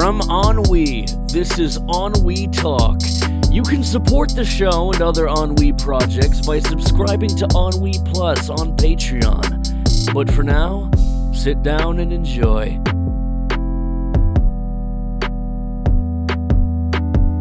From 0.00 0.22
Ennui, 0.30 1.04
this 1.26 1.58
is 1.58 1.76
Ennui 1.76 2.46
Talk. 2.46 3.02
You 3.50 3.62
can 3.62 3.84
support 3.84 4.34
the 4.34 4.46
show 4.46 4.90
and 4.90 5.02
other 5.02 5.28
Ennui 5.28 5.74
projects 5.74 6.40
by 6.40 6.58
subscribing 6.60 7.36
to 7.36 7.46
Ennui 7.54 7.92
Plus 8.06 8.48
on 8.48 8.74
Patreon. 8.78 10.14
But 10.14 10.32
for 10.32 10.42
now, 10.42 10.90
sit 11.34 11.62
down 11.62 11.98
and 12.00 12.14
enjoy. 12.14 12.78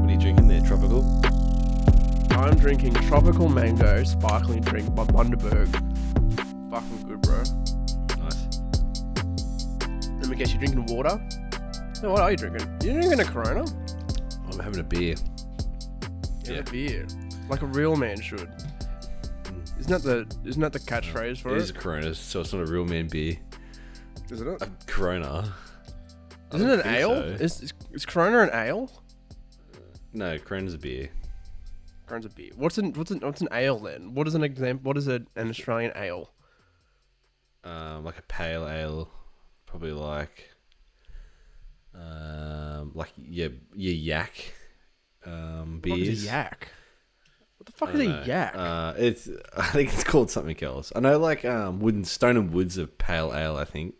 What 0.01 0.09
are 0.09 0.11
you 0.11 0.19
drinking 0.19 0.49
there? 0.49 0.59
Tropical? 0.59 1.05
I'm 2.31 2.57
drinking 2.57 2.95
tropical 2.95 3.47
mango 3.47 4.03
sparkling 4.03 4.59
drink 4.59 4.93
by 4.93 5.05
Bundaberg. 5.05 5.71
Fucking 6.69 7.07
good, 7.07 7.21
bro. 7.21 7.37
Nice. 8.21 8.59
Let 10.19 10.27
me 10.27 10.35
guess, 10.35 10.51
you're 10.51 10.59
drinking 10.59 10.87
water? 10.93 11.21
No, 12.01 12.11
what 12.11 12.21
are 12.21 12.31
you 12.31 12.37
drinking? 12.37 12.67
You're 12.81 12.93
drinking 13.01 13.19
a 13.19 13.25
Corona? 13.25 13.65
I'm 14.51 14.59
having 14.59 14.79
a 14.79 14.83
beer. 14.83 15.15
Yeah, 16.43 16.53
Yeah. 16.53 16.59
a 16.59 16.63
beer, 16.63 17.07
like 17.49 17.61
a 17.61 17.65
real 17.67 17.95
man 17.95 18.19
should. 18.21 18.49
Isn't 19.79 19.91
that 19.91 20.03
the 20.03 20.27
isn't 20.47 20.61
that 20.61 20.73
the 20.73 20.79
catchphrase 20.79 21.39
for 21.41 21.49
It 21.49 21.57
it? 21.57 21.61
is 21.61 21.69
a 21.69 21.73
Corona, 21.73 22.13
so 22.15 22.41
it's 22.41 22.53
not 22.53 22.61
a 22.67 22.71
real 22.71 22.85
man 22.85 23.07
beer. 23.07 23.37
Isn't 24.31 24.47
it? 24.47 24.61
A 24.61 24.69
Corona. 24.85 25.53
I 26.51 26.55
Isn't 26.55 26.69
it 26.69 26.85
an 26.85 26.95
ale? 26.95 27.09
so. 27.15 27.43
Is, 27.43 27.61
is 27.61 27.73
is 27.91 28.05
Corona 28.05 28.39
an 28.43 28.49
ale? 28.53 28.91
No, 30.13 30.37
Corona's 30.39 30.73
a 30.73 30.77
beer. 30.77 31.09
Corona's 32.07 32.25
a 32.25 32.29
beer. 32.29 32.51
What's 32.55 32.77
an 32.77 32.93
what's 32.93 33.11
an 33.11 33.19
what's 33.19 33.41
an 33.41 33.49
ale 33.51 33.77
then? 33.79 34.13
What 34.15 34.27
is 34.27 34.35
an 34.35 34.43
example? 34.43 34.87
What 34.87 34.97
is 34.97 35.07
a, 35.07 35.21
an 35.35 35.49
Australian 35.49 35.91
ale? 35.95 36.31
Um, 37.63 38.03
like 38.05 38.17
a 38.17 38.21
pale 38.23 38.67
ale, 38.67 39.09
probably 39.65 39.91
like, 39.91 40.48
um, 41.95 42.91
like 42.93 43.11
your 43.17 43.49
your 43.75 43.93
yak, 43.93 44.53
um, 45.25 45.79
beers. 45.81 45.97
What 45.99 46.07
is 46.07 46.23
a 46.23 46.27
yak? 46.27 46.67
What 47.57 47.65
the 47.65 47.71
fuck 47.73 47.93
is 47.93 47.99
a 48.01 48.03
know. 48.05 48.23
yak? 48.25 48.53
Uh, 48.55 48.93
it's 48.97 49.27
I 49.57 49.65
think 49.67 49.93
it's 49.93 50.03
called 50.03 50.29
something 50.31 50.61
else. 50.63 50.91
I 50.95 50.99
know 50.99 51.17
like 51.19 51.43
um, 51.45 51.79
Wooden 51.79 52.05
Stone 52.05 52.37
and 52.37 52.51
Woods 52.53 52.77
of 52.77 52.97
pale 52.97 53.33
ale. 53.35 53.55
I 53.57 53.65
think. 53.65 53.95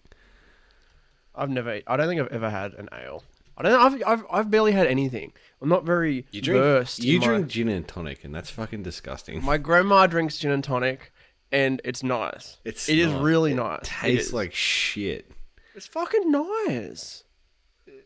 I've 1.36 1.50
never. 1.50 1.82
I 1.88 1.98
don't 1.98 2.08
think 2.08 2.22
I've 2.22 2.28
ever 2.34 2.50
had 2.50 2.74
an 2.74 2.90
ale. 2.94 3.24
I 3.58 3.64
don't. 3.64 3.80
I've 3.80 4.04
I've, 4.08 4.26
I've 4.32 4.52
barely 4.52 4.72
had 4.72 4.88
anything. 4.88 5.34
I'm 5.62 5.70
not 5.70 5.86
very 5.86 6.26
You 6.32 6.42
drink 6.42 6.62
versed. 6.64 7.04
you 7.04 7.16
in 7.16 7.20
my- 7.22 7.26
drink 7.28 7.48
gin 7.48 7.68
and 7.70 7.88
tonic, 7.88 8.24
and 8.24 8.34
that's 8.34 8.50
fucking 8.50 8.84
disgusting. 8.84 9.44
My 9.44 9.58
grandma 9.58 10.08
drinks 10.08 10.38
gin 10.38 10.52
and 10.52 10.64
tonic, 10.64 11.12
and 11.52 11.82
it's 11.84 12.02
nice. 12.04 12.58
It's 12.64 12.88
It 12.90 12.98
is 13.00 13.12
not. 13.12 13.22
really 13.22 13.52
It 13.52 13.56
nice. 13.56 13.80
Tastes 13.84 14.28
is. 14.30 14.34
like 14.34 14.54
shit. 14.54 15.32
it's 15.76 15.88
fucking 15.88 16.32
nice. 16.32 17.24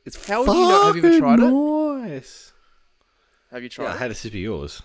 It's 0.05 0.27
How 0.27 0.41
would 0.43 0.47
you 0.53 0.53
know- 0.67 0.85
have 0.87 0.95
you 0.97 1.03
ever 1.05 1.19
tried 1.19 1.39
it? 1.39 1.49
Nice. 1.51 2.51
Have 3.51 3.63
you 3.63 3.69
tried? 3.69 3.85
Yeah, 3.85 3.91
I 3.91 3.95
it? 3.95 3.99
had 3.99 4.11
a 4.11 4.15
sip 4.15 4.31
of 4.33 4.39
yours 4.39 4.81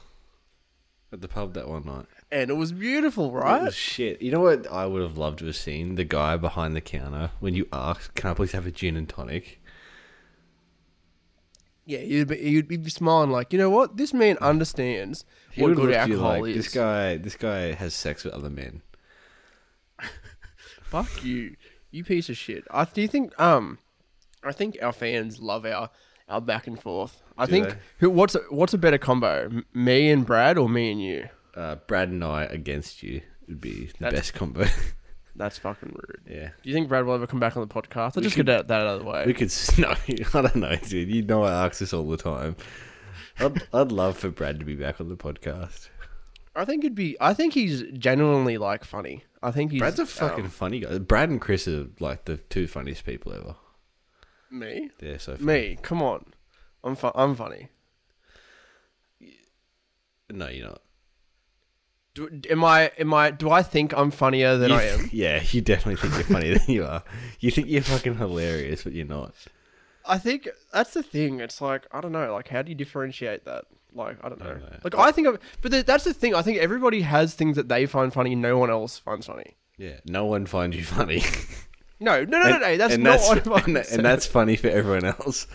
at 1.12 1.20
the 1.20 1.28
pub 1.28 1.54
that 1.54 1.68
one 1.68 1.84
night. 1.84 2.06
and 2.30 2.50
it 2.50 2.54
was 2.54 2.70
beautiful, 2.72 3.30
It 3.30 3.40
right? 3.40 3.62
was 3.62 3.74
shit. 3.74 4.20
You 4.22 4.30
know 4.30 4.40
what 4.40 4.70
I 4.70 4.86
would 4.86 5.02
have 5.02 5.16
loved 5.18 5.38
to 5.40 5.46
have 5.46 5.56
seen? 5.56 5.94
The 5.96 6.04
guy 6.04 6.36
behind 6.36 6.76
the 6.76 6.80
counter 6.82 7.30
when 7.40 7.54
you 7.54 7.66
asked, 7.72 8.14
"Can 8.14 8.30
I 8.30 8.34
please 8.34 8.52
have 8.52 8.66
a 8.66 8.70
gin 8.70 8.96
and 8.96 9.08
tonic?" 9.08 9.60
Yeah, 11.86 12.00
you'd 12.00 12.28
be 12.28 12.36
you'd 12.38 12.68
be 12.68 12.90
smiling 12.90 13.30
like, 13.30 13.50
you 13.52 13.58
know 13.58 13.70
what? 13.70 13.96
This 13.96 14.12
man 14.12 14.36
understands 14.42 15.24
He 15.50 15.62
what 15.62 15.68
good 15.74 15.86
look 15.86 15.94
at 15.94 16.08
you 16.08 16.14
alcohol 16.16 16.40
like, 16.42 16.50
is. 16.50 16.64
This 16.66 16.74
guy, 16.74 17.16
this 17.16 17.34
guy 17.34 17.72
has 17.72 17.94
sex 17.94 18.24
with 18.24 18.34
other 18.34 18.50
men. 18.50 18.82
Fuck 20.82 21.24
you, 21.24 21.56
you 21.90 22.04
piece 22.04 22.28
of 22.28 22.36
shit. 22.36 22.64
I 22.70 22.84
do 22.84 23.00
you 23.00 23.08
think 23.08 23.38
um, 23.40 23.78
I 24.44 24.52
think 24.52 24.78
our 24.82 24.92
fans 24.92 25.40
love 25.40 25.64
our 25.66 25.90
our 26.28 26.40
back 26.40 26.66
and 26.66 26.80
forth. 26.80 27.22
I 27.36 27.46
Do 27.46 27.52
think 27.52 27.68
they? 27.70 27.74
who 27.98 28.10
what's 28.10 28.34
a, 28.34 28.40
what's 28.50 28.74
a 28.74 28.78
better 28.78 28.98
combo, 28.98 29.44
M- 29.44 29.66
me 29.74 30.10
and 30.10 30.26
Brad 30.26 30.58
or 30.58 30.68
me 30.68 30.90
and 30.92 31.00
you? 31.02 31.28
Uh, 31.56 31.76
Brad 31.86 32.08
and 32.10 32.22
I 32.22 32.44
against 32.44 33.02
you 33.02 33.22
would 33.48 33.60
be 33.60 33.86
the 33.86 33.92
That's- 34.00 34.20
best 34.20 34.34
combo. 34.34 34.64
That's 35.36 35.56
fucking 35.56 35.90
rude. 35.94 36.20
yeah. 36.28 36.48
Do 36.62 36.68
you 36.68 36.74
think 36.74 36.88
Brad 36.88 37.04
will 37.06 37.14
ever 37.14 37.26
come 37.28 37.38
back 37.38 37.56
on 37.56 37.66
the 37.66 37.72
podcast? 37.72 38.16
I'll 38.16 38.22
just 38.22 38.34
could- 38.34 38.46
get 38.46 38.66
that, 38.66 38.68
that 38.68 38.80
out 38.88 38.96
of 38.96 39.04
the 39.04 39.06
way. 39.08 39.22
We 39.24 39.34
could 39.34 39.46
s- 39.46 39.78
no, 39.78 39.88
I 39.88 40.42
don't 40.42 40.56
know, 40.56 40.74
dude. 40.76 41.08
You 41.08 41.22
know 41.22 41.44
I 41.44 41.64
ask 41.66 41.78
this 41.78 41.92
all 41.92 42.04
the 42.08 42.16
time. 42.16 42.56
I'd, 43.38 43.62
I'd 43.72 43.92
love 43.92 44.18
for 44.18 44.30
Brad 44.30 44.58
to 44.58 44.64
be 44.66 44.74
back 44.74 45.00
on 45.00 45.08
the 45.08 45.16
podcast. 45.16 45.88
I 46.56 46.64
think 46.64 46.82
it'd 46.82 46.96
be. 46.96 47.16
I 47.20 47.34
think 47.34 47.54
he's 47.54 47.84
genuinely 47.92 48.58
like 48.58 48.82
funny. 48.82 49.22
I 49.40 49.52
think 49.52 49.70
he's. 49.70 49.78
Brad's 49.78 50.00
a 50.00 50.06
fucking 50.06 50.46
um, 50.46 50.50
funny 50.50 50.80
guy. 50.80 50.98
Brad 50.98 51.28
and 51.28 51.40
Chris 51.40 51.68
are 51.68 51.86
like 52.00 52.24
the 52.24 52.38
two 52.38 52.66
funniest 52.66 53.06
people 53.06 53.32
ever. 53.32 53.54
Me. 54.50 54.90
They're 54.98 55.18
so 55.18 55.36
funny. 55.36 55.46
Me. 55.46 55.78
Come 55.82 56.02
on. 56.02 56.24
I'm 56.84 56.96
fu- 56.96 57.10
I'm 57.14 57.34
funny. 57.34 57.68
No, 60.30 60.48
you're 60.48 60.68
not. 60.68 60.82
Do, 62.14 62.28
am 62.50 62.64
I? 62.64 62.90
Am 62.98 63.14
I? 63.14 63.30
Do 63.30 63.50
I 63.50 63.62
think 63.62 63.94
I'm 63.96 64.10
funnier 64.10 64.56
than 64.56 64.70
You- 64.70 64.76
I 64.76 64.82
am? 64.84 65.08
Yeah, 65.12 65.42
you 65.50 65.60
definitely 65.60 65.96
think 65.96 66.14
you're 66.14 66.24
funnier 66.38 66.58
than 66.58 66.74
you 66.74 66.84
are. 66.84 67.02
You 67.40 67.50
think 67.50 67.68
you're 67.68 67.82
fucking 67.82 68.16
hilarious, 68.16 68.84
but 68.84 68.92
you're 68.92 69.06
not. 69.06 69.34
I 70.04 70.18
think 70.18 70.48
that's 70.72 70.94
the 70.94 71.02
thing. 71.02 71.40
It's 71.40 71.60
like 71.60 71.86
I 71.92 72.00
don't 72.00 72.12
know. 72.12 72.32
Like, 72.32 72.48
how 72.48 72.62
do 72.62 72.70
you 72.70 72.74
differentiate 72.74 73.44
that? 73.44 73.64
Like, 73.94 74.18
I 74.22 74.28
don't 74.28 74.38
know. 74.38 74.46
don't 74.50 74.60
know. 74.62 74.78
Like, 74.84 74.94
I 74.96 75.12
think, 75.12 75.26
of, 75.28 75.38
but 75.62 75.72
th- 75.72 75.86
that's 75.86 76.04
the 76.04 76.12
thing. 76.12 76.34
I 76.34 76.42
think 76.42 76.58
everybody 76.58 77.00
has 77.02 77.34
things 77.34 77.56
that 77.56 77.68
they 77.68 77.86
find 77.86 78.12
funny. 78.12 78.34
and 78.34 78.42
No 78.42 78.58
one 78.58 78.70
else 78.70 78.98
finds 78.98 79.26
funny. 79.26 79.56
Yeah, 79.78 79.96
no 80.04 80.26
one 80.26 80.44
finds 80.46 80.76
you 80.76 80.84
funny. 80.84 81.22
No, 82.00 82.24
no, 82.24 82.38
no, 82.40 82.50
no, 82.50 82.58
no. 82.58 82.76
That's 82.76 82.94
and 82.94 83.02
not 83.02 83.18
that's, 83.18 83.46
what 83.46 83.66
I'm 83.66 83.76
and, 83.76 83.84
saying. 83.86 83.96
and 83.98 84.04
that's 84.04 84.26
funny 84.26 84.56
for 84.56 84.68
everyone 84.68 85.04
else. 85.04 85.46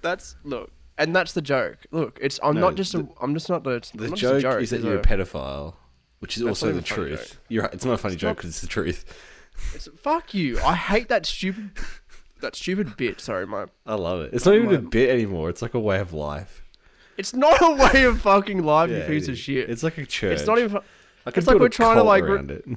that's 0.00 0.36
look, 0.44 0.70
and 0.98 1.14
that's 1.14 1.32
the 1.32 1.42
joke. 1.42 1.78
Look, 1.90 2.18
it's 2.22 2.38
I'm 2.42 2.54
No, 2.54 2.60
not 2.62 2.74
just 2.76 2.94
a. 2.94 2.98
the- 2.98 3.08
I'm 3.20 3.34
just 3.34 3.48
not 3.48 3.64
the. 3.64 3.80
The 3.94 4.08
not 4.08 4.18
joke, 4.18 4.44
a 4.44 4.58
is 4.58 4.70
that 4.70 4.82
you're 4.82 4.96
a, 4.96 5.00
a- 5.00 5.02
pedophile, 5.02 5.74
which 6.20 6.36
is 6.36 6.42
also 6.44 6.72
the 6.72 6.78
a 6.78 6.82
truth. 6.82 7.30
joke. 7.32 7.38
You're 7.48 7.62
right. 7.64 7.74
It's 7.74 7.84
not 7.84 7.94
a 7.94 7.98
funny 7.98 8.14
It's 8.14 8.20
joke 8.20 8.36
because 8.36 8.50
it's 8.50 8.60
the 8.60 8.66
truth. 8.68 9.04
It's, 9.74 9.88
fuck 10.00 10.32
you. 10.34 10.58
I 10.60 10.74
hate 10.74 11.08
that 11.08 11.26
stupid. 11.26 11.70
that 12.40 12.54
stupid 12.56 12.96
bit. 12.96 13.20
Sorry, 13.20 13.46
my. 13.46 13.66
I 13.86 13.94
love 13.94 14.20
it. 14.20 14.30
It's 14.34 14.46
not 14.46 14.54
even 14.54 14.74
a 14.74 14.78
bit 14.80 15.10
anymore. 15.10 15.48
It's 15.50 15.62
like 15.62 15.74
a 15.74 15.80
way 15.80 15.98
of 15.98 16.12
life. 16.12 16.62
It's 17.18 17.34
not 17.34 17.60
a 17.60 17.74
way 17.74 18.04
of 18.04 18.20
fucking 18.22 18.62
life, 18.64 18.88
Yeah, 18.90 18.98
you 18.98 19.04
piece 19.06 19.28
of 19.28 19.36
shit. 19.36 19.68
It's 19.68 19.82
like 19.82 19.98
a 19.98 20.06
church. 20.06 20.38
It's 20.38 20.46
not 20.46 20.58
even. 20.58 20.76
I 21.26 21.30
it's 21.34 21.46
like 21.46 21.58
we're 21.58 21.68
trying 21.68 21.96
to, 21.96 22.02
like, 22.02 22.24
around 22.24 22.50
it. 22.50 22.64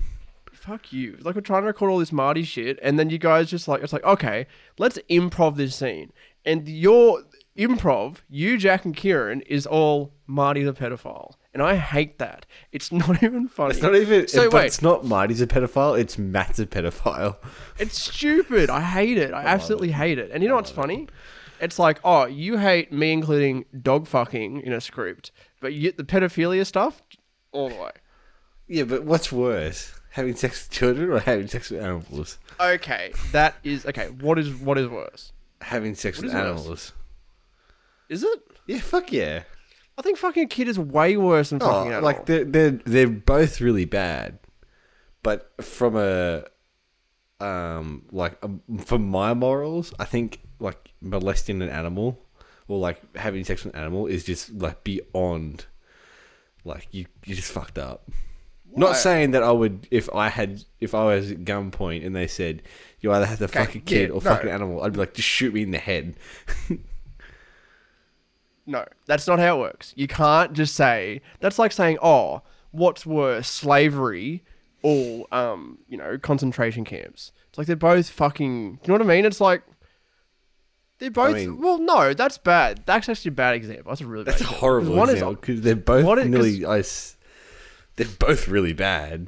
Fuck 0.65 0.91
you. 0.91 1.17
Like 1.21 1.35
we're 1.35 1.41
trying 1.41 1.61
to 1.61 1.67
record 1.67 1.91
all 1.91 1.99
this 1.99 2.11
Marty 2.11 2.43
shit, 2.43 2.79
and 2.81 2.97
then 2.97 3.09
you 3.09 3.17
guys 3.17 3.49
just 3.49 3.67
like 3.67 3.83
it's 3.83 3.93
like 3.93 4.03
okay, 4.03 4.47
let's 4.79 4.97
improv 5.09 5.57
this 5.57 5.75
scene, 5.75 6.11
and 6.43 6.67
your 6.67 7.21
improv, 7.57 8.17
you, 8.29 8.57
Jack, 8.57 8.83
and 8.85 8.95
Kieran 8.95 9.41
is 9.41 9.65
all 9.65 10.13
Marty 10.27 10.63
the 10.63 10.73
pedophile, 10.73 11.33
and 11.53 11.61
I 11.61 11.75
hate 11.75 12.19
that. 12.19 12.45
It's 12.71 12.91
not 12.91 13.21
even 13.21 13.47
funny. 13.47 13.75
It's 13.75 13.81
not 13.81 13.95
even. 13.95 14.27
So 14.27 14.49
but 14.49 14.57
wait. 14.57 14.65
it's 14.65 14.81
not 14.81 15.05
Marty's 15.05 15.41
a 15.41 15.47
pedophile. 15.47 15.99
It's 15.99 16.17
Matt's 16.17 16.59
a 16.59 16.65
pedophile. 16.65 17.37
It's 17.77 18.01
stupid. 18.01 18.69
I 18.69 18.81
hate 18.81 19.17
it. 19.17 19.33
I, 19.33 19.43
absolutely 19.43 19.91
hate 19.91 20.17
it. 20.17 20.31
And 20.31 20.41
you 20.41 20.47
know 20.47 20.55
what's 20.55 20.71
funny? 20.71 21.09
It's 21.59 21.77
like, 21.77 21.99
oh, 22.05 22.25
you 22.25 22.57
hate 22.57 22.91
me 22.93 23.11
including 23.11 23.65
dog 23.81 24.07
fucking 24.07 24.61
in 24.61 24.71
a 24.71 24.79
script, 24.79 25.31
but 25.59 25.73
you 25.73 25.91
the 25.91 26.05
pedophilia 26.05 26.65
stuff 26.65 27.01
all 27.51 27.69
the 27.69 27.75
way. 27.75 27.91
Yeah, 28.67 28.83
but 28.83 29.03
what's 29.03 29.31
worse, 29.31 29.94
having 30.15 30.35
sex 30.35 30.65
with 30.65 30.71
children 30.71 31.11
or 31.11 31.19
having 31.19 31.47
sex 31.47 31.69
with 31.69 31.81
animals? 31.81 32.39
Okay, 32.59 33.13
that 33.31 33.55
is 33.63 33.85
okay. 33.85 34.07
What 34.09 34.39
is 34.39 34.53
what 34.55 34.77
is 34.77 34.87
worse? 34.87 35.31
Having 35.61 35.95
sex 35.95 36.17
What 36.17 36.25
with 36.25 36.33
is 36.33 36.35
worse? 36.41 36.49
animals. 36.59 36.93
Is 38.09 38.23
it? 38.23 38.39
Yeah, 38.67 38.79
fuck 38.79 39.11
yeah. 39.11 39.43
I 39.97 40.01
think 40.01 40.17
fucking 40.17 40.43
a 40.43 40.47
kid 40.47 40.67
is 40.67 40.77
way 40.77 41.15
worse 41.17 41.49
than 41.51 41.61
Oh, 41.61 41.65
fucking 41.65 41.91
animal. 41.93 42.03
like 42.03 42.25
they're 42.25 42.43
they're 42.43 42.71
they're 42.71 43.07
both 43.07 43.61
really 43.61 43.85
bad, 43.85 44.39
but 45.23 45.51
from 45.63 45.95
a 45.95 46.45
um 47.39 48.03
like 48.11 48.37
um, 48.43 48.61
for 48.83 48.97
my 48.99 49.33
morals, 49.33 49.93
I 49.99 50.05
think 50.05 50.41
like 50.59 50.93
molesting 51.01 51.61
an 51.61 51.69
animal 51.69 52.21
or 52.67 52.79
like 52.79 53.15
having 53.17 53.43
sex 53.43 53.63
with 53.63 53.73
an 53.75 53.79
animal 53.81 54.07
is 54.07 54.23
just 54.23 54.51
like 54.53 54.83
beyond. 54.83 55.65
Like 56.67 56.87
you, 56.91 57.05
you 57.25 57.35
just 57.35 57.51
fucked 57.51 57.77
up. 57.77 58.09
Not 58.75 58.95
saying 58.97 59.31
that 59.31 59.43
I 59.43 59.51
would 59.51 59.87
if 59.91 60.13
I 60.13 60.29
had 60.29 60.63
if 60.79 60.93
I 60.93 61.05
was 61.05 61.31
at 61.31 61.45
gunpoint 61.45 62.05
and 62.05 62.15
they 62.15 62.27
said 62.27 62.61
you 62.99 63.11
either 63.11 63.25
have 63.25 63.39
to 63.39 63.47
fuck 63.47 63.75
a 63.75 63.79
kid 63.79 64.09
yeah, 64.09 64.15
or 64.15 64.15
no. 64.15 64.19
fuck 64.19 64.43
an 64.43 64.49
animal, 64.49 64.83
I'd 64.83 64.93
be 64.93 64.99
like, 64.99 65.13
just 65.13 65.27
shoot 65.27 65.53
me 65.53 65.63
in 65.63 65.71
the 65.71 65.77
head. 65.77 66.15
No, 68.65 68.85
that's 69.05 69.27
not 69.27 69.39
how 69.39 69.57
it 69.57 69.59
works. 69.59 69.93
You 69.95 70.07
can't 70.07 70.53
just 70.53 70.75
say 70.75 71.21
that's 71.39 71.59
like 71.59 71.71
saying, 71.71 71.97
"Oh, 72.01 72.41
what's 72.71 73.05
worse, 73.05 73.47
slavery 73.47 74.43
or 74.81 75.27
um, 75.31 75.79
you 75.87 75.97
know, 75.97 76.17
concentration 76.17 76.83
camps?" 76.83 77.31
It's 77.49 77.57
like 77.57 77.67
they're 77.67 77.75
both 77.75 78.09
fucking. 78.09 78.79
You 78.81 78.87
know 78.87 78.93
what 78.95 79.01
I 79.01 79.05
mean? 79.05 79.25
It's 79.25 79.39
like 79.39 79.61
they're 80.97 81.11
both. 81.11 81.35
mean- 81.35 81.61
well, 81.61 81.77
no, 81.77 82.13
that's 82.13 82.37
bad. 82.39 82.81
That's 82.85 83.07
actually 83.07 83.29
a 83.29 83.33
bad 83.33 83.55
example. 83.55 83.91
That's 83.91 84.01
a 84.01 84.07
really 84.07 84.23
That's 84.23 84.41
a 84.41 84.45
bad 84.45 84.53
horrible 84.53 84.95
One 84.95 85.09
example 85.09 85.35
because 85.35 85.61
they're 85.61 85.75
both 85.75 86.25
nearly. 86.25 86.65
I 86.65 86.81
they're 87.95 88.07
both 88.19 88.47
really 88.47 88.73
bad. 88.73 89.27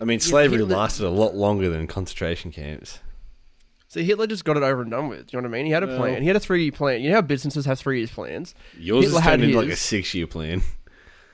I 0.00 0.04
mean, 0.04 0.20
slavery 0.20 0.58
that- 0.58 0.66
lasted 0.66 1.06
a 1.06 1.10
lot 1.10 1.34
longer 1.34 1.68
than 1.70 1.86
concentration 1.86 2.50
camps. 2.50 3.00
So 3.88 4.00
Hitler 4.00 4.26
just 4.26 4.44
got 4.46 4.56
it 4.56 4.62
over 4.62 4.80
and 4.82 4.90
done 4.90 5.08
with. 5.08 5.26
Do 5.26 5.36
you 5.36 5.42
know 5.42 5.48
what 5.48 5.54
I 5.54 5.58
mean? 5.58 5.66
He 5.66 5.72
had 5.72 5.82
a 5.82 5.96
plan. 5.98 6.22
He 6.22 6.26
had 6.28 6.36
a 6.36 6.40
three 6.40 6.62
year 6.62 6.72
plan. 6.72 7.02
You 7.02 7.10
know 7.10 7.16
how 7.16 7.20
businesses 7.20 7.66
have 7.66 7.78
three 7.78 7.98
years 7.98 8.10
plans. 8.10 8.54
Yours 8.78 9.04
Hitler 9.04 9.20
had 9.20 9.30
turned 9.32 9.44
into 9.44 9.56
like 9.58 9.66
a 9.66 9.70
his. 9.70 9.80
six 9.80 10.14
year 10.14 10.26
plan. 10.26 10.62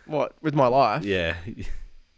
What 0.06 0.32
with 0.42 0.54
my 0.54 0.66
life? 0.68 1.04
Yeah. 1.04 1.36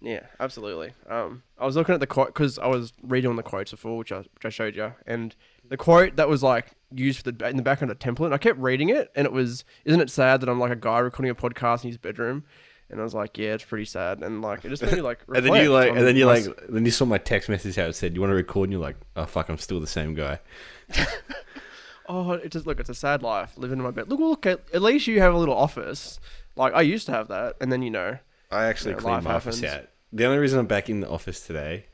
Yeah, 0.03 0.21
absolutely. 0.39 0.95
Um, 1.11 1.43
I 1.59 1.67
was 1.67 1.77
looking 1.77 1.93
at 1.95 2.01
the 2.01 2.07
quote 2.07 2.29
because 2.29 2.59
I 2.59 2.69
was 2.69 2.93
redoing 3.07 3.37
the 3.37 3.43
quotes 3.43 3.71
before, 3.71 3.99
which 3.99 4.11
I, 4.11 4.19
which 4.21 4.45
I 4.47 4.49
showed 4.49 4.75
you, 4.75 4.95
and 5.07 5.37
the 5.69 5.77
quote 5.77 6.17
that 6.17 6.27
was 6.27 6.43
like 6.43 6.73
used 6.91 7.23
for 7.23 7.31
the 7.31 7.49
in 7.49 7.59
the 7.59 7.63
background 7.63 7.91
of 7.93 7.99
the 7.99 8.03
template. 8.05 8.25
And 8.25 8.35
I 8.35 8.39
kept 8.39 8.59
reading 8.59 8.89
it, 8.89 9.11
and 9.15 9.27
it 9.27 9.33
was, 9.33 9.63
"Isn't 9.85 10.01
it 10.01 10.09
sad 10.09 10.41
that 10.41 10.49
I'm 10.49 10.59
like 10.59 10.73
a 10.73 10.77
guy 10.77 11.01
recording 11.01 11.31
a 11.31 11.35
podcast 11.35 11.85
in 11.85 11.91
his 11.91 11.99
bedroom?" 11.99 12.45
And 12.91 13.01
I 13.01 13.05
was 13.05 13.15
like, 13.15 13.39
"Yeah, 13.39 13.55
it's 13.55 13.65
pretty 13.65 13.85
sad." 13.85 14.23
And 14.23 14.43
like, 14.43 14.65
it 14.65 14.69
just 14.69 14.83
made 14.83 14.93
me 14.95 15.01
like, 15.01 15.21
And 15.35 15.45
then 15.47 15.55
you 15.63 15.73
like, 15.73 15.91
and 15.91 16.07
then 16.07 16.17
you 16.17 16.27
like, 16.27 16.45
then 16.69 16.85
you 16.85 16.91
saw 16.91 17.05
my 17.05 17.19
text 17.19 17.49
message 17.49 17.77
how 17.77 17.85
it 17.85 17.95
said, 17.95 18.15
"You 18.15 18.21
want 18.21 18.31
to 18.31 18.35
record?" 18.35 18.65
And 18.65 18.73
you're 18.73 18.83
like, 18.83 18.97
"Oh 19.17 19.27
fuck, 19.27 19.49
I'm 19.49 19.59
still 19.59 19.81
the 19.81 19.87
same 19.87 20.15
guy." 20.15 20.41
Oh, 22.09 22.33
it 22.33 22.51
just 22.51 22.67
look. 22.67 22.81
It's 22.81 22.89
a 22.89 22.95
sad 22.95 23.23
life 23.23 23.57
living 23.57 23.79
in 23.79 23.85
my 23.85 23.93
bed. 23.93 24.09
Look, 24.09 24.19
well, 24.19 24.31
look. 24.31 24.45
At, 24.45 24.63
at 24.75 24.83
least 24.83 25.07
you 25.07 25.21
have 25.21 25.33
a 25.33 25.39
little 25.39 25.55
office. 25.57 26.19
Like 26.57 26.75
I 26.75 26.83
used 26.83 27.07
to 27.07 27.13
have 27.13 27.29
that, 27.29 27.55
and 27.61 27.71
then 27.71 27.83
you 27.83 27.91
know, 27.91 28.19
I 28.51 28.65
actually 28.65 28.95
Yeah, 28.95 28.99
cleaned 28.99 29.15
life 29.19 29.25
my 29.25 29.35
office 29.35 29.61
happens. 29.61 29.85
out. 29.85 29.89
The 30.13 30.25
only 30.27 30.39
reason 30.39 30.59
I'm 30.59 30.67
back 30.67 30.91
in 30.91 30.99
the 31.01 31.09
office 31.09 31.47
today, 31.47 31.85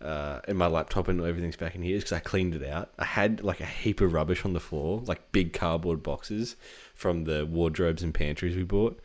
uh, 0.00 0.40
and 0.48 0.56
my 0.56 0.68
laptop 0.68 1.06
and 1.08 1.20
everything's 1.20 1.56
back 1.56 1.74
in 1.74 1.82
here, 1.82 1.96
is 1.96 2.02
because 2.04 2.16
I 2.16 2.20
cleaned 2.20 2.54
it 2.54 2.66
out. 2.66 2.92
I 2.98 3.04
had 3.04 3.44
like 3.44 3.60
a 3.60 3.66
heap 3.66 4.00
of 4.00 4.14
rubbish 4.14 4.42
on 4.46 4.54
the 4.54 4.60
floor, 4.60 5.02
like 5.04 5.32
big 5.32 5.52
cardboard 5.52 6.02
boxes 6.02 6.56
from 6.94 7.24
the 7.24 7.44
wardrobes 7.44 8.02
and 8.02 8.14
pantries 8.14 8.56
we 8.56 8.62
bought. 8.62 8.98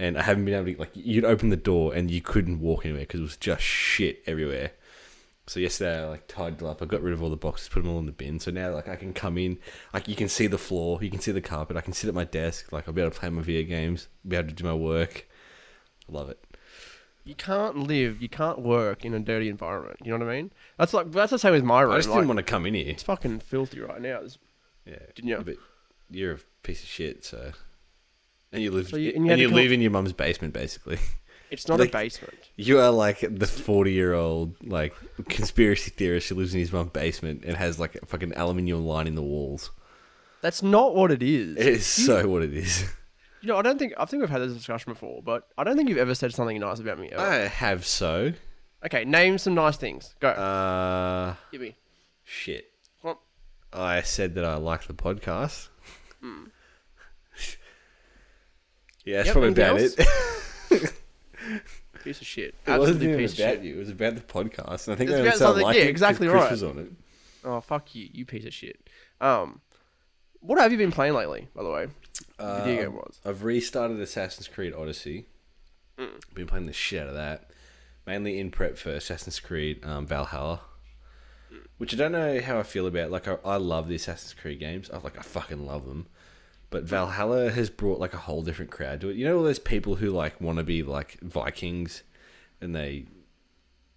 And 0.00 0.16
I 0.16 0.22
haven't 0.22 0.46
been 0.46 0.54
able 0.54 0.72
to 0.72 0.78
like 0.78 0.92
you'd 0.94 1.26
open 1.26 1.50
the 1.50 1.56
door 1.56 1.92
and 1.94 2.10
you 2.10 2.22
couldn't 2.22 2.60
walk 2.60 2.84
anywhere 2.86 3.02
because 3.02 3.20
it 3.20 3.24
was 3.24 3.36
just 3.36 3.62
shit 3.62 4.22
everywhere. 4.26 4.72
So 5.46 5.60
yesterday 5.60 5.98
I 6.00 6.04
like 6.08 6.26
tidied 6.26 6.62
it 6.62 6.66
up. 6.66 6.80
I 6.80 6.86
got 6.86 7.02
rid 7.02 7.12
of 7.12 7.22
all 7.22 7.28
the 7.28 7.36
boxes, 7.36 7.68
put 7.68 7.82
them 7.82 7.92
all 7.92 7.98
in 7.98 8.06
the 8.06 8.12
bin. 8.12 8.38
So 8.40 8.50
now 8.50 8.72
like 8.72 8.88
I 8.88 8.96
can 8.96 9.12
come 9.12 9.36
in, 9.36 9.58
like 9.92 10.08
you 10.08 10.14
can 10.16 10.28
see 10.28 10.46
the 10.46 10.56
floor, 10.58 11.02
you 11.02 11.10
can 11.10 11.20
see 11.20 11.32
the 11.32 11.40
carpet. 11.42 11.76
I 11.76 11.82
can 11.82 11.92
sit 11.92 12.08
at 12.08 12.14
my 12.14 12.24
desk, 12.24 12.72
like 12.72 12.88
I'll 12.88 12.94
be 12.94 13.02
able 13.02 13.10
to 13.10 13.18
play 13.20 13.28
my 13.28 13.42
video 13.42 13.68
games, 13.68 14.08
be 14.26 14.36
able 14.36 14.48
to 14.48 14.54
do 14.54 14.64
my 14.64 14.74
work. 14.74 15.26
I 16.08 16.12
love 16.12 16.30
it. 16.30 16.42
you 17.24 17.34
can't 17.34 17.76
live, 17.76 18.22
you 18.22 18.28
can't 18.30 18.60
work 18.60 19.04
in 19.04 19.12
a 19.12 19.20
dirty 19.20 19.48
environment. 19.50 19.98
You 20.02 20.12
know 20.16 20.24
what 20.24 20.32
I 20.32 20.36
mean? 20.36 20.50
That's 20.78 20.94
like 20.94 21.10
that's 21.12 21.30
the 21.32 21.38
same 21.38 21.52
with 21.52 21.64
my 21.64 21.82
room. 21.82 21.92
I 21.92 21.96
just 21.98 22.08
like, 22.08 22.18
didn't 22.20 22.28
want 22.28 22.38
to 22.38 22.42
come 22.44 22.64
in 22.64 22.72
here. 22.74 22.88
It's 22.88 23.02
fucking 23.02 23.40
filthy 23.40 23.80
right 23.80 24.00
now. 24.00 24.16
It's- 24.18 24.38
Yeah, 24.86 24.96
Didn't 25.14 25.28
you? 25.28 25.42
But 25.44 25.56
you're 26.10 26.32
a 26.34 26.38
piece 26.62 26.82
of 26.82 26.88
shit, 26.88 27.22
so 27.24 27.52
and 28.52 28.62
you 28.62 28.70
live 28.70 28.88
So 28.88 28.96
you- 28.96 29.12
and 29.14 29.18
and 29.18 29.26
you, 29.26 29.32
you 29.36 29.42
had 29.42 29.48
come- 29.50 29.56
live 29.56 29.72
in 29.72 29.80
your 29.80 29.90
mum's 29.90 30.12
basement, 30.12 30.54
basically. 30.54 30.98
It's 31.50 31.66
not 31.66 31.80
Like- 31.80 31.88
a 31.88 31.92
basement. 31.92 32.38
You 32.54 32.78
are 32.78 32.92
like 32.92 33.18
the 33.28 33.46
forty 33.48 33.90
year 33.92 34.14
old 34.14 34.54
like 34.64 34.94
conspiracy 35.28 35.90
theorist 35.90 36.28
who 36.28 36.36
lives 36.36 36.54
in 36.54 36.60
his 36.60 36.72
mum's 36.72 36.90
basement 36.92 37.44
and 37.44 37.56
has 37.56 37.80
like 37.80 37.96
a 37.96 38.06
fucking 38.06 38.34
aluminium 38.34 38.86
line 38.86 39.08
in 39.08 39.16
the 39.16 39.22
walls. 39.22 39.72
That's 40.42 40.62
not 40.62 40.94
what 40.94 41.10
it 41.10 41.24
is. 41.24 41.56
It 41.56 41.66
is 41.66 41.84
so 41.86 42.28
what 42.28 42.42
it 42.42 42.54
is. 42.54 42.84
You 43.42 43.48
know, 43.48 43.56
I 43.56 43.62
don't 43.62 43.78
think 43.78 43.94
I 43.96 44.04
think 44.04 44.20
we've 44.20 44.28
had 44.28 44.42
this 44.42 44.52
discussion 44.52 44.92
before, 44.92 45.22
but 45.22 45.48
I 45.56 45.64
don't 45.64 45.74
think 45.74 45.88
you've 45.88 45.96
ever 45.96 46.14
said 46.14 46.34
something 46.34 46.60
nice 46.60 46.78
about 46.78 46.98
me 47.00 47.08
ever. 47.10 47.22
I 47.22 47.36
have 47.48 47.86
so. 47.86 48.34
okay, 48.84 49.06
name 49.06 49.38
some 49.38 49.54
nice 49.54 49.78
things. 49.78 50.14
Go. 50.20 50.28
Uh, 50.28 51.34
Give 51.50 51.62
me. 51.62 51.74
shit. 52.22 52.66
On. 53.02 53.16
I 53.72 54.02
said 54.02 54.34
that 54.34 54.44
I 54.44 54.56
like 54.56 54.86
the 54.86 54.92
podcast. 54.92 55.68
Yeah, 59.04 59.16
that's 59.16 59.26
Yep, 59.28 59.32
probably 59.32 59.50
about 59.50 59.80
else? 59.80 59.94
it. 59.98 60.92
Piece 62.04 62.20
of 62.20 62.26
shit. 62.26 62.54
It 62.66 62.78
wasn't 62.78 63.02
even 63.02 63.16
piece 63.18 63.34
of 63.34 63.40
about 63.40 63.54
shit. 63.56 63.62
you. 63.64 63.74
It 63.76 63.78
was 63.78 63.90
about 63.90 64.14
the 64.14 64.20
podcast. 64.22 64.86
And 64.88 64.94
I 64.94 64.96
think 64.96 65.10
It's 65.10 65.18
they 65.18 65.26
about 65.26 65.36
something- 65.38 65.62
liking 65.64 65.82
yeah, 65.82 65.86
it 65.88 65.90
exactly 65.90 66.28
Chris 66.28 66.42
right. 66.42 66.50
was 66.50 66.62
on 66.62 66.78
it. 66.78 66.92
Oh 67.44 67.60
fuck 67.60 67.94
you, 67.94 68.08
you 68.12 68.24
piece 68.24 68.44
of 68.46 68.54
shit. 68.54 68.78
Um, 69.20 69.60
what 70.40 70.58
have 70.58 70.72
you 70.72 70.78
been 70.78 70.92
playing 70.92 71.14
lately? 71.14 71.48
By 71.54 71.62
the 71.62 71.70
way, 71.70 71.86
video 72.38 72.82
game 72.84 72.94
was. 72.94 73.18
I've 73.24 73.44
restarted 73.44 74.00
Assassin's 74.00 74.48
Creed 74.48 74.72
Odyssey. 74.74 75.26
Mm. 75.98 76.20
Been 76.34 76.46
playing 76.46 76.66
the 76.66 76.72
shit 76.72 77.02
out 77.02 77.08
of 77.08 77.14
that. 77.14 77.50
Mainly 78.06 78.38
in 78.38 78.50
prep 78.50 78.78
for 78.78 78.90
Assassin's 78.90 79.38
Creed 79.40 79.84
um, 79.84 80.06
Valhalla. 80.06 80.60
Mm. 81.52 81.58
Which 81.76 81.92
I 81.92 81.98
don't 81.98 82.12
know 82.12 82.40
how 82.40 82.58
I 82.58 82.62
feel 82.62 82.86
about. 82.86 83.10
Like 83.10 83.28
I, 83.28 83.36
I 83.44 83.56
love 83.56 83.88
the 83.88 83.94
Assassin's 83.96 84.32
Creed 84.34 84.58
games. 84.60 84.90
I 84.90 84.98
like 84.98 85.18
I 85.18 85.22
fucking 85.22 85.66
love 85.66 85.86
them. 85.86 86.06
But 86.70 86.84
Valhalla 86.84 87.50
has 87.50 87.68
brought 87.68 87.98
like 87.98 88.14
a 88.14 88.18
whole 88.18 88.42
different 88.42 88.70
crowd 88.70 89.00
to 89.00 89.08
it. 89.08 89.16
You 89.16 89.26
know 89.26 89.36
all 89.36 89.42
those 89.42 89.58
people 89.58 89.96
who 89.96 90.10
like 90.10 90.40
want 90.40 90.58
to 90.58 90.64
be 90.64 90.82
like 90.82 91.18
Vikings 91.20 92.02
and 92.60 92.74
they 92.74 93.06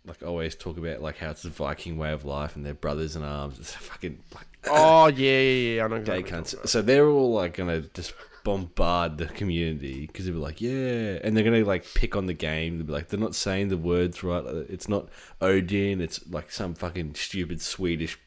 like 0.05 0.23
always 0.23 0.55
talk 0.55 0.77
about 0.77 1.01
like 1.01 1.17
how 1.17 1.29
it's 1.29 1.43
the 1.43 1.49
Viking 1.49 1.97
way 1.97 2.11
of 2.11 2.25
life 2.25 2.55
and 2.55 2.65
their 2.65 2.73
brothers 2.73 3.15
in 3.15 3.23
arms. 3.23 3.59
It's 3.59 3.73
fucking 3.73 4.19
like 4.33 4.47
Oh 4.67 5.07
yeah, 5.07 5.39
yeah, 5.39 5.75
yeah. 5.75 5.85
I 5.85 5.87
know. 5.87 6.01
gay 6.01 6.19
exactly 6.19 6.57
cunts. 6.59 6.67
So 6.67 6.81
they're 6.81 7.07
all 7.07 7.33
like 7.33 7.55
gonna 7.55 7.81
just 7.81 8.13
bombard 8.43 9.17
the 9.17 9.27
community 9.27 10.07
because 10.07 10.25
they'll 10.25 10.33
be 10.33 10.39
like, 10.39 10.59
yeah, 10.59 11.19
and 11.23 11.37
they're 11.37 11.43
gonna 11.43 11.63
like 11.63 11.85
pick 11.93 12.15
on 12.15 12.25
the 12.25 12.33
game. 12.33 12.77
They'll 12.77 12.87
be 12.87 12.93
like, 12.93 13.09
they're 13.09 13.19
not 13.19 13.35
saying 13.35 13.69
the 13.69 13.77
words 13.77 14.23
right. 14.23 14.43
It's 14.45 14.89
not 14.89 15.09
Odin. 15.41 16.01
It's 16.01 16.27
like 16.29 16.51
some 16.51 16.73
fucking 16.73 17.15
stupid 17.15 17.61
Swedish 17.61 18.17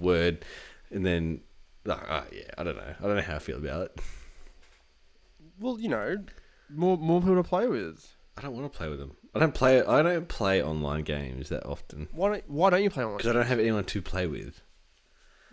word, 0.00 0.44
and 0.90 1.04
then. 1.04 1.42
Like, 1.84 2.08
uh, 2.08 2.22
yeah, 2.32 2.42
I 2.58 2.62
don't 2.62 2.76
know. 2.76 2.94
I 3.00 3.02
don't 3.06 3.16
know 3.16 3.22
how 3.22 3.36
I 3.36 3.38
feel 3.40 3.58
about 3.58 3.82
it. 3.86 4.00
Well, 5.58 5.78
you 5.80 5.88
know, 5.88 6.16
more 6.70 6.96
more 6.96 7.20
people 7.20 7.36
to 7.36 7.42
play 7.42 7.66
with. 7.66 8.14
I 8.36 8.42
don't 8.42 8.54
want 8.54 8.72
to 8.72 8.76
play 8.76 8.88
with 8.88 8.98
them. 8.98 9.16
I 9.34 9.38
don't 9.40 9.54
play. 9.54 9.82
I 9.84 10.02
don't 10.02 10.28
play 10.28 10.62
online 10.62 11.02
games 11.02 11.48
that 11.50 11.64
often 11.66 12.08
Why 12.12 12.28
don't 12.30 12.50
Why 12.50 12.70
don't 12.70 12.82
you 12.82 12.90
play 12.90 13.02
online? 13.04 13.18
because 13.18 13.30
I 13.30 13.34
don't 13.34 13.46
have 13.46 13.58
anyone 13.58 13.84
to 13.84 14.02
play 14.02 14.26
with. 14.26 14.60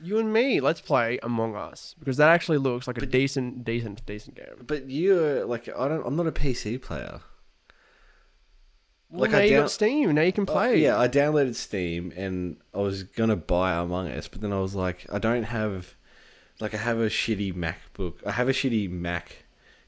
You 0.01 0.17
and 0.17 0.31
me, 0.31 0.61
let's 0.61 0.79
play 0.79 1.19
Among 1.23 1.55
Us 1.55 1.93
because 1.99 2.15
that 2.17 2.29
actually 2.29 2.57
looks 2.57 2.87
like 2.87 2.97
a 2.97 3.05
decent, 3.05 3.65
decent, 3.65 4.05
decent 4.05 4.35
game. 4.37 4.63
But 4.65 4.89
you're 4.89 5.45
like, 5.45 5.67
I 5.77 5.87
don't. 5.89 6.05
I'm 6.05 6.15
not 6.15 6.27
a 6.27 6.31
PC 6.31 6.81
player. 6.81 7.19
Well, 9.09 9.21
Like, 9.21 9.31
now 9.31 9.37
I 9.39 9.43
you 9.43 9.49
down- 9.51 9.61
got 9.63 9.71
Steam. 9.71 10.13
Now 10.13 10.21
you 10.21 10.31
can 10.31 10.43
Oh, 10.47 10.53
play. 10.53 10.77
yeah, 10.81 10.97
I 10.97 11.07
downloaded 11.07 11.55
Steam 11.55 12.13
and 12.15 12.57
I 12.73 12.77
was 12.77 13.03
gonna 13.03 13.35
buy 13.35 13.73
Among 13.73 14.07
Us, 14.09 14.27
but 14.27 14.39
then 14.41 14.53
I 14.53 14.59
was 14.59 14.75
like, 14.75 15.05
I 15.11 15.17
don't 15.19 15.43
have, 15.43 15.95
like, 16.59 16.73
I 16.73 16.77
have 16.77 17.00
a 17.00 17.07
shitty 17.07 17.53
MacBook. 17.53 18.15
I 18.25 18.31
have 18.31 18.50
a 18.50 18.53
shitty 18.53 18.89
Mac 18.89 19.44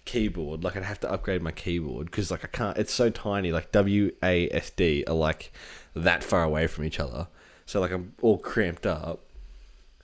keyboard. 0.06 0.64
Like, 0.64 0.76
I'd 0.78 0.84
have 0.84 1.00
to 1.02 1.12
upgrade 1.12 1.42
my 1.42 1.52
keyboard 1.52 2.06
because, 2.08 2.32
like, 2.32 2.44
I 2.44 2.48
can't. 2.48 2.78
It's 2.78 2.94
so 2.94 3.10
tiny. 3.10 3.52
Like, 3.52 3.72
WASD 3.72 5.10
are 5.10 5.14
like 5.14 5.52
that 5.96 6.24
far 6.24 6.44
away 6.44 6.68
from 6.68 6.86
each 6.86 7.00
other. 7.00 7.28
So 7.66 7.80
like, 7.80 7.92
I'm 7.92 8.14
all 8.22 8.38
cramped 8.38 8.86
up, 8.86 9.22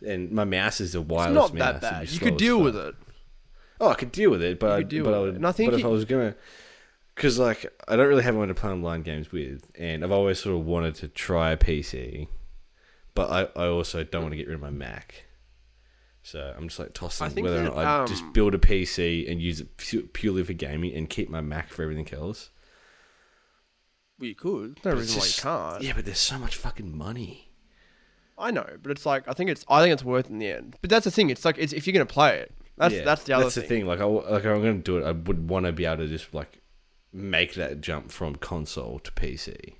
and 0.06 0.32
my 0.32 0.46
mouse 0.46 0.80
is 0.80 0.96
a 0.96 1.00
it's 1.00 1.10
wireless 1.10 1.36
not 1.36 1.54
mouse. 1.54 1.82
that 1.82 1.82
bad. 1.82 2.10
You 2.10 2.20
could 2.20 2.38
deal 2.38 2.60
with 2.62 2.76
it. 2.78 2.96
Oh, 3.82 3.90
I 3.90 3.96
could 3.96 4.12
deal 4.12 4.32
with 4.32 4.42
it, 4.42 4.60
but 4.60 4.68
You 4.68 4.74
I, 4.74 4.84
deal 4.84 5.04
but 5.04 5.14
I 5.14 5.20
would. 5.20 5.30
it. 5.30 5.36
And 5.36 5.46
I 5.46 5.52
think 5.52 5.72
but 5.72 5.80
if 5.80 5.86
I 5.86 5.90
was 5.90 6.06
gonna, 6.06 6.36
because 7.14 7.38
like 7.38 7.66
I 7.88 7.96
don't 7.96 8.08
really 8.08 8.24
have 8.24 8.34
anyone 8.36 8.48
to 8.48 8.54
play 8.54 8.72
online 8.72 9.02
games 9.02 9.32
with, 9.34 9.70
and 9.78 10.04
I've 10.04 10.12
always 10.12 10.40
sort 10.40 10.58
of 10.58 10.66
wanted 10.66 10.96
to 10.96 11.08
try 11.10 11.52
a 11.52 11.58
PC, 11.58 12.28
but 13.14 13.30
I, 13.30 13.62
I 13.62 13.68
also 13.68 14.04
don't 14.04 14.22
want 14.22 14.32
to 14.32 14.38
get 14.38 14.48
rid 14.48 14.56
of 14.56 14.62
my 14.62 14.70
Mac. 14.70 15.26
So 16.28 16.54
I'm 16.58 16.68
just 16.68 16.78
like 16.78 16.94
tossing 16.94 17.42
whether 17.42 17.62
or 17.62 17.64
not 17.64 17.78
I 17.78 18.06
just 18.06 18.22
um, 18.22 18.34
build 18.34 18.54
a 18.54 18.58
PC 18.58 19.32
and 19.32 19.42
use 19.42 19.62
it 19.62 19.78
purely 20.12 20.44
for 20.44 20.52
gaming 20.52 20.94
and 20.94 21.10
keep 21.10 21.30
my 21.30 21.40
Mac 21.40 21.70
for 21.70 21.84
everything 21.84 22.14
else. 22.14 22.50
Well, 24.20 24.28
you 24.28 24.36
could. 24.36 24.78
No 24.84 24.92
reason 24.92 25.22
why 25.22 25.26
you 25.26 25.34
can't. 25.38 25.84
Yeah, 25.84 25.94
but 25.96 26.04
there's 26.04 26.20
so 26.20 26.38
much 26.38 26.58
fucking 26.58 26.98
money. 26.98 27.54
I 28.38 28.52
know, 28.52 28.68
but 28.84 28.92
it's 28.92 29.06
like 29.06 29.26
I 29.30 29.32
think 29.32 29.50
it's 29.50 29.64
I 29.70 29.82
think 29.82 29.94
it's 29.94 30.04
worth 30.04 30.30
in 30.30 30.40
the 30.40 30.52
end. 30.52 30.76
But 30.82 30.90
that's 30.90 31.06
the 31.06 31.12
thing. 31.12 31.30
It's 31.30 31.46
like 31.46 31.58
it's 31.58 31.72
if 31.72 31.88
you're 31.88 31.94
gonna 31.94 32.06
play 32.06 32.40
it. 32.40 32.54
That's 32.76 32.94
Yeah, 32.94 33.04
that's 33.06 33.24
the 33.24 33.32
other 33.32 33.46
That's 33.46 33.56
thing. 33.56 33.62
the 33.64 33.68
thing. 33.70 33.86
Like, 33.88 34.02
I, 34.02 34.04
like, 34.04 34.46
I'm 34.46 34.62
going 34.62 34.78
to 34.78 34.84
do 34.84 34.98
it. 34.98 35.06
I 35.06 35.12
would 35.12 35.50
want 35.50 35.66
to 35.66 35.72
be 35.72 35.86
able 35.86 36.04
to 36.04 36.08
just 36.08 36.34
like 36.34 36.60
make 37.12 37.54
that 37.56 37.82
jump 37.82 38.12
from 38.12 38.36
console 38.36 39.00
to 39.00 39.12
PC, 39.14 39.76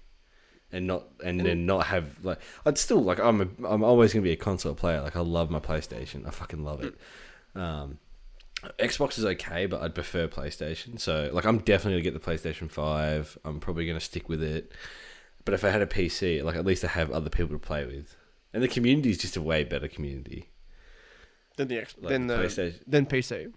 and 0.78 0.88
not 0.88 1.04
and, 1.24 1.40
then 1.40 1.66
not 1.66 1.88
have 1.88 2.24
like 2.24 2.40
I'd 2.66 2.78
still 2.78 3.04
like 3.04 3.20
I'm 3.20 3.42
a, 3.42 3.68
I'm 3.68 3.84
always 3.84 4.14
going 4.14 4.24
to 4.24 4.28
be 4.28 4.34
a 4.34 4.38
console 4.38 4.76
player. 4.76 5.02
Like, 5.02 5.16
I 5.16 5.22
love 5.22 5.50
my 5.50 5.60
PlayStation. 5.60 6.26
I 6.26 6.30
fucking 6.32 6.64
love 6.64 6.84
it. 6.84 6.96
Um, 7.56 7.98
Xbox 8.80 9.18
is 9.18 9.26
okay, 9.26 9.66
but 9.66 9.82
I'd 9.82 9.94
prefer 9.96 10.28
PlayStation. 10.28 11.00
So, 11.00 11.30
like, 11.34 11.46
I'm 11.46 11.60
definitely 11.60 12.02
going 12.02 12.04
to 12.04 12.12
get 12.12 12.24
the 12.24 12.32
PlayStation 12.50 12.70
Five. 12.70 13.38
I'm 13.44 13.60
probably 13.60 13.86
going 13.86 14.00
to 14.00 14.04
stick 14.06 14.30
with 14.30 14.42
it. 14.42 14.72
But 15.46 15.54
if 15.54 15.64
I 15.64 15.70
had 15.70 15.82
a 15.82 15.86
PC, 15.86 16.44
like, 16.44 16.56
at 16.56 16.66
least 16.66 16.84
I 16.84 16.88
have 16.88 17.10
other 17.12 17.30
people 17.30 17.56
to 17.56 17.60
play 17.60 17.86
with, 17.86 18.16
and 18.54 18.62
the 18.64 18.68
community 18.68 19.10
is 19.12 19.18
just 19.18 19.38
a 19.38 19.42
way 19.42 19.64
better 19.64 19.88
community. 19.88 20.50
than 21.56 21.68
the 21.70 21.78
X, 21.80 21.96
Like 22.00 22.10
then 22.10 22.28
the 22.28 22.38
the, 22.38 22.44
PlayStation. 22.44 22.80
then 22.86 23.06
PC. 23.06 23.54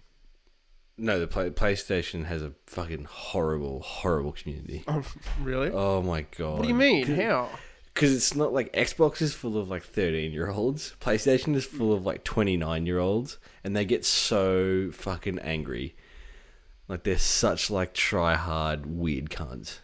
No, 1.01 1.19
the 1.19 1.25
play- 1.25 1.49
PlayStation 1.49 2.25
has 2.25 2.43
a 2.43 2.53
fucking 2.67 3.05
horrible, 3.05 3.79
horrible 3.81 4.31
community. 4.33 4.83
Oh, 4.87 5.03
really? 5.41 5.71
Oh 5.71 6.03
my 6.03 6.27
god! 6.37 6.59
what 6.59 6.61
do 6.61 6.67
you 6.67 6.75
mean? 6.75 7.07
How? 7.07 7.49
Because 7.93 8.13
it's 8.15 8.35
not 8.35 8.53
like 8.53 8.71
Xbox 8.73 9.19
is 9.19 9.33
full 9.33 9.57
of 9.57 9.67
like 9.67 9.83
thirteen-year-olds. 9.83 10.95
PlayStation 11.01 11.55
is 11.55 11.65
full 11.65 11.91
of 11.91 12.05
like 12.05 12.23
twenty-nine-year-olds, 12.23 13.39
and 13.63 13.75
they 13.75 13.83
get 13.83 14.05
so 14.05 14.91
fucking 14.91 15.39
angry. 15.39 15.95
Like 16.87 17.03
they're 17.03 17.17
such 17.17 17.71
like 17.71 17.93
try-hard 17.93 18.85
weird 18.85 19.31
cunts. 19.31 19.79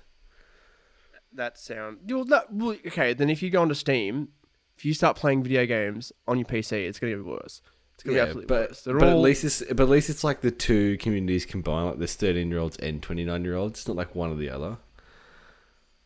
That 1.34 1.58
sound. 1.58 2.00
Well, 2.08 2.26
that, 2.26 2.54
well, 2.54 2.76
okay, 2.86 3.14
then 3.14 3.30
if 3.30 3.42
you 3.42 3.50
go 3.50 3.62
onto 3.64 3.74
Steam, 3.74 4.30
if 4.78 4.86
you 4.86 4.94
start 4.94 5.18
playing 5.18 5.42
video 5.42 5.66
games 5.66 6.12
on 6.28 6.38
your 6.38 6.46
PC, 6.46 6.74
it's 6.74 7.00
gonna 7.00 7.14
get 7.16 7.26
worse. 7.26 7.62
It's 7.98 8.04
gonna 8.04 8.14
be 8.14 8.18
Yeah, 8.18 8.24
absolutely 8.26 8.46
but 8.48 8.70
worse. 8.70 8.82
They're 8.84 9.00
at 9.04 9.18
least 9.18 9.44
it's 9.44 9.60
but 9.70 9.80
at 9.82 9.90
least 9.90 10.10
it's 10.10 10.24
like 10.24 10.42
the 10.42 10.52
two 10.52 10.98
communities 11.00 11.46
combined. 11.46 11.88
Like 11.88 11.98
there's 11.98 12.16
thirteen 12.16 12.50
year 12.52 12.60
olds 12.60 12.78
and 12.78 13.02
twenty 13.02 13.26
nine 13.26 13.44
year 13.44 13.56
olds. 13.56 13.80
It's 13.80 13.88
not 13.88 13.98
like 13.98 14.14
one 14.16 14.30
or 14.32 14.36
the 14.36 14.50
other. 14.52 14.78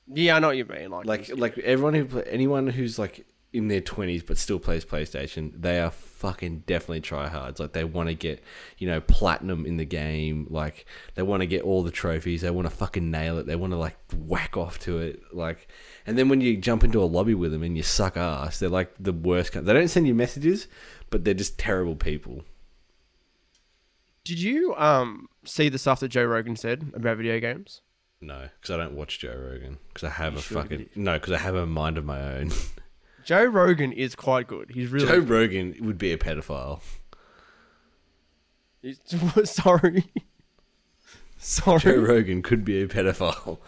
yeah, 0.07 0.36
I 0.36 0.39
know 0.39 0.48
what 0.48 0.57
you 0.57 0.65
mean. 0.65 0.89
Like, 0.89 1.05
Like 1.05 1.29
like 1.38 1.57
everyone 1.60 1.93
who 1.93 2.19
anyone 2.21 2.67
who's 2.67 2.98
like 3.00 3.25
in 3.53 3.67
their 3.67 3.81
twenties 3.81 4.24
but 4.24 4.38
still 4.38 4.60
plays 4.60 4.86
PlayStation, 4.86 5.51
they 5.62 5.79
are 5.81 5.91
fucking 5.91 6.63
definitely 6.65 7.01
tryhards. 7.01 7.60
Like 7.60 7.74
they 7.74 7.83
want 7.83 8.07
to 8.07 8.15
get 8.15 8.41
you 8.77 8.88
know 8.88 9.01
platinum 9.01 9.65
in 9.65 9.77
the 9.77 9.83
game. 9.86 10.48
Like 10.50 10.86
they 11.15 11.21
want 11.24 11.41
to 11.41 11.48
get 11.48 11.63
all 11.63 11.83
the 11.83 11.91
trophies. 11.91 12.41
They 12.41 12.50
want 12.51 12.69
to 12.69 12.74
fucking 12.75 13.12
nail 13.12 13.38
it. 13.38 13.45
They 13.48 13.55
want 13.57 13.74
to 13.74 13.77
like 13.77 13.98
whack 14.15 14.55
off 14.57 14.79
to 14.79 15.00
it. 15.00 15.21
Like 15.33 15.67
and 16.07 16.17
then 16.17 16.29
when 16.29 16.39
you 16.41 16.57
jump 16.57 16.83
into 16.83 17.01
a 17.01 17.05
lobby 17.05 17.33
with 17.36 17.51
them 17.51 17.63
and 17.63 17.75
you 17.75 17.83
suck 17.83 18.15
ass, 18.17 18.60
they're 18.60 18.69
like 18.69 18.93
the 19.00 19.13
worst. 19.13 19.51
kind- 19.51 19.65
They 19.65 19.74
don't 19.74 19.89
send 19.89 20.07
you 20.07 20.15
messages, 20.15 20.67
but 21.12 21.24
they're 21.24 21.34
just 21.36 21.60
terrible 21.60 21.96
people. 21.96 22.44
did 24.24 24.39
you 24.39 24.75
um 24.75 25.27
see 25.46 25.70
the 25.70 25.77
stuff 25.77 26.00
that 26.00 26.08
Joe 26.10 26.24
Rogan 26.25 26.56
said 26.56 26.91
about 26.96 27.18
video 27.18 27.39
games? 27.39 27.82
No, 28.22 28.50
because 28.60 28.70
I 28.74 28.77
don't 28.77 28.94
watch 28.96 29.20
Joe 29.20 29.36
Rogan. 29.36 29.77
Because 29.94 30.08
I 30.08 30.12
have 30.13 30.34
You 30.34 30.39
a 30.39 30.41
should, 30.41 30.58
fucking 30.58 30.89
no. 30.96 31.13
Because 31.13 31.34
I 31.34 31.38
have 31.39 31.56
a 31.56 31.65
mind 31.65 31.98
of 31.98 32.06
my 32.06 32.22
own. 32.38 32.51
Joe 33.25 33.46
Rogan 33.46 33.91
is 33.91 34.15
quite 34.15 34.48
good. 34.48 34.72
He's 34.74 34.89
really 34.89 35.08
Joe 35.08 35.20
Rogan 35.20 35.75
would 35.82 35.98
be 36.00 36.12
a 36.12 36.18
pedophile. 36.18 36.82
he's- 38.82 39.00
sorry. 39.51 40.06
sorry. 41.38 41.80
Joe 41.80 41.96
Rogan 41.98 42.41
could 42.41 42.63
be 42.65 42.82
a 42.82 42.88
pedophile. 42.88 43.60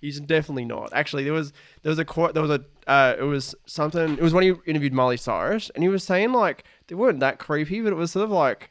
He's 0.00 0.20
definitely 0.20 0.66
not. 0.66 0.92
Actually, 0.92 1.24
there 1.24 1.32
was 1.32 1.52
there 1.82 1.88
was 1.90 1.98
a 1.98 2.04
quote. 2.04 2.34
There 2.34 2.42
was 2.42 2.50
a 2.50 2.64
uh, 2.86 3.14
it 3.18 3.22
was 3.22 3.54
something. 3.66 4.14
It 4.14 4.22
was 4.22 4.32
when 4.32 4.42
he 4.44 4.52
interviewed 4.66 4.92
Miley 4.92 5.16
Cyrus, 5.16 5.70
and 5.74 5.82
he 5.82 5.88
was 5.88 6.04
saying 6.04 6.32
like 6.32 6.64
they 6.86 6.94
weren't 6.94 7.20
that 7.20 7.38
creepy, 7.38 7.80
but 7.80 7.92
it 7.92 7.96
was 7.96 8.12
sort 8.12 8.24
of 8.24 8.30
like 8.30 8.70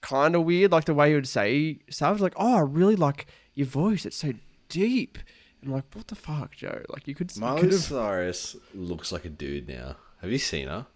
kind 0.00 0.34
of 0.34 0.44
weird, 0.44 0.72
like 0.72 0.84
the 0.84 0.94
way 0.94 1.10
he 1.10 1.14
would 1.14 1.28
say 1.28 1.80
stuff. 1.90 2.20
Like, 2.20 2.34
oh, 2.36 2.56
I 2.56 2.60
really 2.60 2.96
like 2.96 3.26
your 3.54 3.66
voice. 3.66 4.06
It's 4.06 4.16
so 4.16 4.32
deep. 4.68 5.18
And 5.60 5.70
I'm 5.70 5.74
like, 5.76 5.84
what 5.92 6.06
the 6.06 6.14
fuck, 6.14 6.54
Joe? 6.54 6.82
Like, 6.88 7.08
you 7.08 7.14
could. 7.14 7.34
You 7.34 7.40
Miley 7.40 7.62
could 7.62 7.74
Cyrus 7.74 8.56
looks 8.74 9.10
like 9.12 9.24
a 9.24 9.30
dude 9.30 9.68
now. 9.68 9.96
Have 10.20 10.30
you 10.30 10.38
seen 10.38 10.68
her? 10.68 10.86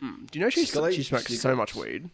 do 0.00 0.38
you 0.38 0.40
know 0.40 0.50
she 0.50 0.60
she's 0.60 0.70
got, 0.72 0.82
like- 0.82 0.94
she 0.94 1.02
smokes 1.02 1.26
she's 1.26 1.40
so 1.40 1.56
much 1.56 1.74
weed? 1.74 2.10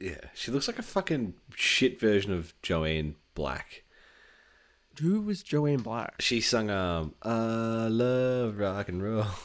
Yeah, 0.00 0.20
she 0.32 0.52
looks 0.52 0.68
like 0.68 0.78
a 0.78 0.82
fucking 0.82 1.34
shit 1.56 1.98
version 1.98 2.32
of 2.32 2.54
Joanne 2.62 3.16
Black. 3.34 3.82
Who 5.00 5.20
was 5.22 5.42
Joanne 5.42 5.80
Black? 5.82 6.20
She 6.20 6.40
sung 6.40 6.70
um 6.70 7.14
I 7.22 7.88
love 7.88 8.58
rock 8.58 8.88
and 8.88 9.02
roll. 9.02 9.24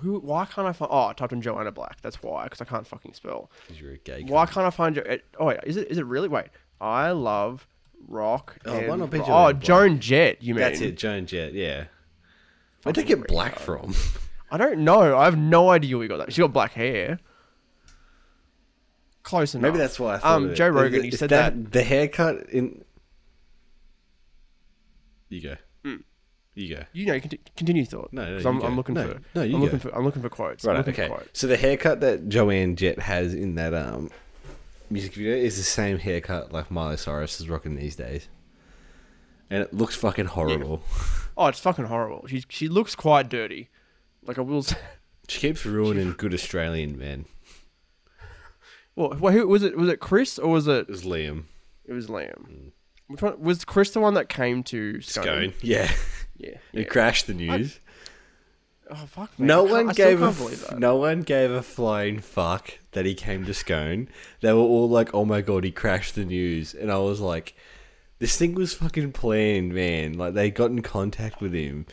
Who? 0.00 0.18
Why 0.18 0.44
can't 0.44 0.66
I 0.66 0.72
find? 0.72 0.90
Oh, 0.92 1.06
I 1.06 1.12
typed 1.14 1.32
in 1.32 1.40
Joanna 1.40 1.72
Black. 1.72 2.00
That's 2.02 2.22
why, 2.22 2.44
because 2.44 2.60
I 2.60 2.64
can't 2.64 2.86
fucking 2.86 3.14
spell. 3.14 3.50
Because 3.66 3.80
you're 3.80 3.92
a 3.92 3.98
gay. 3.98 4.24
Why 4.24 4.44
cunt. 4.44 4.50
can't 4.52 4.66
I 4.66 4.70
find 4.70 4.96
your? 4.96 5.06
Oh 5.38 5.46
wait, 5.46 5.60
is 5.64 5.76
it 5.76 5.88
is 5.90 5.98
it 5.98 6.04
really? 6.06 6.28
Wait, 6.28 6.46
I 6.80 7.12
love 7.12 7.66
rock. 8.06 8.58
Oh, 8.66 8.72
why 8.74 8.78
and 8.84 8.98
not 8.98 9.10
be 9.10 9.18
ro- 9.20 9.24
Joan 9.26 9.34
Oh, 9.34 9.52
Black? 9.52 9.62
Joan 9.62 9.98
Jett. 10.00 10.42
You 10.42 10.54
mean? 10.54 10.60
That's 10.62 10.80
it, 10.80 10.96
Joan 10.98 11.24
Jett. 11.26 11.54
Yeah. 11.54 11.84
Where'd 12.82 12.96
they 12.96 13.04
get 13.04 13.26
black 13.26 13.58
from? 13.58 13.94
I 14.50 14.58
don't 14.58 14.80
know. 14.80 15.16
I 15.16 15.24
have 15.24 15.38
no 15.38 15.70
idea 15.70 15.96
where 15.96 16.04
you 16.04 16.08
got 16.08 16.18
that. 16.18 16.32
She 16.32 16.40
got 16.42 16.52
black 16.52 16.72
hair. 16.72 17.18
Close 19.22 19.54
enough. 19.54 19.62
Maybe 19.62 19.78
that's 19.78 19.98
why. 19.98 20.14
I 20.14 20.18
thought 20.18 20.36
Um, 20.36 20.44
of 20.46 20.50
it. 20.52 20.54
Joe 20.54 20.68
Rogan. 20.68 21.02
He 21.02 21.08
Is 21.08 21.18
said 21.18 21.30
that. 21.30 21.72
the 21.72 21.82
haircut 21.82 22.48
in. 22.50 22.84
You 25.28 25.40
go. 25.40 25.56
Mm. 25.84 26.02
You 26.54 26.74
go. 26.76 26.82
You 26.92 27.06
know, 27.06 27.20
conti- 27.20 27.40
continue 27.56 27.84
thought. 27.84 28.12
No, 28.12 28.24
no, 28.24 28.38
you 28.38 28.48
I'm, 28.48 28.58
go. 28.60 28.66
I'm 28.66 28.76
looking 28.76 28.94
No, 28.94 29.08
for. 29.08 29.20
no, 29.34 29.42
you 29.42 29.56
I'm 29.56 29.60
looking 29.62 29.78
go. 29.78 29.90
for. 29.90 29.94
I'm 29.96 30.04
looking 30.04 30.22
for 30.22 30.28
quotes. 30.28 30.64
Right. 30.64 30.86
Okay. 30.88 31.08
Quotes. 31.08 31.38
So 31.38 31.46
the 31.46 31.56
haircut 31.56 32.00
that 32.00 32.28
Joanne 32.28 32.76
Jett 32.76 32.98
has 33.00 33.34
in 33.34 33.54
that 33.56 33.74
um 33.74 34.10
music 34.88 35.14
video 35.14 35.36
is 35.36 35.56
the 35.56 35.62
same 35.64 35.98
haircut 35.98 36.52
like 36.52 36.70
Miley 36.70 36.96
Cyrus 36.96 37.40
is 37.40 37.48
rocking 37.48 37.76
these 37.76 37.96
days, 37.96 38.28
and 39.50 39.62
it 39.62 39.74
looks 39.74 39.94
fucking 39.96 40.26
horrible. 40.26 40.82
Oh, 41.38 41.48
it's 41.48 41.60
fucking 41.60 41.84
horrible. 41.84 42.26
She 42.28 42.42
she 42.48 42.66
looks 42.66 42.94
quite 42.94 43.28
dirty. 43.28 43.68
Like 44.24 44.38
I 44.38 44.40
will 44.42 44.62
say. 44.62 44.78
She 45.28 45.40
keeps 45.40 45.66
ruining 45.66 46.12
good 46.16 46.32
Australian 46.32 46.96
men. 46.96 47.26
Well, 48.94 49.10
who 49.10 49.46
was 49.46 49.62
it? 49.62 49.76
Was 49.76 49.88
it 49.90 50.00
Chris 50.00 50.38
or 50.38 50.52
was 50.52 50.66
it? 50.66 50.80
It 50.82 50.88
was 50.88 51.02
Liam 51.04 51.44
It 51.84 51.92
was 51.92 52.06
Liam. 52.06 52.70
Which 53.08 53.22
one 53.22 53.40
was 53.40 53.64
Chris 53.64 53.90
the 53.90 54.00
one 54.00 54.14
that 54.14 54.28
came 54.28 54.62
to 54.64 55.00
Scone? 55.00 55.24
Scone. 55.24 55.52
Yeah, 55.62 55.90
Yeah. 56.38 56.56
it 56.72 56.90
crashed 56.90 57.26
the 57.26 57.34
news. 57.34 57.78
Oh 58.90 58.94
fuck. 59.06 59.36
Man. 59.38 59.48
No 59.48 59.64
one 59.64 59.90
I 59.90 59.92
gave 59.94 60.22
a 60.22 60.30
that. 60.30 60.78
no 60.78 60.96
one 60.96 61.22
gave 61.22 61.50
a 61.50 61.62
flying 61.62 62.20
fuck 62.20 62.78
that 62.92 63.04
he 63.04 63.14
came 63.14 63.44
to 63.46 63.54
Scone. 63.54 64.08
They 64.40 64.52
were 64.52 64.60
all 64.60 64.88
like, 64.88 65.12
"Oh 65.14 65.24
my 65.24 65.40
god, 65.40 65.64
he 65.64 65.72
crashed 65.72 66.14
the 66.14 66.24
news," 66.24 66.72
and 66.74 66.92
I 66.92 66.98
was 66.98 67.18
like, 67.20 67.56
"This 68.20 68.36
thing 68.36 68.54
was 68.54 68.74
fucking 68.74 69.12
planned, 69.12 69.72
man." 69.74 70.14
Like 70.14 70.34
they 70.34 70.50
got 70.52 70.70
in 70.70 70.82
contact 70.82 71.40
with 71.40 71.52
him, 71.52 71.86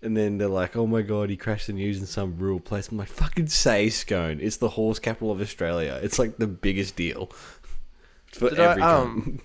and 0.00 0.16
then 0.16 0.38
they're 0.38 0.48
like, 0.48 0.76
"Oh 0.76 0.86
my 0.86 1.02
god, 1.02 1.28
he 1.28 1.36
crashed 1.36 1.66
the 1.66 1.74
news 1.74 1.98
in 2.00 2.06
some 2.06 2.38
rural 2.38 2.60
place." 2.60 2.88
I'm 2.88 2.96
like, 2.96 3.08
"Fucking 3.08 3.48
say 3.48 3.90
Scone! 3.90 4.38
It's 4.40 4.56
the 4.56 4.70
horse 4.70 4.98
capital 4.98 5.30
of 5.30 5.42
Australia. 5.42 6.00
It's 6.02 6.18
like 6.18 6.38
the 6.38 6.46
biggest 6.46 6.96
deal 6.96 7.26
for 8.32 8.48
Did 8.48 8.60
I, 8.60 8.70
every 8.70 8.82
um, 8.82 9.40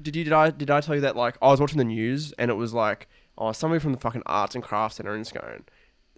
Did 0.00 0.14
you 0.16 0.24
did 0.24 0.32
I 0.32 0.50
did 0.50 0.70
I 0.70 0.80
tell 0.80 0.94
you 0.94 1.00
that 1.02 1.16
like 1.16 1.36
I 1.40 1.48
was 1.48 1.60
watching 1.60 1.78
the 1.78 1.84
news 1.84 2.32
and 2.38 2.50
it 2.50 2.54
was 2.54 2.72
like 2.74 3.08
oh 3.38 3.52
somebody 3.52 3.80
from 3.80 3.92
the 3.92 3.98
fucking 3.98 4.22
arts 4.26 4.54
and 4.54 4.62
crafts 4.64 4.96
center 4.96 5.14
in 5.14 5.24
Scone 5.24 5.64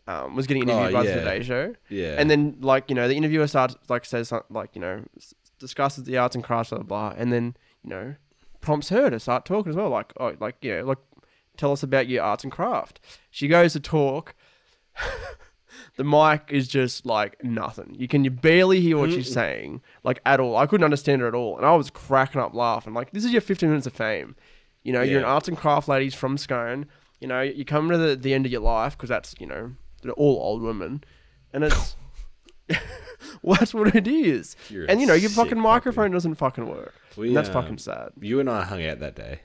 um, 0.06 0.34
was 0.36 0.46
getting 0.46 0.62
interviewed 0.62 0.90
Oh, 0.90 0.92
by 0.92 1.02
yeah. 1.04 1.14
the 1.14 1.20
Today 1.20 1.42
Show. 1.42 1.74
Yeah." 1.88 2.16
and 2.18 2.30
then 2.30 2.56
like 2.60 2.88
you 2.88 2.94
know 2.94 3.06
the 3.08 3.14
interviewer 3.16 3.46
starts 3.46 3.76
like 3.88 4.04
says 4.04 4.28
something 4.28 4.54
like 4.54 4.70
you 4.74 4.80
know 4.80 5.04
s- 5.16 5.34
discusses 5.58 6.04
the 6.04 6.16
arts 6.16 6.34
and 6.34 6.42
crafts 6.44 6.70
blah 6.70 6.78
blah 6.78 7.10
blah. 7.10 7.14
And 7.20 7.32
then 7.32 7.56
you 7.84 7.90
know 7.90 8.14
prompts 8.60 8.88
her 8.88 9.10
to 9.10 9.20
start 9.20 9.44
talking 9.44 9.70
as 9.70 9.76
well. 9.76 9.90
Like 9.90 10.12
oh 10.18 10.34
like 10.40 10.56
you 10.62 10.76
know 10.78 10.84
like 10.84 10.98
tell 11.56 11.72
us 11.72 11.82
about 11.82 12.08
your 12.08 12.22
arts 12.22 12.44
and 12.44 12.52
craft. 12.52 13.00
She 13.30 13.48
goes 13.48 13.72
to 13.74 13.80
talk 13.80 14.34
the 15.96 16.04
mic 16.04 16.44
is 16.50 16.68
just 16.68 17.06
like 17.06 17.42
nothing. 17.44 17.96
You 17.98 18.08
can 18.08 18.24
you 18.24 18.30
barely 18.30 18.80
hear 18.80 18.96
what 18.98 19.10
she's 19.10 19.32
saying 19.32 19.80
like 20.04 20.20
at 20.26 20.40
all. 20.40 20.56
I 20.56 20.66
couldn't 20.66 20.84
understand 20.84 21.20
her 21.22 21.28
at 21.28 21.34
all 21.34 21.56
and 21.56 21.66
i 21.66 21.74
was 21.74 21.90
cracking 21.90 22.40
up 22.40 22.54
laughing. 22.54 22.94
Like 22.94 23.10
this 23.12 23.24
is 23.24 23.32
your 23.32 23.40
15 23.40 23.68
minutes 23.68 23.86
of 23.86 23.92
fame. 23.92 24.36
You 24.82 24.92
know 24.92 25.02
you're 25.02 25.18
an 25.18 25.24
Yeah. 25.24 25.32
arts 25.32 25.48
and 25.48 25.56
craft 25.56 25.88
ladies 25.88 26.14
from 26.14 26.38
scone. 26.38 26.86
You 27.20 27.28
know 27.28 27.40
you 27.42 27.64
come 27.64 27.90
to 27.90 27.98
the, 27.98 28.16
the 28.16 28.34
end 28.34 28.46
of 28.46 28.52
your 28.52 28.60
life 28.62 28.96
because 28.96 29.08
that's 29.08 29.34
you 29.38 29.46
know 29.46 29.72
they're 30.02 30.12
all 30.12 30.36
old 30.40 30.62
women 30.62 31.02
and 31.52 31.64
it's 31.64 31.96
well, 33.42 33.56
that's 33.58 33.74
what 33.74 33.94
it 33.94 34.06
is. 34.06 34.56
You're 34.68 34.84
a 34.84 34.90
and 34.90 35.00
you 35.00 35.06
know 35.06 35.14
your 35.14 35.30
sick 35.30 35.36
fucking 35.36 35.50
puppy. 35.58 35.62
microphone 35.62 36.10
doesn't 36.10 36.34
fucking 36.36 36.68
work. 36.68 36.94
We, 37.16 37.28
and 37.28 37.36
that's 37.36 37.48
um, 37.48 37.54
fucking 37.54 37.78
sad. 37.78 38.10
You 38.20 38.40
and 38.40 38.48
I 38.50 38.64
hung 38.64 38.84
out 38.84 39.00
that 39.00 39.16
day. 39.16 39.40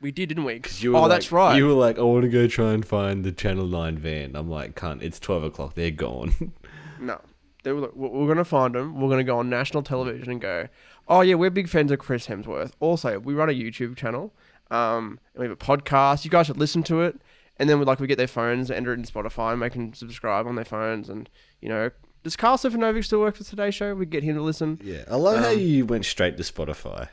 We 0.00 0.10
did 0.12 0.28
didn't 0.28 0.44
we 0.44 0.60
You 0.78 0.92
were 0.92 0.98
oh 0.98 1.02
like- 1.02 1.10
that's 1.10 1.32
right 1.32 1.56
You 1.56 1.66
were 1.66 1.72
like, 1.72 1.98
I 1.98 2.02
want 2.02 2.22
to 2.22 2.28
go 2.28 2.46
try 2.46 2.72
and 2.72 2.84
find 2.86 3.24
the 3.24 3.32
Channel 3.32 3.66
9 3.66 3.98
van. 3.98 4.36
I'm 4.36 4.50
like, 4.50 4.74
cunt, 4.74 5.02
it's 5.02 5.18
12 5.18 5.44
o'clock. 5.44 5.74
They're 5.74 5.90
gone. 5.90 6.34
No. 7.00 7.20
They 7.62 7.72
were 7.72 7.80
like, 7.80 7.94
"We're- 7.94 8.12
we're 8.14 8.26
going 8.26 8.36
to 8.38 8.44
find 8.44 8.74
him. 8.76 9.00
We're 9.00 9.08
going 9.08 9.18
to 9.18 9.24
go 9.24 9.38
on 9.38 9.50
national 9.50 9.82
television 9.82 10.30
and 10.30 10.40
go, 10.40 10.68
oh, 11.08 11.20
yeah, 11.20 11.34
we're 11.34 11.50
big 11.50 11.68
fans 11.68 11.90
of 11.90 11.98
Chris 11.98 12.26
Hemsworth. 12.26 12.72
Also, 12.80 13.18
we 13.18 13.34
run 13.34 13.50
a 13.50 13.52
YouTube 13.52 13.96
channel 13.96 14.32
um, 14.70 15.18
and 15.34 15.40
we 15.42 15.44
have 15.48 15.52
a 15.52 15.56
podcast. 15.56 16.24
You 16.24 16.30
guys 16.30 16.46
should 16.46 16.56
listen 16.58 16.82
to 16.84 17.00
it. 17.02 17.20
And 17.58 17.68
then 17.68 17.78
we 17.78 17.84
like 17.84 18.00
we 18.00 18.06
get 18.06 18.18
their 18.18 18.26
phones, 18.26 18.70
enter 18.70 18.92
it 18.92 18.98
in 18.98 19.04
Spotify, 19.04 19.50
and 19.50 19.60
make 19.60 19.72
them 19.72 19.92
subscribe 19.94 20.46
on 20.46 20.54
their 20.56 20.64
phones. 20.64 21.08
And, 21.10 21.28
you 21.60 21.68
know, 21.68 21.90
does 22.22 22.36
Karl 22.36 22.56
Stefanovic 22.56 23.04
still 23.04 23.20
work 23.20 23.34
for 23.36 23.44
Today 23.44 23.70
Show? 23.70 23.94
We 23.94 24.06
get 24.06 24.22
him 24.22 24.36
to 24.36 24.42
listen. 24.42 24.78
yeah. 24.84 25.04
I 25.10 25.16
love 25.16 25.38
how 25.42 25.52
Um, 25.52 25.58
you 25.58 25.86
went 25.86 26.04
straight 26.04 26.36
to 26.36 26.42
Spotify. 26.44 27.08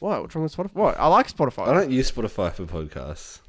What? 0.00 0.22
What's 0.22 0.34
wrong 0.34 0.42
with 0.44 0.56
Spotify? 0.56 0.74
What? 0.74 0.98
I 0.98 1.06
like 1.06 1.28
Spotify. 1.32 1.68
I 1.68 1.74
don't 1.74 1.90
use 1.90 2.10
Spotify 2.10 2.52
for 2.52 2.64
podcasts. 2.64 3.40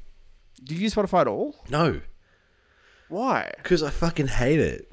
Do 0.62 0.74
you 0.74 0.82
use 0.82 0.94
Spotify 0.94 1.22
at 1.22 1.26
all? 1.28 1.56
No, 1.70 2.00
Why? 3.08 3.52
because 3.56 3.82
I 3.82 3.90
fucking 3.90 4.28
hate 4.28 4.60
it. 4.60 4.90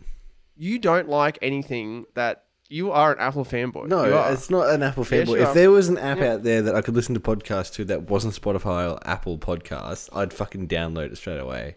You 0.58 0.80
don't 0.80 1.08
like 1.08 1.38
anything 1.42 2.06
that 2.16 2.44
you 2.70 2.92
are 2.92 3.14
an 3.14 3.20
Apple 3.20 3.46
fanboy. 3.46 3.88
No, 3.88 4.06
You 4.06 4.16
are. 4.16 4.32
it's 4.32 4.50
not 4.50 4.70
an 4.70 4.84
Apple 4.84 5.06
Yes, 5.10 5.28
fanboy. 5.28 5.38
you 5.38 5.44
if 5.44 5.54
there 5.54 5.72
was 5.72 5.88
an 5.90 5.98
app 5.98 6.18
Yeah. 6.20 6.34
out 6.34 6.44
there 6.44 6.62
that 6.62 6.76
I 6.76 6.82
could 6.82 6.96
listen 6.96 7.14
to 7.16 7.20
podcasts 7.22 7.74
to 7.76 7.86
that 7.86 8.10
wasn't 8.10 8.34
Spotify 8.40 8.92
or 8.92 9.00
Apple 9.08 9.38
Podcasts, 9.38 10.10
I'd 10.16 10.34
fucking 10.34 10.68
download 10.68 11.12
it 11.12 11.16
straight 11.18 11.40
away. 11.40 11.76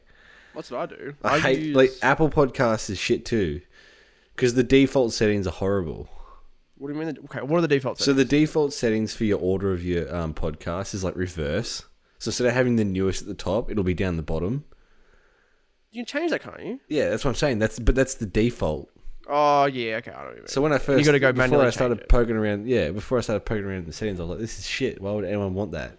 That's 0.55 0.71
what 0.71 0.81
I 0.81 0.87
do. 0.95 1.15
I, 1.25 1.39
hate 1.39 1.59
use- 1.61 1.77
like 1.77 1.93
Apple 2.03 2.29
Podcasts 2.29 2.91
is 2.91 2.99
shit 2.99 3.25
too, 3.25 3.63
because 4.35 4.55
the 4.55 4.63
default 4.65 5.13
settings 5.13 5.47
are 5.47 5.51
horrible. 5.53 6.09
What 6.83 6.89
do 6.93 6.99
you 6.99 7.05
mean? 7.07 7.17
Okay, 7.27 7.43
what 7.43 7.59
are 7.59 7.61
the 7.61 7.69
defaults? 7.69 8.05
So 8.05 8.13
the 8.13 8.25
default 8.25 8.73
settings 8.73 9.15
for 9.15 9.23
your 9.23 9.39
order 9.39 9.73
of 9.73 9.85
your 9.85 10.13
um, 10.13 10.35
podcast 10.35 10.95
is 10.95 11.05
like 11.05 11.15
reverse. 11.15 11.85
So 12.19 12.31
instead 12.31 12.49
of 12.49 12.55
having 12.55 12.75
the 12.75 12.85
newest 12.85 13.23
at 13.23 13.29
the 13.29 13.35
top, 13.35 13.71
it'll 13.71 13.85
be 13.85 13.95
down 13.95 14.17
the 14.17 14.23
bottom. 14.25 14.65
you 15.93 16.01
can 16.05 16.07
change 16.07 16.33
that, 16.33 16.43
can't 16.43 16.59
you? 16.61 16.81
Yeah, 16.89 17.09
that's 17.11 17.25
what 17.25 17.31
I'm 17.31 17.35
saying. 17.37 17.61
That's 17.61 17.79
but 17.79 17.95
that's 17.95 18.15
the 18.15 18.27
default. 18.27 18.91
Oh 19.29 19.67
yeah, 19.67 19.99
okay, 19.99 20.11
I 20.11 20.29
you 20.31 20.35
mean. 20.39 20.49
So 20.49 20.61
when 20.61 20.73
I 20.73 20.79
first 20.79 20.99
you 20.99 21.05
gotta 21.05 21.21
go 21.21 21.31
before 21.31 21.47
manually 21.47 21.67
I 21.69 21.71
started 21.71 22.01
it. 22.01 22.09
poking 22.09 22.35
around, 22.35 22.67
yeah, 22.67 22.91
before 22.91 23.17
I 23.17 23.21
started 23.21 23.45
poking 23.45 23.63
around 23.65 23.79
in 23.79 23.87
the 23.87 23.93
settings, 23.93 24.19
I 24.19 24.25
was 24.25 24.31
like, 24.31 24.41
"This 24.41 24.59
is 24.59 24.67
shit. 24.67 25.01
Why 25.01 25.13
would 25.13 25.25
anyone 25.25 25.55
want 25.55 25.71
that?" 25.71 25.97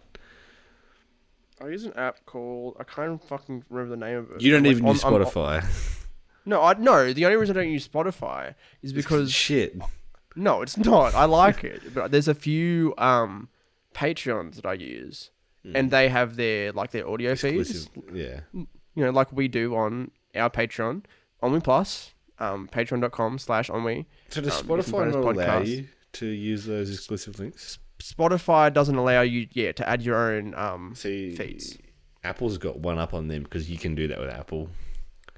I 1.62 1.68
use 1.70 1.86
an 1.86 1.94
app 1.94 2.26
called 2.26 2.76
I 2.78 2.84
can't 2.84 3.24
fucking 3.24 3.64
remember 3.70 3.96
the 3.96 4.06
name 4.06 4.18
of 4.18 4.32
it. 4.32 4.42
You 4.42 4.52
don't 4.52 4.66
even 4.66 4.86
on- 4.86 4.96
use 4.96 5.04
on- 5.06 5.14
Spotify. 5.14 5.64
no, 6.46 6.62
I 6.62 6.74
no. 6.74 7.14
The 7.14 7.24
only 7.24 7.38
reason 7.38 7.56
I 7.58 7.62
don't 7.62 7.72
use 7.72 7.88
Spotify 7.88 8.56
is 8.82 8.92
because 8.92 9.32
shit. 9.32 9.78
No, 10.36 10.62
it's 10.62 10.78
not. 10.78 11.14
I 11.16 11.26
like 11.26 11.64
it, 11.64 11.94
but 11.94 12.12
there's 12.12 12.28
a 12.28 12.36
few 12.36 12.94
um 12.98 13.50
Patreons 13.94 14.56
that 14.56 14.66
I 14.66 14.74
use, 14.74 15.30
and 15.64 15.92
they 15.92 16.10
have 16.10 16.36
their 16.36 16.72
like 16.72 16.92
their 16.92 17.08
audio 17.08 17.36
feeds. 17.36 17.70
Exclusive. 17.70 18.16
Yeah. 18.16 18.40
You 18.54 19.04
know, 19.06 19.12
like 19.12 19.32
we 19.32 19.48
do 19.48 19.76
on 19.76 20.12
our 20.36 20.50
Patreon, 20.50 21.04
Onwe 21.42 21.64
Plus, 21.64 22.14
um, 22.40 22.68
patreon.com 22.72 23.38
slash 23.40 23.70
Onwe. 23.70 24.06
So 24.30 24.42
does 24.42 24.60
Um, 24.62 24.68
Spotify 24.68 25.12
not 25.12 25.36
allow 25.36 25.62
you 25.62 25.88
to 26.14 26.26
use 26.26 26.66
those 26.66 26.92
exclusive 26.92 27.40
links? 27.40 27.80
Spotify 28.00 28.74
doesn't 28.74 28.96
allow 28.96 29.22
you, 29.22 29.48
yeah, 29.52 29.72
to 29.72 29.88
add 29.88 30.02
your 30.02 30.16
own 30.18 30.54
um 30.56 30.94
See, 30.96 31.36
feeds. 31.36 31.78
Apple's 32.24 32.58
got 32.58 32.80
one 32.80 32.98
up 32.98 33.14
on 33.14 33.28
them 33.28 33.44
because 33.44 33.70
you 33.70 33.78
can 33.78 33.96
do 33.96 34.08
that 34.08 34.20
with 34.20 34.30
Apple. 34.30 34.70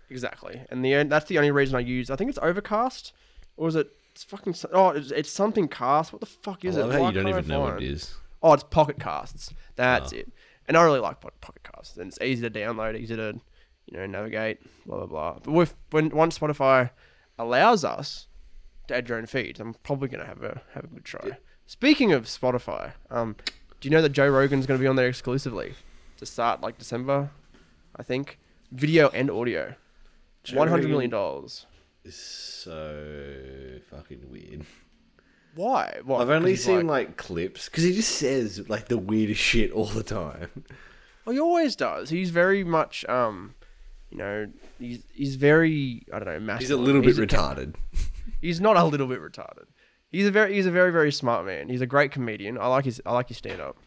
Exactly, 0.10 0.62
and 0.70 0.84
the 0.86 1.04
that's 1.04 1.26
the 1.26 1.38
only 1.38 1.52
reason 1.52 1.76
I 1.76 1.80
use. 1.80 2.10
I 2.10 2.16
think 2.16 2.30
it's 2.30 2.40
Overcast, 2.42 3.12
or 3.58 3.68
is 3.68 3.76
it? 3.76 3.90
It's 4.16 4.24
fucking. 4.24 4.54
so- 4.54 4.70
Oh, 4.72 4.90
it's, 4.90 5.12
it's 5.12 5.30
something 5.30 5.68
cast. 5.68 6.14
What 6.14 6.22
the 6.22 6.26
fuck 6.26 6.64
is 6.66 6.78
I 6.78 6.82
it? 6.82 6.84
love 6.84 6.92
how 6.94 7.00
Why 7.02 7.08
you 7.10 7.14
don't 7.16 7.24
can't 7.26 7.36
I 7.36 7.40
even 7.40 7.50
know 7.50 7.60
what 7.60 7.72
find- 7.74 7.84
it 7.84 7.92
is. 7.92 8.16
Oh, 8.42 8.54
it's 8.54 8.64
Pocket 8.64 8.98
Casts. 9.00 9.54
That's 9.76 10.14
Oh. 10.14 10.18
it. 10.18 10.32
And 10.68 10.78
I 10.78 10.84
really 10.84 11.00
like 11.00 11.20
Po- 11.20 11.30
Pocket 11.42 11.64
Casts, 11.64 11.98
and 11.98 12.08
it's 12.08 12.20
easy 12.22 12.42
to 12.48 12.50
download, 12.50 12.98
easy 13.00 13.16
to, 13.16 13.40
you 13.88 13.98
know, 13.98 14.06
navigate, 14.06 14.60
blah 14.86 14.98
blah 14.98 15.06
blah. 15.06 15.40
But 15.44 15.52
with 15.52 15.76
when 15.92 16.10
once 16.10 16.40
Spotify 16.40 16.90
allows 17.38 17.84
us 17.84 18.28
to 18.88 18.96
add 18.96 19.10
your 19.10 19.18
own 19.18 19.26
feeds, 19.26 19.60
I'm 19.60 19.74
probably 19.84 20.08
gonna 20.08 20.26
have 20.26 20.42
a 20.44 20.62
have 20.74 20.86
a 20.86 20.88
good 20.88 21.04
try. 21.06 21.38
Speaking 21.68 22.14
of 22.14 22.26
Spotify, 22.26 22.94
um, 23.12 23.36
do 23.82 23.88
you 23.88 23.92
know 23.92 24.02
that 24.02 24.10
Joe 24.10 24.30
Rogan's 24.30 24.66
gonna 24.66 24.80
be 24.80 24.88
on 24.88 24.96
there 24.96 25.08
exclusively 25.08 25.74
to 26.18 26.26
start 26.26 26.62
like 26.62 26.78
December, 26.78 27.32
I 27.96 28.04
think, 28.04 28.40
video 28.72 29.10
and 29.10 29.30
audio, 29.30 29.76
Joe 30.44 30.58
one 30.58 30.68
hundred 30.70 30.90
million 30.90 31.12
dollars. 31.12 31.66
It's 32.06 32.16
so 32.16 33.80
fucking 33.90 34.30
weird. 34.30 34.66
Why? 35.56 36.00
What? 36.04 36.22
I've 36.22 36.30
only 36.30 36.56
seen 36.56 36.86
like, 36.86 37.08
like, 37.08 37.18
clips 37.18 37.66
because 37.66 37.84
he 37.84 37.94
just 37.94 38.12
says 38.12 38.70
like 38.70 38.90
the 38.90 38.98
weirdest 38.98 39.42
shit 39.42 39.72
all 39.72 39.86
the 39.86 40.04
time. 40.04 40.66
Well, 41.26 41.34
he 41.34 41.40
always 41.40 41.76
does. 41.76 42.12
He's 42.12 42.30
very 42.30 42.64
much, 42.64 43.04
um, 43.06 43.56
you 44.12 44.18
know, 44.20 44.52
he's 44.78 45.04
he's 45.12 45.36
very, 45.36 46.06
I 46.14 46.20
don't 46.20 46.28
know, 46.28 46.40
masculine. 46.40 46.60
He's 46.60 46.70
a 46.70 46.78
little 46.78 47.02
bit 47.02 47.16
He's 47.16 47.20
retarded. 47.20 47.76
He's 48.42 48.62
not 48.62 48.78
a 48.78 48.84
little 48.84 49.08
bit 49.08 49.20
retarded. 49.20 49.66
He's 50.12 50.28
a 50.28 50.32
very, 50.32 50.54
he's 50.54 50.68
a 50.68 50.72
very, 50.72 50.92
very 50.92 51.12
smart 51.12 51.48
man. 51.48 51.68
He's 51.68 51.82
a 51.82 51.88
great 51.88 52.12
comedian. 52.12 52.60
I 52.60 52.68
like 52.68 52.86
his, 52.86 53.02
I 53.04 53.14
like 53.14 53.30
his 53.30 53.38
stand 53.38 53.60
up. 53.60 53.78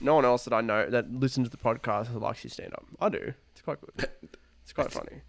No 0.00 0.14
one 0.14 0.24
else 0.24 0.44
that 0.44 0.54
I 0.54 0.60
know 0.60 0.88
that 0.88 1.12
listens 1.12 1.48
to 1.48 1.50
the 1.50 1.62
podcast 1.62 2.14
likes 2.20 2.42
his 2.42 2.52
stand 2.52 2.74
up. 2.74 2.84
I 3.00 3.08
do. 3.08 3.34
It's 3.52 3.62
quite 3.62 3.78
good. 3.80 4.08
It's 4.62 4.74
quite 4.74 4.92
funny. 4.92 5.22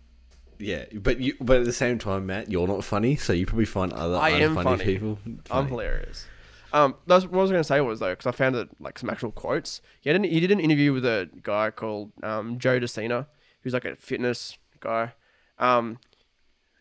Yeah, 0.60 0.86
but 0.94 1.20
you 1.20 1.36
but 1.40 1.62
at 1.62 1.66
the 1.66 1.74
same 1.74 1.98
time, 1.98 2.26
Matt, 2.26 2.52
you're 2.52 2.68
not 2.68 2.84
funny, 2.84 3.16
so 3.16 3.32
you 3.34 3.46
probably 3.46 3.66
find 3.66 3.94
other 3.94 4.18
I 4.18 4.32
am 4.32 4.56
unfunny 4.56 4.64
funny. 4.64 4.84
people. 4.84 5.20
I'm 5.26 5.42
funny. 5.46 5.70
hilarious. 5.70 6.28
Um, 6.72 6.96
that's 7.08 7.26
what 7.26 7.40
I 7.40 7.42
was 7.42 7.52
gonna 7.52 7.64
say 7.64 7.82
was 7.82 8.00
though, 8.00 8.12
because 8.12 8.28
I 8.28 8.32
found 8.32 8.56
it 8.56 8.70
like 8.80 9.00
some 9.00 9.10
actual 9.10 9.32
quotes. 9.32 9.82
He 10.02 10.10
had 10.10 10.18
an, 10.18 10.26
he 10.26 10.40
did 10.40 10.52
an 10.52 10.60
interview 10.60 10.94
with 10.94 11.06
a 11.06 11.30
guy 11.42 11.72
called 11.72 12.12
um, 12.22 12.60
Joe 12.60 12.78
De 12.78 12.88
Sena, 12.88 13.28
who's 13.64 13.74
like 13.74 13.86
a 13.86 13.96
fitness 13.96 14.58
guy. 14.82 15.14
Um, 15.58 16.00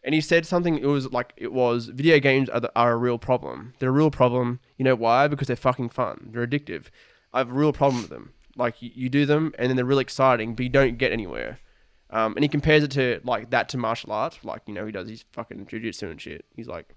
and 0.02 0.14
he 0.14 0.20
said 0.20 0.44
something. 0.44 0.78
It 0.78 0.86
was 0.86 1.12
like 1.12 1.32
it 1.36 1.52
was 1.52 1.86
video 1.86 2.18
games 2.18 2.48
are, 2.48 2.60
the, 2.60 2.72
are 2.74 2.92
a 2.92 2.96
real 2.96 3.18
problem. 3.18 3.74
They're 3.78 3.90
a 3.90 3.92
real 3.92 4.10
problem. 4.10 4.60
You 4.76 4.84
know 4.84 4.94
why? 4.94 5.28
Because 5.28 5.46
they're 5.46 5.56
fucking 5.56 5.90
fun. 5.90 6.30
They're 6.32 6.46
addictive. 6.46 6.86
I 7.32 7.38
have 7.38 7.50
a 7.50 7.54
real 7.54 7.72
problem 7.72 8.02
with 8.02 8.10
them. 8.10 8.32
Like 8.56 8.82
you, 8.82 8.90
you 8.94 9.08
do 9.08 9.24
them 9.24 9.54
and 9.58 9.68
then 9.68 9.76
they're 9.76 9.84
really 9.84 10.02
exciting, 10.02 10.54
but 10.54 10.64
you 10.64 10.68
don't 10.68 10.98
get 10.98 11.12
anywhere. 11.12 11.60
Um, 12.10 12.34
and 12.36 12.42
he 12.42 12.48
compares 12.48 12.82
it 12.82 12.90
to 12.92 13.20
like 13.24 13.50
that 13.50 13.68
to 13.70 13.78
martial 13.78 14.12
arts. 14.12 14.38
Like 14.42 14.62
you 14.66 14.74
know 14.74 14.86
he 14.86 14.92
does 14.92 15.08
his 15.08 15.24
fucking 15.32 15.66
jujitsu 15.66 16.10
and 16.10 16.20
shit. 16.20 16.44
He's 16.56 16.68
like, 16.68 16.94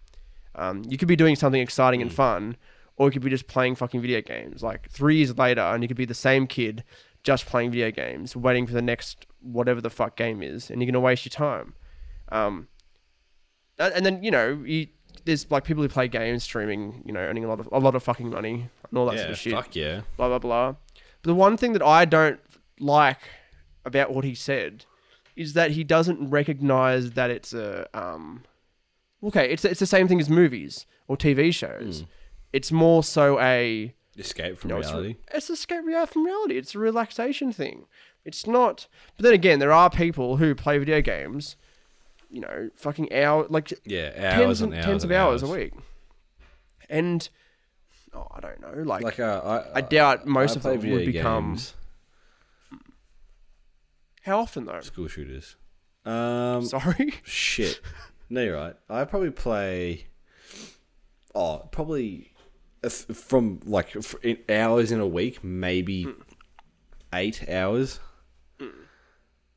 um, 0.55 0.83
you 0.87 0.97
could 0.97 1.07
be 1.07 1.15
doing 1.15 1.35
something 1.35 1.61
exciting 1.61 2.01
and 2.01 2.11
fun, 2.11 2.55
or 2.95 3.07
you 3.07 3.11
could 3.11 3.21
be 3.21 3.29
just 3.29 3.47
playing 3.47 3.75
fucking 3.75 4.01
video 4.01 4.21
games. 4.21 4.63
Like 4.63 4.89
three 4.89 5.17
years 5.17 5.37
later, 5.37 5.61
and 5.61 5.83
you 5.83 5.87
could 5.87 5.97
be 5.97 6.05
the 6.05 6.13
same 6.13 6.47
kid 6.47 6.83
just 7.23 7.45
playing 7.45 7.71
video 7.71 7.91
games, 7.91 8.35
waiting 8.35 8.65
for 8.65 8.73
the 8.73 8.81
next 8.81 9.25
whatever 9.41 9.81
the 9.81 9.89
fuck 9.89 10.15
game 10.15 10.41
is, 10.41 10.69
and 10.69 10.81
you're 10.81 10.91
gonna 10.91 10.99
waste 11.01 11.25
your 11.25 11.31
time. 11.31 11.73
Um, 12.31 12.67
and 13.77 14.05
then 14.05 14.23
you 14.23 14.31
know 14.31 14.63
you, 14.65 14.87
there's 15.25 15.49
like 15.51 15.63
people 15.65 15.83
who 15.83 15.89
play 15.89 16.07
games 16.07 16.43
streaming, 16.43 17.03
you 17.05 17.11
know, 17.13 17.19
earning 17.19 17.43
a 17.43 17.47
lot 17.47 17.59
of 17.59 17.67
a 17.71 17.79
lot 17.79 17.95
of 17.95 18.03
fucking 18.03 18.29
money 18.29 18.69
and 18.89 18.97
all 18.97 19.07
that 19.07 19.19
sort 19.19 19.31
of 19.31 19.37
shit. 19.37 19.53
fuck 19.53 19.75
yeah. 19.75 20.01
Blah 20.17 20.27
blah 20.29 20.39
blah. 20.39 20.75
But 21.21 21.29
the 21.29 21.35
one 21.35 21.57
thing 21.57 21.73
that 21.73 21.83
I 21.83 22.05
don't 22.05 22.39
like 22.79 23.19
about 23.85 24.13
what 24.13 24.23
he 24.23 24.35
said 24.35 24.85
is 25.35 25.53
that 25.53 25.71
he 25.71 25.83
doesn't 25.83 26.29
recognize 26.29 27.11
that 27.11 27.29
it's 27.29 27.53
a 27.53 27.87
um. 27.93 28.43
Okay, 29.23 29.51
it's 29.51 29.63
it's 29.65 29.79
the 29.79 29.85
same 29.85 30.07
thing 30.07 30.19
as 30.19 30.29
movies 30.29 30.85
or 31.07 31.15
TV 31.17 31.53
shows. 31.53 32.05
It's 32.53 32.71
more 32.71 33.03
so 33.03 33.39
a 33.39 33.93
Escape 34.17 34.57
from 34.57 34.69
no, 34.71 34.77
it's, 34.77 34.89
reality. 34.89 35.15
it's 35.33 35.49
escape 35.49 35.85
rea- 35.85 36.05
from 36.05 36.25
reality. 36.25 36.57
It's 36.57 36.75
a 36.75 36.79
relaxation 36.79 37.53
thing. 37.53 37.85
It's 38.25 38.45
not. 38.45 38.87
But 39.15 39.23
then 39.23 39.33
again, 39.33 39.59
there 39.59 39.71
are 39.71 39.89
people 39.89 40.37
who 40.37 40.53
play 40.53 40.77
video 40.77 41.01
games. 41.01 41.55
You 42.29 42.41
know, 42.41 42.69
fucking 42.75 43.13
hour 43.13 43.45
like 43.49 43.73
yeah, 43.85 44.09
tens 44.11 44.41
hours 44.41 44.61
and 44.61 44.73
and 44.73 44.79
hours 44.79 44.85
tens 44.85 45.03
of 45.03 45.11
and 45.11 45.19
hours 45.19 45.43
a 45.43 45.47
week. 45.47 45.73
And 46.89 47.27
oh, 48.13 48.27
I 48.31 48.39
don't 48.39 48.61
know. 48.61 48.83
Like, 48.83 49.03
Like 49.03 49.19
uh, 49.19 49.61
I, 49.73 49.77
I 49.77 49.81
doubt 49.81 50.25
most 50.25 50.51
I 50.51 50.55
of 50.55 50.63
them 50.63 50.91
would 50.91 51.05
become. 51.05 51.51
games, 51.51 51.73
How 54.21 54.39
often 54.39 54.65
though? 54.65 54.81
school 54.81 55.07
shooters. 55.07 55.55
Um, 56.05 56.65
Sorry. 56.65 57.13
shit. 57.23 57.79
No, 58.29 58.41
you're 58.41 58.55
right. 58.55 58.75
I 58.89 59.03
probably 59.05 59.31
play. 59.31 60.07
Oh, 61.35 61.67
probably 61.71 62.31
uh, 62.83 62.89
from 62.89 63.59
like 63.65 63.95
in 64.23 64.37
hours 64.49 64.91
in 64.91 64.99
a 64.99 65.07
week, 65.07 65.43
maybe 65.43 66.03
hmm. 66.03 66.11
eight 67.13 67.49
hours. 67.49 67.99
Hmm. 68.59 68.69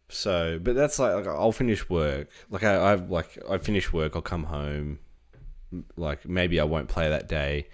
So, 0.09 0.59
but 0.63 0.75
that's 0.75 0.99
like, 0.99 1.15
like 1.15 1.27
I'll 1.27 1.53
finish 1.53 1.89
work. 1.89 2.29
Like 2.51 2.65
I, 2.65 2.93
I've 2.93 3.11
like 3.11 3.39
I 3.49 3.59
finish 3.59 3.93
work. 3.93 4.17
I'll 4.17 4.23
come 4.23 4.45
home. 4.45 4.99
Like 5.97 6.29
maybe 6.29 6.61
I 6.61 6.65
won't 6.65 6.89
play 6.89 7.09
that 7.09 7.29
day, 7.29 7.69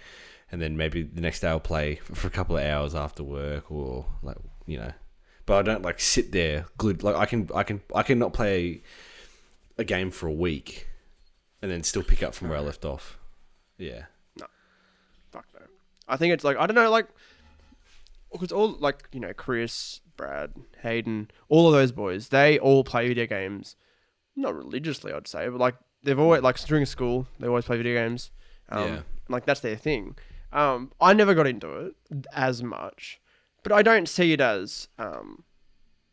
and 0.51 0.61
then 0.61 0.77
maybe 0.77 1.03
the 1.03 1.21
next 1.21 1.41
day 1.41 1.49
I'll 1.49 1.59
play 1.59 1.95
for, 1.95 2.15
for 2.15 2.27
a 2.27 2.31
couple 2.31 2.57
of 2.57 2.63
hours 2.63 2.95
after 2.95 3.23
work, 3.23 3.71
or 3.71 4.05
like 4.23 4.37
you 4.65 4.77
know. 4.77 4.91
But 5.51 5.57
I 5.67 5.73
don't 5.73 5.81
like 5.81 5.99
sit 5.99 6.31
there 6.31 6.67
glued. 6.77 7.03
Like 7.03 7.17
I 7.17 7.25
can, 7.25 7.49
I 7.53 7.63
can, 7.63 7.81
I 7.93 8.03
can 8.03 8.17
not 8.17 8.31
play 8.31 8.83
a 9.77 9.83
game 9.83 10.09
for 10.09 10.27
a 10.27 10.31
week, 10.31 10.87
and 11.61 11.69
then 11.69 11.83
still 11.83 12.03
pick 12.03 12.23
up 12.23 12.33
from 12.33 12.47
where 12.47 12.57
I 12.57 12.61
left 12.61 12.85
off. 12.85 13.17
Yeah. 13.77 14.03
No. 14.39 14.45
Fuck 15.33 15.45
no. 15.53 15.65
I 16.07 16.15
think 16.15 16.33
it's 16.33 16.45
like 16.45 16.55
I 16.55 16.65
don't 16.67 16.75
know, 16.75 16.89
like 16.89 17.07
because 18.31 18.53
all 18.53 18.77
like 18.79 19.09
you 19.11 19.19
know 19.19 19.33
Chris, 19.33 19.99
Brad, 20.15 20.53
Hayden, 20.83 21.29
all 21.49 21.67
of 21.67 21.73
those 21.73 21.91
boys, 21.91 22.29
they 22.29 22.57
all 22.57 22.85
play 22.85 23.09
video 23.09 23.25
games. 23.25 23.75
Not 24.37 24.55
religiously, 24.55 25.11
I'd 25.11 25.27
say, 25.27 25.49
but 25.49 25.59
like 25.59 25.75
they've 26.01 26.17
always 26.17 26.43
like 26.43 26.57
during 26.65 26.85
school, 26.85 27.27
they 27.41 27.47
always 27.47 27.65
play 27.65 27.75
video 27.75 28.01
games. 28.01 28.31
Um, 28.69 28.87
Yeah. 28.87 28.99
like 29.27 29.45
that's 29.45 29.59
their 29.59 29.75
thing. 29.75 30.15
Um, 30.53 30.93
I 31.01 31.11
never 31.11 31.33
got 31.33 31.45
into 31.45 31.69
it 31.77 31.95
as 32.31 32.63
much, 32.63 33.19
but 33.63 33.71
I 33.71 33.81
don't 33.81 34.07
see 34.07 34.33
it 34.33 34.41
as 34.41 34.87
um, 34.97 35.43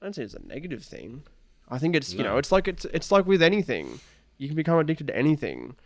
I 0.00 0.06
don't 0.06 0.14
see 0.14 0.22
it 0.22 0.26
as 0.26 0.34
a 0.34 0.46
negative 0.46 0.84
thing. 0.84 1.24
I 1.68 1.78
think 1.78 1.94
it's 1.94 2.12
you 2.14 2.22
know 2.22 2.38
it's 2.38 2.52
like 2.52 2.68
it's 2.68 2.84
it's 2.87 3.11
like 3.11 3.26
with 3.26 3.42
anything, 3.42 4.00
you 4.38 4.48
can 4.48 4.56
become 4.56 4.78
addicted 4.78 5.08
to 5.08 5.16
anything, 5.16 5.76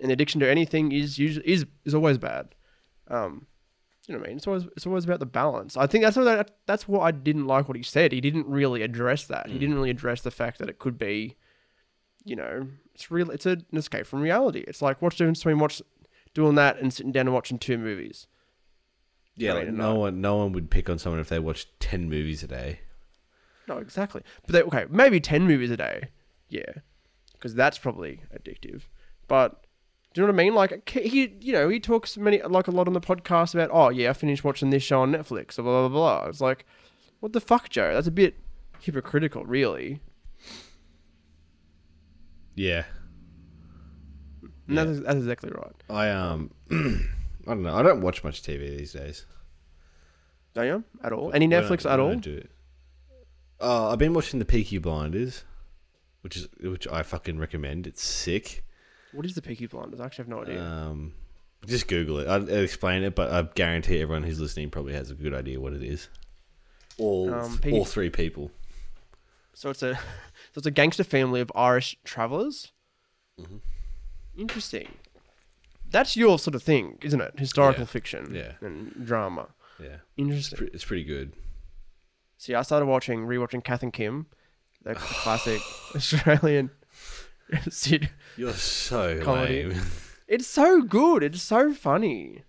and 0.00 0.10
the 0.10 0.12
addiction 0.14 0.40
to 0.40 0.50
anything 0.50 0.92
is 0.92 1.18
usually 1.18 1.48
is 1.48 1.66
is 1.84 1.94
always 1.94 2.18
bad. 2.18 2.54
Um, 3.08 3.46
you 4.06 4.14
know 4.14 4.18
what 4.18 4.26
I 4.26 4.28
mean? 4.28 4.36
It's 4.38 4.46
always 4.46 4.64
it's 4.76 4.86
always 4.86 5.04
about 5.04 5.20
the 5.20 5.26
balance. 5.26 5.76
I 5.76 5.86
think 5.86 6.04
that's 6.04 6.16
what 6.16 6.24
that, 6.24 6.50
that's 6.66 6.88
what 6.88 7.00
I 7.00 7.12
didn't 7.12 7.46
like 7.46 7.68
what 7.68 7.76
he 7.76 7.82
said. 7.82 8.12
He 8.12 8.20
didn't 8.20 8.46
really 8.46 8.82
address 8.82 9.26
that. 9.26 9.48
He 9.48 9.58
didn't 9.58 9.74
really 9.76 9.90
address 9.90 10.22
the 10.22 10.30
fact 10.30 10.58
that 10.58 10.68
it 10.68 10.78
could 10.78 10.98
be, 10.98 11.36
you 12.24 12.34
know, 12.34 12.66
it's 12.94 13.10
real. 13.10 13.30
It's 13.30 13.46
a, 13.46 13.52
an 13.52 13.66
escape 13.78 14.06
from 14.06 14.20
reality. 14.20 14.64
It's 14.66 14.82
like 14.82 15.00
what's 15.00 15.16
the 15.16 15.24
difference 15.24 15.38
between 15.40 15.60
watch 15.60 15.80
doing 16.34 16.56
that 16.56 16.78
and 16.78 16.92
sitting 16.92 17.12
down 17.12 17.26
and 17.26 17.34
watching 17.34 17.58
two 17.58 17.78
movies? 17.78 18.26
Yeah. 19.36 19.54
Like 19.54 19.68
no 19.68 19.94
one, 19.94 20.20
no 20.20 20.36
one 20.36 20.52
would 20.52 20.70
pick 20.70 20.90
on 20.90 20.98
someone 20.98 21.20
if 21.20 21.28
they 21.28 21.38
watched 21.38 21.80
ten 21.80 22.08
movies 22.08 22.42
a 22.42 22.46
day. 22.46 22.80
No, 23.68 23.78
exactly. 23.78 24.22
But 24.46 24.52
they, 24.52 24.62
okay, 24.62 24.86
maybe 24.90 25.20
ten 25.20 25.46
movies 25.46 25.70
a 25.70 25.76
day. 25.76 26.08
Yeah, 26.48 26.72
because 27.32 27.54
that's 27.54 27.78
probably 27.78 28.20
addictive. 28.36 28.82
But 29.28 29.64
do 30.12 30.20
you 30.20 30.26
know 30.26 30.32
what 30.32 30.40
I 30.40 30.44
mean? 30.44 30.54
Like 30.54 30.88
he, 30.88 31.34
you 31.40 31.52
know, 31.52 31.68
he 31.68 31.80
talks 31.80 32.16
many 32.16 32.42
like 32.42 32.68
a 32.68 32.72
lot 32.72 32.86
on 32.86 32.92
the 32.92 33.00
podcast 33.00 33.54
about. 33.54 33.70
Oh 33.72 33.88
yeah, 33.88 34.10
I 34.10 34.12
finished 34.12 34.44
watching 34.44 34.70
this 34.70 34.82
show 34.82 35.00
on 35.00 35.12
Netflix. 35.12 35.56
Blah 35.56 35.64
blah 35.64 35.88
blah. 35.88 36.20
blah. 36.20 36.28
It's 36.28 36.40
like, 36.40 36.66
what 37.20 37.32
the 37.32 37.40
fuck, 37.40 37.70
Joe? 37.70 37.94
That's 37.94 38.08
a 38.08 38.12
bit 38.12 38.34
hypocritical, 38.80 39.44
really. 39.44 40.00
Yeah. 42.54 42.84
And 44.68 44.78
that's, 44.78 45.00
that's 45.00 45.16
exactly 45.16 45.50
right. 45.50 45.74
I 45.88 46.10
um, 46.10 46.50
I 47.46 47.50
don't 47.54 47.62
know. 47.62 47.74
I 47.74 47.82
don't 47.82 48.00
watch 48.02 48.22
much 48.24 48.42
TV 48.42 48.76
these 48.76 48.92
days. 48.92 49.26
Don't 50.54 50.66
you? 50.66 50.84
At 51.02 51.12
all? 51.12 51.32
Any 51.32 51.48
Netflix 51.48 51.84
at 51.90 51.98
I 51.98 52.02
all? 52.02 52.14
do- 52.16 52.46
Uh, 53.60 53.90
I've 53.90 53.98
been 53.98 54.12
watching 54.14 54.38
the 54.38 54.44
Peaky 54.44 54.78
Blinders, 54.78 55.44
which 56.22 56.36
is 56.36 56.48
which 56.60 56.86
I 56.88 57.02
fucking 57.02 57.38
recommend. 57.38 57.86
It's 57.86 58.02
sick. 58.02 58.64
What 59.12 59.24
is 59.26 59.34
the 59.34 59.42
Peaky 59.42 59.66
Blinders? 59.66 60.00
I 60.00 60.06
actually 60.06 60.22
have 60.24 60.28
no 60.28 60.42
idea. 60.42 60.62
Um, 60.62 61.14
just 61.66 61.86
Google 61.88 62.18
it. 62.18 62.26
I'll, 62.28 62.42
I'll 62.42 62.64
explain 62.64 63.02
it, 63.02 63.14
but 63.14 63.30
I 63.30 63.42
guarantee 63.54 64.00
everyone 64.00 64.24
who's 64.24 64.40
listening 64.40 64.70
probably 64.70 64.94
has 64.94 65.10
a 65.10 65.14
good 65.14 65.32
idea 65.34 65.60
what 65.60 65.72
it 65.74 65.82
is. 65.82 66.08
All 66.98 67.32
Um, 67.32 67.58
Peaky- 67.58 67.76
all 67.78 67.84
three 67.84 68.10
people. 68.10 68.50
So 69.54 69.70
it's 69.70 69.82
a 69.82 69.94
so 70.52 70.58
it's 70.58 70.66
a 70.66 70.70
gangster 70.70 71.04
family 71.04 71.40
of 71.40 71.50
Irish 71.54 71.96
travelers. 72.04 72.72
Mhm. 73.40 73.60
Interesting. 74.36 74.88
That's 75.92 76.16
your 76.16 76.38
sort 76.38 76.54
of 76.54 76.62
thing, 76.62 76.98
isn't 77.02 77.20
it? 77.20 77.38
Historical 77.38 77.82
Yeah. 77.82 77.86
fiction 77.86 78.34
Yeah. 78.34 78.52
and 78.60 79.06
drama. 79.06 79.48
Yeah, 79.78 79.86
it's, 79.86 80.00
Interesting. 80.16 80.56
pre- 80.58 80.70
it's 80.72 80.84
pretty 80.84 81.04
good. 81.04 81.34
See, 82.38 82.54
I 82.54 82.62
started 82.62 82.86
watching, 82.86 83.26
rewatching 83.26 83.62
Kath 83.62 83.82
and 83.82 83.92
Kim, 83.92 84.26
the 84.82 84.94
classic 84.96 85.60
Australian. 85.94 86.70
sit- 87.70 88.08
You're 88.36 88.52
so 88.54 89.20
Comedy. 89.22 89.64
lame. 89.66 89.80
It's 90.28 90.46
so 90.46 90.80
good. 90.80 91.22
It's 91.22 91.42
so 91.42 91.74
funny. 91.74 92.42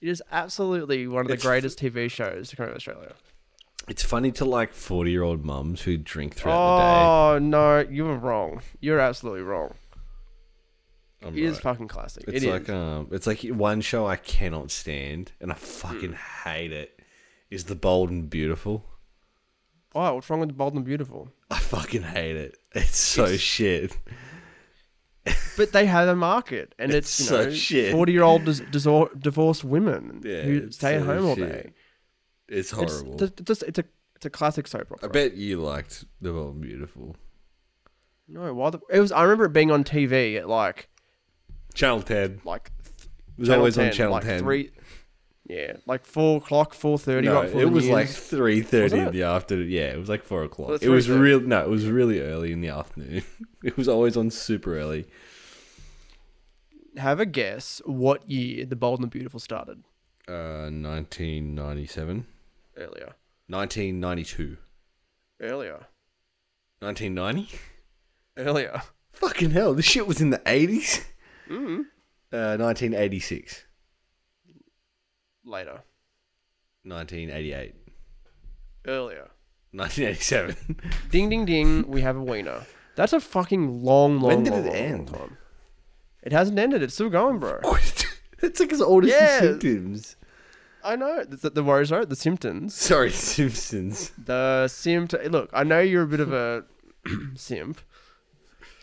It 0.00 0.08
is 0.08 0.22
absolutely 0.30 1.08
one 1.08 1.22
of 1.22 1.26
the 1.28 1.34
It's 1.34 1.44
f- 1.44 1.48
greatest 1.48 1.78
TV 1.80 2.08
shows 2.08 2.50
to 2.50 2.56
come 2.56 2.64
out 2.66 2.70
of 2.70 2.76
Australia. 2.76 3.14
It's 3.88 4.04
funny 4.04 4.30
to 4.32 4.44
like 4.44 4.72
forty 4.72 5.10
year 5.10 5.24
old 5.24 5.44
mums 5.44 5.82
who 5.82 5.96
drink 5.96 6.36
throughout 6.36 6.76
the 6.76 6.82
day. 6.82 7.00
Oh 7.04 7.38
no, 7.40 7.78
you 7.80 8.04
were 8.04 8.16
wrong. 8.18 8.62
You're 8.80 9.00
absolutely 9.00 9.40
wrong. 9.42 9.74
I'm 11.22 11.36
It 11.36 11.42
is 11.44 11.54
right. 11.56 11.62
fucking 11.62 11.88
classic. 11.88 12.24
It's 12.28 12.44
It 12.44 12.50
like 12.50 12.68
um, 12.68 13.08
it's 13.10 13.26
like 13.26 13.40
one 13.42 13.80
show 13.80 14.06
I 14.06 14.16
cannot 14.16 14.70
stand, 14.70 15.32
and 15.40 15.50
I 15.50 15.54
fucking 15.54 16.10
Hmm. 16.12 16.48
hate 16.48 16.72
it. 16.72 17.00
Is 17.50 17.64
the 17.64 17.74
Bold 17.74 18.10
and 18.10 18.28
Beautiful? 18.28 18.84
Oh, 19.94 20.14
what's 20.16 20.28
wrong 20.28 20.40
with 20.40 20.50
the 20.50 20.54
Bold 20.54 20.74
and 20.74 20.84
Beautiful? 20.84 21.30
I 21.50 21.58
fucking 21.58 22.02
hate 22.02 22.36
it. 22.36 22.56
It's 22.74 22.98
so 22.98 23.36
shit. 23.36 23.96
But 25.56 25.72
they 25.72 25.86
have 25.86 26.06
a 26.06 26.14
market, 26.14 26.74
and 26.78 26.92
It's 26.92 27.18
it's, 27.18 27.30
you 27.30 27.36
know 27.36 27.50
shit. 27.50 27.92
forty-year-old 27.92 28.44
dis- 28.44 28.60
disor- 28.60 29.18
divorced 29.18 29.64
women 29.64 30.20
Yeah, 30.24 30.42
who 30.42 30.56
it's 30.66 30.76
stay 30.76 30.94
at 30.96 31.00
so 31.00 31.06
home 31.06 31.24
all 31.26 31.34
shit. 31.36 31.48
day. 31.50 31.72
It's 32.48 32.70
It's 32.70 32.70
horrible. 32.72 33.16
just 33.16 33.62
it's 33.64 33.78
a 33.78 33.84
it's 34.14 34.26
a 34.26 34.30
classic 34.30 34.66
soap 34.68 34.92
opera. 34.92 35.08
I 35.08 35.12
bet 35.12 35.34
you 35.34 35.60
liked 35.60 36.04
the 36.20 36.30
Bold 36.32 36.54
and 36.56 36.62
Beautiful. 36.62 37.16
No, 38.28 38.52
why 38.54 38.70
the, 38.70 38.80
it 38.90 39.00
was. 39.00 39.10
I 39.12 39.22
remember 39.22 39.46
it 39.46 39.52
being 39.52 39.70
on 39.70 39.82
TV 39.82 40.36
at 40.36 40.48
like 40.48 40.88
Channel 41.76 42.02
Ten. 42.02 42.40
like 42.44 42.70
It 43.38 43.40
was 43.40 43.48
always 43.50 43.78
on 43.78 43.92
Channel 43.92 44.12
like 44.14 44.24
Ten. 44.24 44.40
Three, 44.40 44.70
yeah, 45.48 45.76
like 45.86 46.04
four 46.04 46.38
o'clock, 46.38 46.74
four 46.74 46.98
thirty. 46.98 47.28
no, 47.28 47.42
it 47.42 47.70
was 47.70 47.88
like 47.88 48.08
three 48.08 48.62
thirty 48.62 48.98
in 48.98 49.12
the 49.12 49.22
afternoon. 49.22 49.70
Yeah, 49.70 49.92
it 49.92 49.98
was 49.98 50.08
like 50.08 50.24
four 50.24 50.42
o'clock. 50.42 50.68
Was 50.70 50.82
it 50.82 50.86
it 50.86 50.90
was 50.90 51.08
real. 51.08 51.40
No, 51.40 51.60
it 51.62 51.68
was 51.68 51.86
really 51.86 52.20
early 52.20 52.50
in 52.52 52.60
the 52.62 52.68
afternoon. 52.70 53.22
it 53.64 53.76
was 53.76 53.86
always 53.86 54.16
on 54.16 54.30
super 54.30 54.76
early. 54.76 55.06
Have 56.96 57.20
a 57.20 57.26
guess 57.26 57.80
what 57.84 58.28
year 58.28 58.64
the 58.64 58.74
Bold 58.74 59.00
and 59.00 59.04
the 59.04 59.10
Beautiful 59.10 59.38
started 59.38 59.84
Uh, 60.26 60.70
1997, 60.72 62.26
earlier. 62.78 63.14
1992, 63.48 64.56
Earlier. 65.40 65.86
1990. 66.80 67.58
Earlier. 68.38 68.82
Fucking 69.12 69.50
hell, 69.50 69.74
this 69.74 69.84
shit 69.84 70.06
was 70.06 70.20
in 70.22 70.30
the 70.30 70.38
80s. 70.40 71.04
Mm. 71.50 71.80
Uh, 72.32 72.56
1986, 72.58 73.64
Later. 75.44 75.82
1988, 76.84 77.74
Earlier. 78.86 79.28
1987. 79.72 80.56
Ding 81.10 81.28
ding 81.28 81.44
ding, 81.44 81.86
we 81.88 82.00
have 82.00 82.16
a 82.16 82.22
wiener. 82.22 82.62
That's 82.94 83.12
a 83.12 83.20
fucking 83.20 83.82
long, 83.82 84.20
long 84.20 84.28
When 84.28 84.42
did 84.44 84.52
long, 84.52 84.60
it 84.60 84.66
long, 84.66 84.74
long 84.74 84.82
end? 84.92 85.08
time. 85.08 85.36
It 86.22 86.32
hasn't 86.32 86.58
ended, 86.58 86.82
it's 86.82 86.94
still 86.94 87.10
going, 87.10 87.38
bro. 87.38 87.60
It's 88.42 88.60
like 88.60 88.70
as 88.72 88.82
old 88.82 89.04
as 89.04 89.10
Yeah. 89.10 89.40
the 89.40 89.46
Symptoms. 89.48 90.16
I 90.84 90.94
know. 90.94 91.24
The, 91.24 91.48
the 91.50 91.64
Warriors 91.64 91.90
are 91.90 92.04
the 92.04 92.14
Symptons. 92.14 92.74
Sorry, 92.74 93.10
Simpsons. 93.34 94.12
The 94.22 94.68
Simp 94.68 95.12
look, 95.30 95.48
I 95.54 95.64
know 95.64 95.80
you're 95.80 96.02
a 96.02 96.06
bit 96.06 96.20
of 96.20 96.32
a 96.34 96.64
simp. 97.34 97.80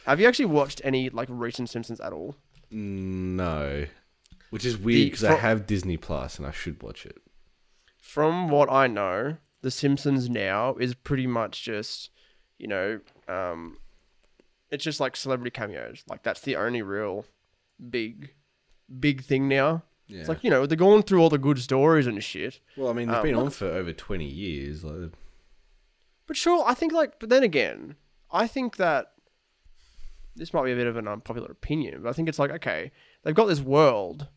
Have 0.08 0.20
you 0.20 0.28
actually 0.28 0.46
watched 0.46 0.82
any 0.84 1.10
like 1.12 1.28
recent 1.32 1.70
Simpsons 1.70 2.00
at 2.02 2.12
all? 2.14 2.36
No. 2.74 3.86
Which 4.50 4.66
is 4.66 4.78
weird 4.78 5.08
because 5.12 5.24
I 5.24 5.30
fro- 5.30 5.38
have 5.38 5.66
Disney 5.66 5.98
Plus 5.98 6.38
and 6.38 6.46
I 6.48 6.52
should 6.52 6.82
watch 6.84 7.06
it. 7.06 7.22
From 7.98 8.50
what 8.50 8.72
I 8.72 8.88
know, 8.88 9.38
The 9.62 9.72
Simpsons 9.72 10.30
now 10.30 10.76
is 10.76 10.94
pretty 10.94 11.26
much 11.26 11.64
just, 11.64 12.10
you 12.60 12.68
know, 12.68 13.00
um, 13.28 13.78
it's 14.70 14.84
just 14.84 15.00
like 15.00 15.16
celebrity 15.16 15.52
cameos. 15.52 16.04
Like 16.08 16.24
that's 16.24 16.42
the 16.42 16.56
only 16.56 16.82
real 16.82 17.26
big, 17.90 18.34
big 19.00 19.24
thing 19.24 19.48
now. 19.48 19.84
Yeah. 20.08 20.20
It's 20.20 20.30
like 20.30 20.44
you 20.44 20.50
know 20.50 20.66
they're 20.66 20.76
going 20.78 21.04
through 21.04 21.22
all 21.22 21.30
the 21.30 21.38
good 21.38 21.60
stories 21.60 22.08
and 22.08 22.22
shit. 22.24 22.60
well, 22.76 22.90
I 22.90 22.94
mean, 22.94 23.08
they've 23.08 23.18
um, 23.18 23.24
been 23.24 23.36
on 23.36 23.50
for 23.52 23.68
over 23.68 23.94
20 23.94 24.26
years. 24.26 24.84
Like, 24.84 25.12
But 26.28 26.36
sure, 26.36 26.64
I 26.68 26.74
think 26.74 26.92
like, 26.92 27.20
but 27.20 27.30
then 27.30 27.42
again, 27.42 27.96
I 28.30 28.46
think 28.48 28.76
that 28.78 29.13
this 30.36 30.54
might 30.54 30.64
be 30.66 30.72
a 30.72 30.76
bit 30.76 30.88
of 30.88 30.98
an 30.98 31.08
unpopular 31.08 31.52
opinion, 31.52 32.02
but 32.04 32.10
I 32.10 32.14
think 32.14 32.30
it's 32.30 32.40
like 32.40 32.52
okay, 32.52 32.92
they've 33.24 33.36
got 33.36 33.46
this 33.46 33.62
world. 33.62 34.28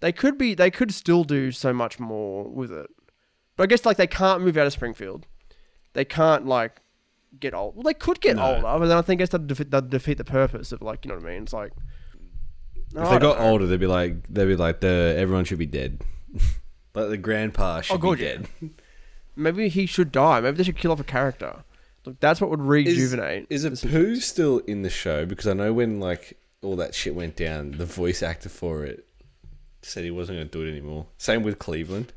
They 0.00 0.12
could 0.12 0.38
be, 0.38 0.54
they 0.54 0.70
could 0.70 0.94
still 0.94 1.24
do 1.24 1.50
so 1.50 1.72
much 1.72 1.98
more 1.98 2.44
with 2.44 2.70
it. 2.70 2.88
But 3.56 3.64
I 3.64 3.66
guess 3.66 3.84
like 3.84 3.96
they 3.96 4.06
can't 4.06 4.42
move 4.42 4.56
out 4.56 4.66
of 4.66 4.72
Springfield. 4.72 5.26
They 5.94 6.04
can't 6.04 6.46
like 6.46 6.80
get 7.40 7.52
old. 7.52 7.74
Well, 7.74 7.82
they 7.82 7.94
could 7.94 8.20
get 8.20 8.36
No. 8.36 8.44
older, 8.44 8.62
but 8.62 8.86
then 8.86 8.96
I 8.96 9.02
think 9.02 9.20
I 9.20 9.22
guess 9.22 9.30
that'd 9.30 9.48
defeat, 9.48 9.70
that'd 9.70 9.90
defeat 9.90 10.18
the 10.18 10.24
purpose 10.24 10.70
of 10.70 10.82
like 10.82 11.04
you 11.04 11.08
know 11.08 11.16
what 11.16 11.26
I 11.26 11.32
mean. 11.32 11.42
It's 11.42 11.52
like 11.52 11.72
if 12.94 13.10
they 13.10 13.18
got 13.18 13.38
know. 13.38 13.44
older, 13.44 13.66
they'd 13.66 13.80
be 13.80 13.86
like, 13.86 14.26
they'd 14.28 14.46
be 14.46 14.56
like, 14.56 14.80
the 14.80 15.14
everyone 15.16 15.44
should 15.44 15.58
be 15.58 15.66
dead. 15.66 16.02
like 16.94 17.08
the 17.08 17.16
grandpa 17.16 17.80
should 17.80 17.96
oh, 17.96 17.98
God, 17.98 18.18
be 18.18 18.24
dead. 18.24 18.48
maybe 19.36 19.68
he 19.68 19.86
should 19.86 20.10
die. 20.12 20.40
Maybe 20.40 20.56
they 20.56 20.64
should 20.64 20.78
kill 20.78 20.92
off 20.92 21.00
a 21.00 21.04
character. 21.04 21.64
Look, 22.08 22.20
that's 22.20 22.40
what 22.40 22.48
would 22.50 22.62
rejuvenate. 22.62 23.46
Is 23.50 23.62
the 23.64 23.68
it. 23.68 23.74
Apu 23.74 24.16
still 24.22 24.58
in 24.60 24.82
the 24.82 24.90
show? 24.90 25.26
Because 25.26 25.46
I 25.46 25.52
know 25.52 25.72
when 25.72 26.00
like 26.00 26.38
all 26.62 26.74
that 26.76 26.94
shit 26.94 27.14
went 27.14 27.36
down, 27.36 27.72
the 27.72 27.84
voice 27.84 28.22
actor 28.22 28.48
for 28.48 28.84
it 28.84 29.06
said 29.82 30.04
he 30.04 30.10
wasn't 30.10 30.38
going 30.38 30.48
to 30.48 30.58
do 30.58 30.64
it 30.66 30.70
anymore. 30.70 31.06
Same 31.18 31.42
with 31.42 31.58
Cleveland. 31.58 32.12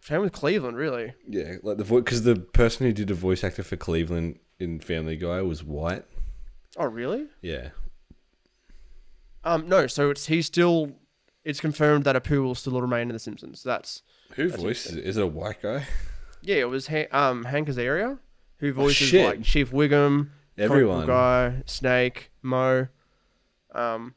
Same 0.00 0.20
with 0.20 0.32
Cleveland, 0.32 0.76
really. 0.76 1.12
Yeah, 1.28 1.54
like 1.62 1.76
the 1.76 1.84
voice 1.84 2.02
because 2.04 2.22
the 2.22 2.36
person 2.36 2.86
who 2.86 2.92
did 2.92 3.08
the 3.08 3.14
voice 3.14 3.44
actor 3.44 3.62
for 3.62 3.76
Cleveland 3.76 4.38
in 4.58 4.80
Family 4.80 5.16
Guy 5.16 5.42
was 5.42 5.62
white. 5.62 6.04
Oh, 6.76 6.86
really? 6.86 7.26
Yeah, 7.40 7.68
Um, 9.44 9.68
no. 9.68 9.86
So 9.86 10.10
it's 10.10 10.26
he's 10.26 10.46
still. 10.46 10.92
It's 11.44 11.60
confirmed 11.60 12.04
that 12.04 12.14
Apu 12.14 12.42
will 12.44 12.54
still 12.54 12.80
remain 12.80 13.02
in 13.02 13.12
The 13.14 13.18
Simpsons. 13.18 13.62
That's 13.64 14.02
who 14.34 14.48
That's 14.48 14.62
voices 14.62 14.96
it? 14.96 15.04
Is 15.04 15.16
it 15.16 15.22
a 15.22 15.26
white 15.26 15.60
guy? 15.60 15.86
yeah. 16.40 16.56
It 16.56 16.68
was 16.68 16.86
Han- 16.86 17.08
um 17.12 17.44
Hank 17.44 17.68
Azaria 17.68 18.18
who 18.62 18.72
voices 18.72 19.08
shit. 19.08 19.26
like 19.26 19.42
Chief 19.42 19.70
Wiggum, 19.72 20.28
Everyone. 20.56 21.06
guy, 21.06 21.62
Snake, 21.66 22.30
Moe, 22.40 22.88
um, 23.74 24.14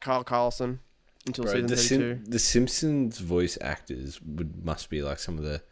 Carl 0.00 0.24
Carlson 0.24 0.80
until 1.26 1.44
Bro, 1.44 1.52
season 1.52 1.66
the, 1.66 1.76
thirty-two. 1.76 2.14
Sim- 2.14 2.24
the 2.24 2.38
Simpsons 2.38 3.18
voice 3.18 3.58
actors 3.60 4.20
would 4.22 4.64
must 4.64 4.90
be 4.90 5.02
like 5.02 5.18
some 5.18 5.36
of 5.38 5.44
the 5.44 5.62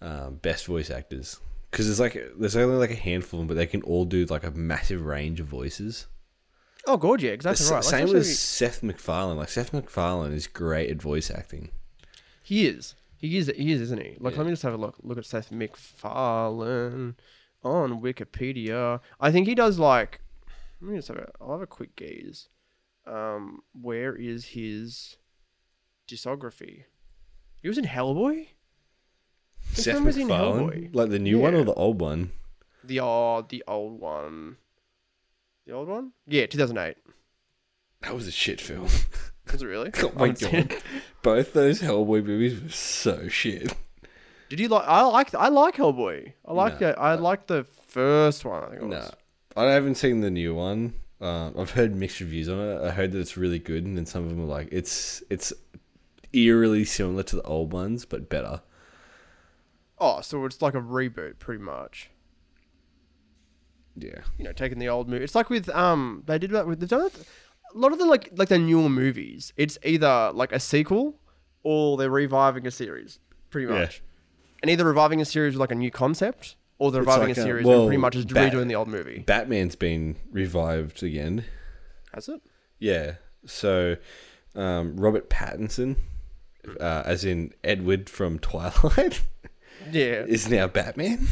um, 0.00 0.36
best 0.36 0.66
voice 0.66 0.90
actors 0.90 1.38
because 1.70 1.86
there's 1.86 2.00
like 2.00 2.16
there's 2.38 2.56
only 2.56 2.76
like 2.76 2.90
a 2.90 2.94
handful 2.96 3.38
of 3.38 3.42
them, 3.42 3.48
but 3.48 3.60
they 3.60 3.66
can 3.66 3.82
all 3.82 4.04
do 4.04 4.24
like 4.26 4.44
a 4.44 4.50
massive 4.50 5.04
range 5.04 5.40
of 5.40 5.46
voices. 5.46 6.06
Oh, 6.86 6.96
God, 6.96 7.20
yeah, 7.20 7.32
exactly 7.32 7.64
S- 7.66 7.70
right. 7.70 7.84
Like, 7.84 7.84
Same 7.84 8.08
with 8.08 8.26
Seth 8.26 8.82
MacFarlane. 8.82 9.36
Like 9.36 9.50
Seth 9.50 9.74
MacFarlane 9.74 10.32
is 10.32 10.46
great 10.46 10.88
at 10.88 11.02
voice 11.02 11.30
acting. 11.30 11.70
He 12.42 12.66
is. 12.66 12.94
He 13.18 13.36
is. 13.36 13.52
He 13.56 13.72
is, 13.72 13.80
isn't 13.82 14.00
he? 14.00 14.16
Like, 14.20 14.32
Yeah. 14.34 14.38
let 14.38 14.46
me 14.46 14.52
just 14.52 14.62
have 14.62 14.74
a 14.74 14.76
look. 14.78 14.96
Look 15.02 15.18
at 15.18 15.26
Seth 15.26 15.50
MacFarlane 15.50 17.16
on 17.64 18.00
Wikipedia. 18.00 19.00
I 19.20 19.30
think 19.32 19.46
he 19.48 19.54
does 19.54 19.78
like. 19.78 20.20
Let 20.80 20.90
me 20.92 20.96
just 20.98 21.08
have 21.08 21.16
a. 21.18 21.30
I'll 21.40 21.52
have 21.52 21.60
a 21.62 21.66
quick 21.66 21.96
gaze. 21.96 22.48
Um, 23.06 23.60
where 23.72 24.14
is 24.14 24.46
his 24.46 25.16
discography? 26.08 26.84
He 27.60 27.68
was 27.68 27.78
in 27.78 27.84
Hellboy. 27.86 28.48
Seth 29.72 30.02
was 30.02 30.16
in 30.16 30.28
MacFarlane, 30.28 30.90
Hellboy? 30.90 30.94
like 30.94 31.10
the 31.10 31.18
new 31.18 31.38
one 31.38 31.54
or 31.54 31.64
the 31.64 31.74
old 31.74 32.00
one? 32.00 32.32
The 32.84 33.00
oh, 33.00 33.44
the 33.48 33.64
old 33.66 33.98
one. 34.00 34.56
The 35.66 35.72
old 35.72 35.88
one? 35.88 36.12
Yeah, 36.26 36.46
two 36.46 36.56
thousand 36.58 36.78
eight. 36.78 36.96
That 38.02 38.14
was 38.14 38.28
a 38.28 38.30
shit 38.30 38.60
film. 38.60 38.86
Was 39.52 39.62
it 39.62 39.66
really? 39.66 39.90
oh 40.02 40.12
my 40.14 40.26
haven't 40.28 40.38
seen 40.38 40.54
it. 40.54 40.68
god, 40.70 40.82
both 41.22 41.52
those 41.52 41.80
Hellboy 41.82 42.24
movies 42.24 42.60
were 42.60 42.68
so 42.70 43.28
shit. 43.28 43.74
Did 44.48 44.60
you 44.60 44.68
like? 44.68 44.84
I 44.86 45.02
like. 45.02 45.34
I 45.34 45.48
like 45.48 45.76
Hellboy. 45.76 46.32
I 46.46 46.52
like 46.52 46.80
No, 46.80 46.88
it. 46.88 46.96
I 46.98 47.14
like 47.14 47.46
the 47.46 47.64
first 47.64 48.44
one. 48.44 48.62
I 48.64 48.68
think 48.68 48.82
it 48.82 48.86
No, 48.86 48.96
was. 48.96 49.12
I 49.56 49.64
haven't 49.64 49.96
seen 49.96 50.20
the 50.20 50.30
new 50.30 50.54
one. 50.54 50.94
Um, 51.20 51.54
I've 51.58 51.72
heard 51.72 51.96
mixed 51.96 52.20
reviews 52.20 52.48
on 52.48 52.58
it. 52.60 52.80
I 52.82 52.90
heard 52.90 53.12
that 53.12 53.18
it's 53.18 53.36
really 53.36 53.58
good, 53.58 53.84
and 53.84 53.96
then 53.96 54.06
some 54.06 54.22
of 54.24 54.30
them 54.30 54.40
are 54.40 54.44
like 54.46 54.68
it's 54.70 55.22
it's 55.30 55.52
eerily 56.32 56.84
similar 56.84 57.22
to 57.24 57.36
the 57.36 57.42
old 57.42 57.72
ones, 57.72 58.04
but 58.04 58.28
better. 58.28 58.60
Oh, 59.98 60.20
so 60.20 60.44
it's 60.44 60.62
like 60.62 60.74
a 60.74 60.80
reboot, 60.80 61.38
pretty 61.40 61.62
much. 61.62 62.10
Yeah. 63.96 64.20
You 64.36 64.44
know, 64.44 64.52
taking 64.52 64.78
the 64.78 64.88
old 64.88 65.08
movie. 65.08 65.24
It's 65.24 65.34
like 65.34 65.50
with 65.50 65.68
um, 65.70 66.22
they 66.26 66.38
did 66.38 66.50
that 66.52 66.66
with 66.66 66.78
they've 66.80 66.88
done 66.88 67.06
it. 67.06 67.14
A 67.74 67.78
lot 67.78 67.92
of 67.92 67.98
the 67.98 68.04
like 68.06 68.30
like 68.36 68.48
the 68.48 68.58
newer 68.58 68.88
movies. 68.88 69.52
It's 69.56 69.78
either 69.84 70.30
like 70.32 70.52
a 70.52 70.60
sequel 70.60 71.16
or 71.62 71.96
they're 71.96 72.10
reviving 72.10 72.66
a 72.66 72.70
series, 72.70 73.18
pretty 73.50 73.72
Yeah. 73.72 73.80
much. 73.80 74.02
And 74.62 74.70
either 74.70 74.84
reviving 74.84 75.20
a 75.20 75.24
series 75.24 75.54
with 75.54 75.60
like 75.60 75.70
a 75.72 75.74
new 75.76 75.90
concept, 75.90 76.56
or 76.78 76.90
they're 76.90 77.02
It's 77.02 77.06
reviving 77.08 77.28
like 77.28 77.36
a 77.36 77.40
a- 77.40 77.44
series 77.44 77.66
well, 77.66 77.80
and 77.82 77.88
pretty 77.88 78.00
much 78.00 78.14
just 78.14 78.28
Bat- 78.32 78.52
redoing 78.52 78.68
the 78.68 78.74
old 78.74 78.88
movie. 78.88 79.20
Batman's 79.20 79.76
been 79.76 80.16
revived 80.32 81.02
again. 81.02 81.44
Has 82.14 82.28
it? 82.28 82.40
Yeah. 82.78 83.14
So, 83.46 83.96
um, 84.56 84.96
Robert 84.96 85.28
Pattinson, 85.30 85.96
uh, 86.80 87.02
as 87.04 87.24
in 87.24 87.52
Edward 87.62 88.08
from 88.10 88.38
Twilight, 88.38 89.22
Yeah. 89.92 90.24
is 90.26 90.48
now 90.50 90.66
Batman. 90.66 91.26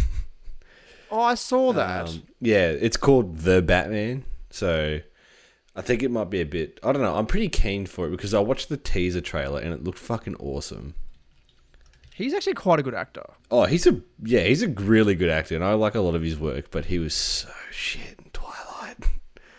Oh, 1.10 1.20
I 1.20 1.34
saw 1.34 1.72
that. 1.72 2.08
Um, 2.08 2.22
yeah, 2.40 2.68
it's 2.68 2.96
called 2.96 3.38
The 3.38 3.62
Batman. 3.62 4.24
So, 4.50 5.00
I 5.76 5.82
think 5.82 6.02
it 6.02 6.10
might 6.10 6.30
be 6.30 6.40
a 6.40 6.46
bit. 6.46 6.80
I 6.82 6.92
don't 6.92 7.02
know. 7.02 7.14
I'm 7.14 7.26
pretty 7.26 7.50
keen 7.50 7.84
for 7.84 8.06
it 8.06 8.10
because 8.10 8.32
I 8.32 8.40
watched 8.40 8.70
the 8.70 8.78
teaser 8.78 9.20
trailer 9.20 9.60
and 9.60 9.74
it 9.74 9.84
looked 9.84 9.98
fucking 9.98 10.36
awesome. 10.36 10.94
He's 12.14 12.32
actually 12.32 12.54
quite 12.54 12.80
a 12.80 12.82
good 12.82 12.94
actor. 12.94 13.24
Oh, 13.50 13.66
he's 13.66 13.86
a 13.86 14.00
yeah, 14.22 14.44
he's 14.44 14.62
a 14.62 14.68
really 14.68 15.14
good 15.14 15.28
actor, 15.28 15.54
and 15.54 15.62
I 15.62 15.74
like 15.74 15.94
a 15.94 16.00
lot 16.00 16.14
of 16.14 16.22
his 16.22 16.38
work. 16.38 16.70
But 16.70 16.86
he 16.86 16.98
was 16.98 17.12
so 17.12 17.50
shit 17.70 18.18
in 18.18 18.30
Twilight. 18.32 19.04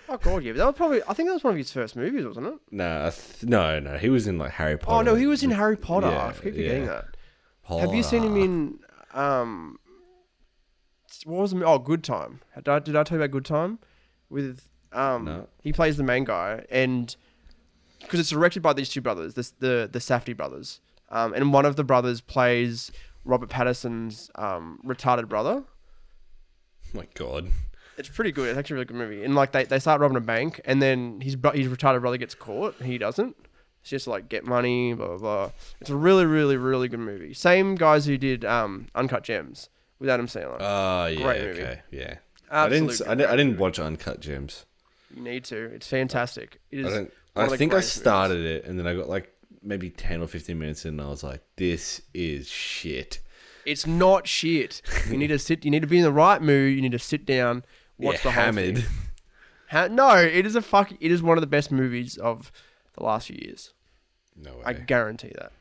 Oh 0.10 0.18
god, 0.18 0.44
yeah. 0.44 0.54
That 0.54 0.66
was 0.66 0.76
probably. 0.76 1.04
I 1.08 1.14
think 1.14 1.30
that 1.30 1.34
was 1.34 1.44
one 1.44 1.52
of 1.52 1.58
his 1.60 1.72
first 1.72 1.96
movies, 1.96 2.26
wasn't 2.26 2.48
it? 2.48 2.56
No, 2.72 3.06
I 3.06 3.12
th- 3.12 3.44
no, 3.44 3.80
no. 3.80 3.98
He 3.98 4.10
was 4.10 4.26
in 4.26 4.40
like 4.40 4.54
Harry 4.54 4.76
Potter. 4.76 4.98
Oh 4.98 5.02
no, 5.04 5.14
he 5.14 5.28
was 5.28 5.44
in 5.44 5.52
Harry 5.52 5.78
Potter. 5.78 6.08
Yeah, 6.08 6.26
I 6.26 6.32
keep 6.32 6.56
forgetting 6.56 6.86
yeah. 6.86 7.02
that. 7.68 7.80
Have 7.80 7.94
you 7.94 8.02
seen 8.02 8.24
him 8.24 8.38
in 8.38 8.80
um? 9.14 9.78
What 11.26 11.42
was 11.42 11.54
it? 11.54 11.62
Oh, 11.62 11.78
Good 11.78 12.04
Time. 12.04 12.42
Did 12.56 12.70
I, 12.70 12.80
did 12.80 12.96
I 12.96 13.04
tell 13.04 13.20
you 13.20 13.24
about 13.24 13.32
Good 13.34 13.46
Time? 13.46 13.78
With 14.32 14.68
um, 14.94 15.26
No. 15.26 15.48
he 15.62 15.72
plays 15.74 15.98
the 15.98 16.04
main 16.04 16.24
guy, 16.24 16.66
and 16.70 17.16
because 18.00 18.20
it's 18.20 18.30
directed 18.30 18.62
by 18.62 18.74
these 18.74 18.90
two 18.90 19.02
brothers, 19.02 19.34
this 19.34 19.52
the 19.60 19.90
the 19.92 20.00
Safdie 20.00 20.36
brothers, 20.38 20.80
um, 21.10 21.34
and 21.34 21.52
one 21.54 21.66
of 21.66 21.76
the 21.76 21.84
brothers 21.84 22.22
plays 22.22 22.92
Robert 23.26 23.50
Pattinson's 23.50 24.30
um 24.36 24.80
retarded 24.86 25.28
brother. 25.28 25.64
my 26.94 27.08
God. 27.16 27.48
It's 27.98 28.10
pretty 28.10 28.32
good. 28.32 28.50
It's 28.50 28.58
actually 28.60 28.76
a 28.76 28.78
really 28.78 28.86
good 28.86 28.98
movie. 28.98 29.24
And 29.24 29.34
like 29.34 29.52
they, 29.54 29.64
they 29.64 29.80
start 29.80 30.00
robbing 30.02 30.18
a 30.18 30.22
bank, 30.22 30.62
and 30.66 30.82
then 30.82 31.20
his 31.22 31.34
his 31.34 31.68
retarded 31.68 32.02
brother 32.02 32.18
gets 32.18 32.36
caught. 32.36 32.76
He 32.82 32.98
doesn't. 32.98 33.36
It's 33.82 33.90
just 33.90 34.06
like 34.08 34.30
get 34.30 34.46
money, 34.46 34.94
blah 34.94 35.08
blah 35.08 35.18
blah. 35.18 35.52
It's 35.82 35.90
a 35.90 35.96
really 35.96 36.26
really 36.26 36.58
really 36.58 36.88
good 36.90 37.00
movie. 37.00 37.34
Same 37.34 37.76
guys 37.76 38.06
who 38.06 38.18
did 38.18 38.46
um 38.46 38.88
Uncut 38.94 39.24
Gems 39.24 39.70
with 40.00 40.10
Adam 40.10 40.28
Sandler. 40.28 40.58
Oh 40.60 41.08
yeah, 41.08 41.22
Great 41.24 41.42
movie. 41.42 41.62
okay, 41.64 41.82
yeah. 41.92 42.16
Absolute 42.52 42.62
I 42.62 42.70
didn't. 42.70 43.02
I 43.10 43.16
didn't, 43.16 43.32
I 43.32 43.36
didn't 43.36 43.58
watch 43.58 43.80
Uncut 43.80 44.20
Gems. 44.20 44.66
You 45.16 45.22
need 45.22 45.46
to. 45.46 45.58
It's 45.74 45.88
fantastic. 45.88 46.60
It 46.72 46.80
is. 46.80 46.94
I 46.94 46.98
don't. 46.98 47.12
I 47.36 47.58
think 47.58 47.74
I 47.74 47.82
started 47.82 48.44
it, 48.46 48.66
and 48.66 48.78
then 48.80 48.88
I 48.88 48.96
got 48.96 49.08
like 49.08 49.34
maybe 49.62 49.90
ten 49.90 50.22
or 50.22 50.28
fifteen 50.28 50.60
minutes 50.60 50.86
in, 50.86 51.00
and 51.00 51.02
I 51.02 51.10
was 51.10 51.24
like, 51.24 51.42
"This 51.56 52.02
is 52.14 52.48
shit." 52.48 53.20
It's 53.66 53.86
not 53.86 54.28
shit. 54.28 54.82
You 55.10 55.18
need 55.18 55.28
to 55.28 55.40
sit. 55.40 55.66
You 55.66 55.72
need 55.72 55.82
to 55.82 55.88
be 55.88 55.98
in 55.98 56.04
the 56.04 56.12
right 56.12 56.42
mood. 56.42 56.74
You 56.76 56.82
need 56.82 56.94
to 56.94 57.00
sit 57.00 57.26
down, 57.26 57.64
watch 57.98 58.16
yeah, 58.16 58.22
the 58.24 58.32
whole 58.32 58.44
hammered. 58.44 58.78
thing. 58.78 58.86
Ha- 59.72 59.88
no, 59.90 60.16
it 60.16 60.46
is 60.46 60.56
a 60.56 60.62
fuck. 60.62 60.94
It 61.00 61.12
is 61.12 61.22
one 61.22 61.38
of 61.38 61.42
the 61.42 61.48
best 61.48 61.72
movies 61.72 62.18
of 62.18 62.52
the 62.98 63.04
last 63.04 63.28
few 63.28 63.38
years. 63.40 63.74
No 64.36 64.56
way. 64.56 64.64
I 64.66 64.74
guarantee 64.74 65.34
that. 65.38 65.52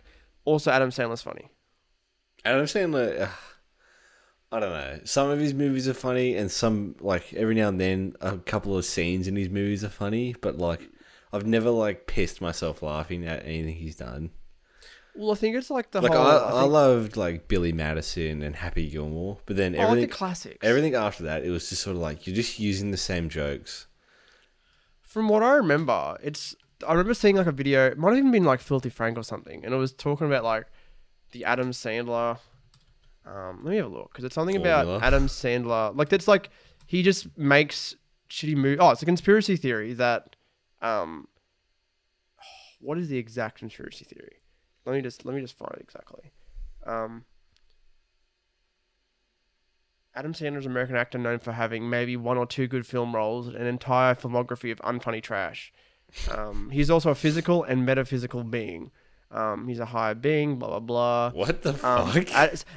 Also, 0.44 0.70
Adam 0.70 0.90
Sandler's 0.90 1.22
funny. 1.22 1.50
Adam 2.44 2.66
Sandler. 2.66 3.22
ugh. 3.22 3.28
I 4.52 4.60
don't 4.60 4.70
know. 4.70 5.00
Some 5.04 5.28
of 5.30 5.40
his 5.40 5.54
movies 5.54 5.88
are 5.88 5.94
funny, 5.94 6.36
and 6.36 6.50
some 6.50 6.94
like 7.00 7.32
every 7.34 7.54
now 7.54 7.68
and 7.68 7.80
then 7.80 8.14
a 8.20 8.38
couple 8.38 8.76
of 8.76 8.84
scenes 8.84 9.26
in 9.26 9.34
his 9.36 9.48
movies 9.50 9.82
are 9.84 9.88
funny. 9.88 10.34
But 10.40 10.56
like, 10.58 10.80
I've 11.32 11.46
never 11.46 11.70
like 11.70 12.06
pissed 12.06 12.40
myself 12.40 12.82
laughing 12.82 13.26
at 13.26 13.44
anything 13.44 13.74
he's 13.76 13.96
done. 13.96 14.30
Well, 15.16 15.32
I 15.32 15.34
think 15.34 15.56
it's 15.56 15.70
like 15.70 15.90
the 15.90 16.00
like 16.00 16.12
whole. 16.12 16.22
I, 16.26 16.36
I 16.36 16.58
I 16.58 16.60
think- 16.60 16.72
loved 16.72 17.16
like 17.16 17.48
Billy 17.48 17.72
Madison 17.72 18.42
and 18.42 18.54
Happy 18.54 18.88
Gilmore, 18.88 19.38
but 19.46 19.56
then 19.56 19.78
I 19.78 19.84
like 19.86 20.00
the 20.00 20.06
classics. 20.06 20.58
everything 20.62 20.94
after 20.94 21.24
that 21.24 21.44
it 21.44 21.50
was 21.50 21.68
just 21.68 21.82
sort 21.82 21.96
of 21.96 22.02
like 22.02 22.26
you're 22.26 22.36
just 22.36 22.58
using 22.60 22.90
the 22.92 22.96
same 22.98 23.28
jokes. 23.28 23.86
From 25.02 25.28
what 25.28 25.42
I 25.42 25.54
remember, 25.54 26.18
it's. 26.22 26.54
I 26.86 26.92
remember 26.92 27.14
seeing 27.14 27.36
like 27.36 27.46
a 27.46 27.52
video. 27.52 27.86
It 27.86 27.96
might 27.98 28.10
have 28.10 28.18
even 28.18 28.30
been 28.30 28.44
like 28.44 28.60
Filthy 28.60 28.90
Frank 28.90 29.16
or 29.18 29.22
something, 29.24 29.64
and 29.64 29.72
it 29.74 29.78
was 29.78 29.92
talking 29.92 30.26
about 30.26 30.44
like 30.44 30.66
the 31.32 31.44
Adam 31.44 31.70
Sandler. 31.70 32.38
Um, 33.26 33.60
let 33.64 33.70
me 33.72 33.76
have 33.76 33.86
a 33.86 33.88
look 33.88 34.12
because 34.12 34.24
it's 34.24 34.34
something 34.34 34.56
Formula. 34.56 34.96
about 34.96 35.02
Adam 35.02 35.26
Sandler. 35.26 35.96
Like 35.96 36.08
that's 36.08 36.28
like 36.28 36.50
he 36.86 37.02
just 37.02 37.36
makes 37.36 37.96
shitty 38.30 38.56
movies. 38.56 38.78
Oh, 38.80 38.90
it's 38.90 39.02
a 39.02 39.06
conspiracy 39.06 39.56
theory 39.56 39.92
that. 39.94 40.36
Um, 40.82 41.26
what 42.80 42.98
is 42.98 43.08
the 43.08 43.16
exact 43.18 43.58
conspiracy 43.58 44.04
theory? 44.04 44.42
Let 44.84 44.94
me 44.94 45.02
just 45.02 45.24
let 45.24 45.34
me 45.34 45.40
just 45.40 45.56
find 45.58 45.72
it 45.74 45.80
exactly. 45.80 46.30
Um, 46.86 47.24
Adam 50.14 50.32
Sandler 50.32 50.58
is 50.58 50.66
an 50.66 50.70
American 50.70 50.96
actor 50.96 51.18
known 51.18 51.38
for 51.38 51.52
having 51.52 51.90
maybe 51.90 52.16
one 52.16 52.38
or 52.38 52.46
two 52.46 52.66
good 52.66 52.86
film 52.86 53.14
roles 53.14 53.48
and 53.48 53.56
an 53.56 53.66
entire 53.66 54.14
filmography 54.14 54.70
of 54.70 54.78
unfunny 54.78 55.22
trash. 55.22 55.72
Um, 56.30 56.70
he's 56.70 56.90
also 56.90 57.10
a 57.10 57.14
physical 57.14 57.64
and 57.64 57.84
metaphysical 57.84 58.44
being. 58.44 58.92
Um, 59.32 59.66
he's 59.66 59.80
a 59.80 59.86
higher 59.86 60.14
being, 60.14 60.56
blah 60.56 60.68
blah 60.68 60.78
blah. 60.80 61.30
What 61.32 61.62
the 61.62 61.70
Um, 61.86 62.10
fuck? 62.12 62.28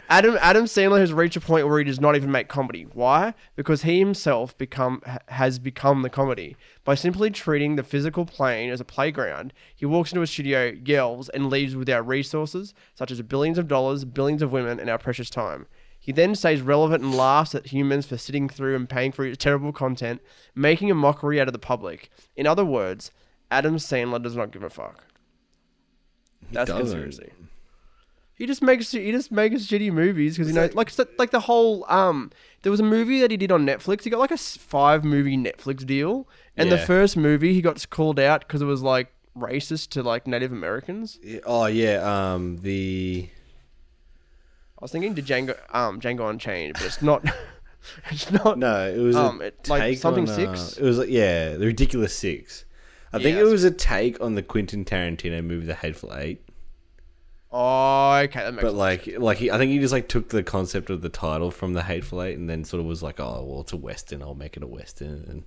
Adam 0.09 0.37
Adam 0.41 0.65
Sandler 0.65 0.99
has 0.99 1.13
reached 1.13 1.35
a 1.35 1.41
point 1.41 1.67
where 1.67 1.77
he 1.77 1.85
does 1.85 2.01
not 2.01 2.15
even 2.15 2.31
make 2.31 2.47
comedy. 2.47 2.87
Why? 2.93 3.35
Because 3.55 3.83
he 3.83 3.99
himself 3.99 4.57
become 4.57 5.01
has 5.27 5.59
become 5.59 6.01
the 6.01 6.09
comedy 6.09 6.57
by 6.83 6.95
simply 6.95 7.29
treating 7.29 7.75
the 7.75 7.83
physical 7.83 8.25
plane 8.25 8.71
as 8.71 8.81
a 8.81 8.85
playground. 8.85 9.53
He 9.75 9.85
walks 9.85 10.11
into 10.11 10.23
a 10.23 10.27
studio, 10.27 10.73
yells, 10.83 11.29
and 11.29 11.49
leaves 11.51 11.75
without 11.75 12.07
resources 12.07 12.73
such 12.95 13.11
as 13.11 13.21
billions 13.21 13.59
of 13.59 13.67
dollars, 13.67 14.03
billions 14.03 14.41
of 14.41 14.51
women, 14.51 14.79
and 14.79 14.89
our 14.89 14.97
precious 14.97 15.29
time. 15.29 15.67
He 15.99 16.11
then 16.11 16.33
stays 16.33 16.61
relevant 16.61 17.03
and 17.03 17.13
laughs 17.13 17.53
at 17.53 17.67
humans 17.67 18.07
for 18.07 18.17
sitting 18.17 18.49
through 18.49 18.75
and 18.75 18.89
paying 18.89 19.11
for 19.11 19.23
his 19.23 19.37
terrible 19.37 19.71
content, 19.71 20.21
making 20.55 20.89
a 20.89 20.95
mockery 20.95 21.39
out 21.39 21.47
of 21.47 21.53
the 21.53 21.59
public. 21.59 22.09
In 22.35 22.47
other 22.47 22.65
words, 22.65 23.11
Adam 23.51 23.75
Sandler 23.75 24.23
does 24.23 24.35
not 24.35 24.51
give 24.51 24.63
a 24.63 24.69
fuck. 24.69 25.03
That's 26.51 26.69
doesn't. 26.71 27.01
conspiracy. 27.01 27.31
He 28.35 28.45
just 28.45 28.61
makes 28.61 28.91
he 28.91 29.11
just 29.11 29.31
makes 29.31 29.63
shitty 29.67 29.91
movies 29.91 30.35
because 30.37 30.47
you 30.47 30.53
know 30.55 30.69
like 30.73 30.91
like 31.17 31.31
the 31.31 31.41
whole 31.41 31.85
um 31.89 32.31
there 32.61 32.71
was 32.71 32.79
a 32.79 32.83
movie 32.83 33.19
that 33.19 33.31
he 33.31 33.37
did 33.37 33.51
on 33.51 33.65
Netflix. 33.65 34.03
He 34.03 34.09
got 34.09 34.19
like 34.19 34.31
a 34.31 34.37
five 34.37 35.03
movie 35.03 35.35
Netflix 35.37 35.85
deal, 35.85 36.25
and 36.55 36.71
the 36.71 36.77
Yeah. 36.77 36.85
first 36.85 37.17
movie 37.17 37.53
he 37.53 37.61
got 37.61 37.89
called 37.89 38.17
out 38.19 38.41
because 38.47 38.61
it 38.61 38.65
was 38.65 38.81
like 38.81 39.11
racist 39.37 39.89
to 39.89 40.03
like 40.03 40.25
Native 40.25 40.53
Americans. 40.53 41.19
Yeah, 41.21 41.39
oh 41.45 41.65
yeah, 41.65 42.33
um, 42.33 42.59
the 42.61 43.27
I 44.77 44.85
was 44.85 44.91
thinking 44.91 45.15
to 45.15 45.21
Django 45.21 45.57
um 45.75 45.99
Django 45.99 46.29
Unchained, 46.29 46.73
but 46.75 46.83
it's 46.85 47.01
not. 47.01 47.25
it's 48.09 48.31
not. 48.31 48.57
no, 48.57 48.87
it 48.89 48.99
was 48.99 49.15
Um, 49.17 49.41
a 49.41 49.45
it- 49.45 49.67
like 49.67 49.81
take 49.81 49.97
something 49.99 50.29
on, 50.29 50.33
six? 50.35 50.77
Uh, 50.77 50.81
it 50.81 50.85
was 50.87 50.97
like 50.97 51.09
yeah, 51.09 51.55
the 51.57 51.65
ridiculous 51.65 52.15
six. 52.15 52.63
I 53.11 53.17
think 53.19 53.35
Yeah, 53.37 53.41
it 53.43 53.45
was 53.45 53.63
a 53.63 53.71
take 53.71 54.21
on 54.21 54.35
the 54.35 54.43
Quentin 54.43 54.85
Tarantino 54.85 55.43
movie, 55.43 55.65
The 55.65 55.73
Hateful 55.75 56.13
Eight. 56.15 56.41
Oh, 57.51 58.13
okay, 58.25 58.41
that 58.41 58.53
makes 58.53 58.61
But 58.61 58.69
sense. 58.71 58.77
like, 58.77 59.19
like 59.19 59.37
he, 59.39 59.49
I 59.49 59.57
think 59.57 59.71
he 59.71 59.79
just 59.79 59.91
like 59.91 60.07
took 60.07 60.29
the 60.29 60.43
concept 60.43 60.91
of 60.91 61.01
the 61.01 61.09
title 61.09 61.49
from 61.49 61.73
The 61.73 61.81
Hateful 61.83 62.21
Eight, 62.21 62.37
and 62.37 62.47
then 62.49 62.63
sort 62.63 62.79
of 62.79 62.85
was 62.85 63.01
like, 63.01 63.19
oh 63.19 63.43
well, 63.43 63.61
it's 63.61 63.73
a 63.73 63.77
western. 63.77 64.21
I'll 64.21 64.35
make 64.35 64.55
it 64.55 64.61
a 64.63 64.67
western, 64.67 65.25
and 65.27 65.43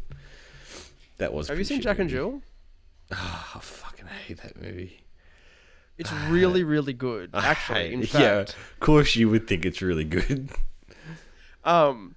that 1.19 1.33
was. 1.33 1.47
Have 1.49 1.59
you 1.59 1.65
seen 1.65 1.81
Jack 1.81 2.01
and. 2.01 2.11
Jill? 2.11 2.43
Oh, 3.13 3.53
I 3.55 3.59
fucking 3.61 4.07
hate 4.07 4.39
that 4.43 4.61
movie. 4.61 5.05
It's 5.99 6.11
really, 6.29 6.65
really 6.65 6.95
good. 6.95 7.31
Actually, 7.35 7.93
in 7.93 8.03
fact, 8.05 8.23
yeah, 8.25 8.39
of 8.41 8.81
course 8.81 9.15
you 9.15 9.29
would 9.29 9.47
think 9.47 9.65
it's 9.65 9.81
really 9.83 10.05
good. 10.05 10.51
Um, 11.65 12.17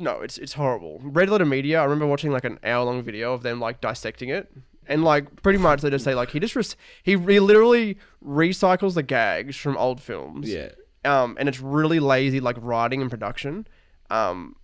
no, 0.00 0.20
it's 0.20 0.38
it's 0.38 0.54
horrible. 0.54 0.98
Red 1.02 1.28
Letter 1.30 1.44
Media. 1.46 1.80
I 1.80 1.84
remember 1.84 2.06
watching 2.06 2.32
like 2.32 2.44
an 2.44 2.58
hour 2.64 2.84
long 2.84 3.02
video 3.02 3.32
of 3.32 3.42
them 3.42 3.60
like 3.60 3.80
dissecting 3.80 4.28
it, 4.30 4.50
and 4.86 5.04
like 5.04 5.42
pretty 5.42 5.58
much 5.58 5.82
they 5.82 5.90
just 5.90 6.04
say 6.04 6.14
like 6.14 6.30
he 6.30 6.40
just 6.40 6.56
res- 6.56 6.76
he, 7.02 7.12
he 7.12 7.38
literally 7.40 7.98
recycles 8.24 8.94
the 8.94 9.02
gags 9.02 9.56
from 9.56 9.76
old 9.76 10.00
films. 10.00 10.48
yeah, 10.50 10.70
Um, 11.04 11.36
and 11.38 11.48
it's 11.48 11.60
really 11.60 12.00
lazy 12.00 12.40
like 12.40 12.56
writing 12.60 13.00
and 13.00 13.10
production. 13.10 13.66
Um, 14.10 14.56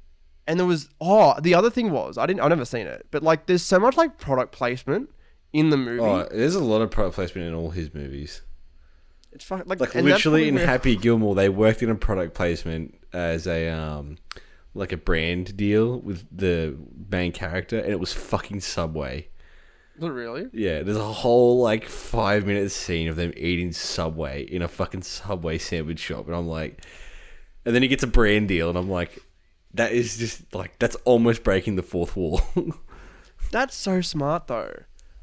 and 0.46 0.59
there 0.59 0.66
was 0.66 0.88
oh 1.01 1.38
the 1.40 1.55
other 1.55 1.70
thing 1.70 1.90
was 1.90 2.18
I 2.18 2.27
didn't 2.27 2.40
I've 2.40 2.49
never 2.49 2.64
seen 2.64 2.87
it, 2.87 3.07
but 3.11 3.22
like 3.22 3.46
there's 3.46 3.62
so 3.62 3.79
much 3.79 3.96
like 3.96 4.18
product 4.18 4.53
placement 4.53 5.11
in 5.53 5.70
the 5.70 5.77
movie. 5.77 6.03
oh, 6.03 6.27
there's 6.31 6.55
a 6.55 6.62
lot 6.64 6.83
of 6.83 6.90
product 6.90 7.14
placement 7.14 7.49
in 7.49 7.55
all 7.55 7.70
his 7.70 7.92
movies. 7.94 8.42
it's 9.33 9.51
like 9.51 9.66
Like 9.66 9.94
literally 9.94 10.49
in 10.49 10.57
Happy 10.57 10.96
Gilmore, 10.96 11.35
they 11.35 11.49
worked 11.49 11.83
in 11.83 11.90
a 11.90 11.94
product 11.94 12.35
placement 12.35 12.94
as 13.12 13.46
a 13.46 13.68
um, 13.68 14.18
like 14.77 14.93
a 14.93 14.97
brand 14.97 15.57
deal 15.57 15.99
with 16.01 16.27
the 16.37 16.77
main 17.11 17.33
character, 17.33 17.79
and 17.79 17.91
it 17.91 18.01
was 18.01 18.12
fucking 18.12 18.61
Subway. 18.61 19.29
Really. 19.99 20.49
Yeah, 20.53 20.83
there's 20.83 20.97
a 20.99 21.05
whole 21.12 21.61
like 21.62 21.89
five 21.89 22.47
minute 22.47 22.71
scene 22.71 23.09
of 23.09 23.17
them 23.17 23.33
eating 23.37 23.73
Subway 23.73 24.43
in 24.43 24.61
a 24.62 24.69
fucking 24.69 25.03
Subway 25.03 25.59
sandwich 25.59 25.99
shop, 25.99 26.27
and 26.27 26.37
I'm 26.37 26.47
like, 26.49 26.85
and 27.65 27.75
then 27.75 27.83
he 27.83 27.89
gets 27.89 28.03
a 28.03 28.07
brand 28.07 28.49
deal, 28.49 28.69
and 28.69 28.77
I'm 28.77 28.91
like, 28.91 29.19
that 29.75 29.93
is 29.93 30.19
just 30.19 30.55
like 30.55 30.79
that's 30.79 30.97
almost 31.05 31.43
breaking 31.43 31.77
the 31.77 31.83
fourth 31.83 32.15
wall. 32.17 32.41
That's 33.53 33.77
so 33.77 34.01
smart 34.01 34.49
though. 34.49 34.73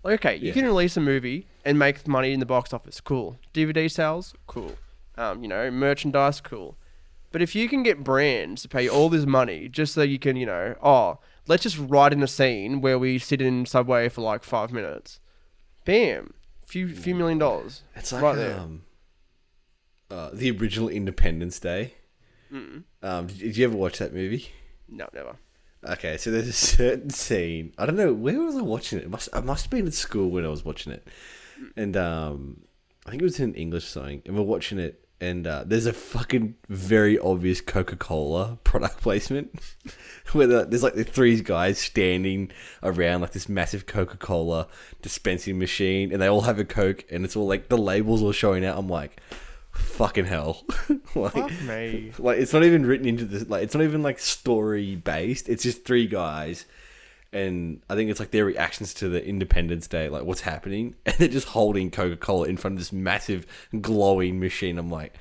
Like, 0.04 0.26
okay, 0.26 0.36
you 0.38 0.48
Yeah. 0.48 0.54
can 0.54 0.66
release 0.66 0.96
a 0.96 1.02
movie 1.02 1.46
and 1.66 1.78
make 1.78 2.08
money 2.08 2.32
in 2.32 2.39
the 2.39 2.46
box 2.46 2.72
office. 2.74 3.02
Cool. 3.02 3.38
DVD 3.54 3.92
sales, 3.92 4.34
cool. 4.48 4.76
Um, 5.18 5.44
you 5.44 5.50
know, 5.50 5.70
merchandise, 5.70 6.39
cool. 6.39 6.78
But 7.34 7.41
if 7.41 7.56
you 7.56 7.67
can 7.67 7.84
get 7.84 8.04
brands 8.04 8.62
to 8.62 8.69
pay 8.69 8.84
you 8.84 8.91
all 8.91 9.10
this 9.10 9.26
money 9.26 9.67
just 9.67 9.93
so 9.96 10.04
you 10.04 10.19
can, 10.19 10.38
you 10.38 10.46
know, 10.46 10.76
oh, 10.82 11.17
let's 11.48 11.63
just 11.63 11.78
write 11.78 12.13
in 12.13 12.24
a 12.24 12.28
scene 12.28 12.80
where 12.80 12.98
we 12.98 13.17
sit 13.19 13.41
in 13.41 13.65
Subway 13.65 14.08
for 14.08 14.22
like 14.22 14.43
five 14.43 14.72
minutes. 14.72 15.19
Bam. 15.84 16.36
Few 16.65 16.88
few 16.88 17.13
million 17.15 17.39
dollars. 17.39 17.82
It's 17.96 18.13
like 18.13 18.22
right 18.22 18.36
there. 18.36 18.60
um, 18.60 18.84
uh, 20.10 20.30
the 20.32 20.52
original 20.52 20.88
Independence 20.88 21.60
Day. 21.60 21.96
Um, 22.52 23.28
did, 23.28 23.39
did 23.39 23.58
you 23.58 23.65
ever 23.65 23.76
watch 23.76 23.98
that 23.98 24.13
movie? 24.13 24.50
No, 24.88 25.08
never. 25.13 25.36
Okay, 25.84 26.17
so 26.17 26.30
there's 26.30 26.48
a 26.48 26.54
certain 26.54 27.10
scene. 27.10 27.74
I 27.80 27.86
don't 27.88 27.96
know 27.98 28.13
where 28.13 28.39
was 28.39 28.56
I 28.56 28.62
watching 28.62 29.00
it. 29.00 29.06
it 29.06 29.10
must 29.10 29.28
I 29.34 29.41
must 29.41 29.65
have 29.65 29.72
been 29.72 29.88
at 29.88 29.93
school 29.93 30.30
when 30.30 30.46
I 30.46 30.50
was 30.50 30.63
watching 30.63 30.93
it, 30.93 31.08
and 31.76 31.98
um, 31.98 32.62
I 33.06 33.10
think 33.10 33.22
it 33.22 33.26
was 33.26 33.39
in 33.39 33.56
English 33.56 33.86
or 33.86 33.89
something. 33.89 34.22
And 34.26 34.36
we're 34.36 34.43
watching 34.43 34.78
it, 34.80 35.03
and 35.21 35.47
uh, 35.47 35.63
there's 35.65 35.86
a 35.86 35.93
fucking 35.93 36.56
very 36.67 37.17
obvious 37.17 37.62
Coca 37.62 37.95
Cola 37.95 38.58
product 38.63 39.02
placement, 39.02 39.58
where 40.34 40.47
the, 40.47 40.65
there's 40.65 40.84
like 40.84 40.95
the 40.95 41.04
three 41.04 41.39
guys 41.41 41.80
standing 41.80 42.52
around 42.82 43.21
like 43.21 43.32
this 43.32 43.47
massive 43.47 43.86
Coca 43.86 44.17
Cola 44.17 44.67
dispensing 45.02 45.58
machine, 45.58 46.12
and 46.12 46.21
they 46.21 46.28
all 46.28 46.41
have 46.41 46.60
a 46.60 46.65
Coke, 46.65 47.06
and 47.10 47.23
it's 47.23 47.36
all 47.36 47.47
like 47.47 47.69
the 47.69 47.78
labels 47.78 48.21
all 48.21 48.32
showing 48.32 48.65
out. 48.65 48.78
I'm 48.78 48.89
like, 48.89 49.21
fucking 49.71 50.26
hell, 50.26 50.63
like. 51.15 51.34
Fuck 51.34 51.62
me. 51.63 52.12
Like 52.19 52.39
it's 52.39 52.54
not 52.54 52.63
even 52.63 52.86
written 52.86 53.08
into 53.08 53.26
the 53.26 53.45
like 53.45 53.63
it's 53.63 53.73
not 53.73 53.84
even 53.84 54.04
like 54.04 54.19
story 54.19 54.95
based. 54.95 55.49
It's 55.49 55.63
just 55.63 55.86
three 55.86 56.08
guys, 56.08 56.65
and 57.34 57.82
I 57.89 57.96
think 57.96 58.10
it's 58.10 58.19
like 58.19 58.32
their 58.32 58.46
reactions 58.46 58.93
to 58.96 59.10
the 59.10 59.26
Independence 59.26 59.88
Day, 59.88 60.08
like 60.10 60.24
what's 60.24 60.41
happening, 60.41 60.96
and 61.06 61.15
they're 61.17 61.28
just 61.28 61.50
holding 61.50 61.91
Coca 61.91 62.15
Cola 62.17 62.48
in 62.48 62.58
front 62.58 62.76
of 62.76 62.80
this 62.80 62.93
massive 62.93 63.46
glowing 63.82 64.39
machine. 64.39 64.78
I'm 64.78 64.89
like, 64.89 65.15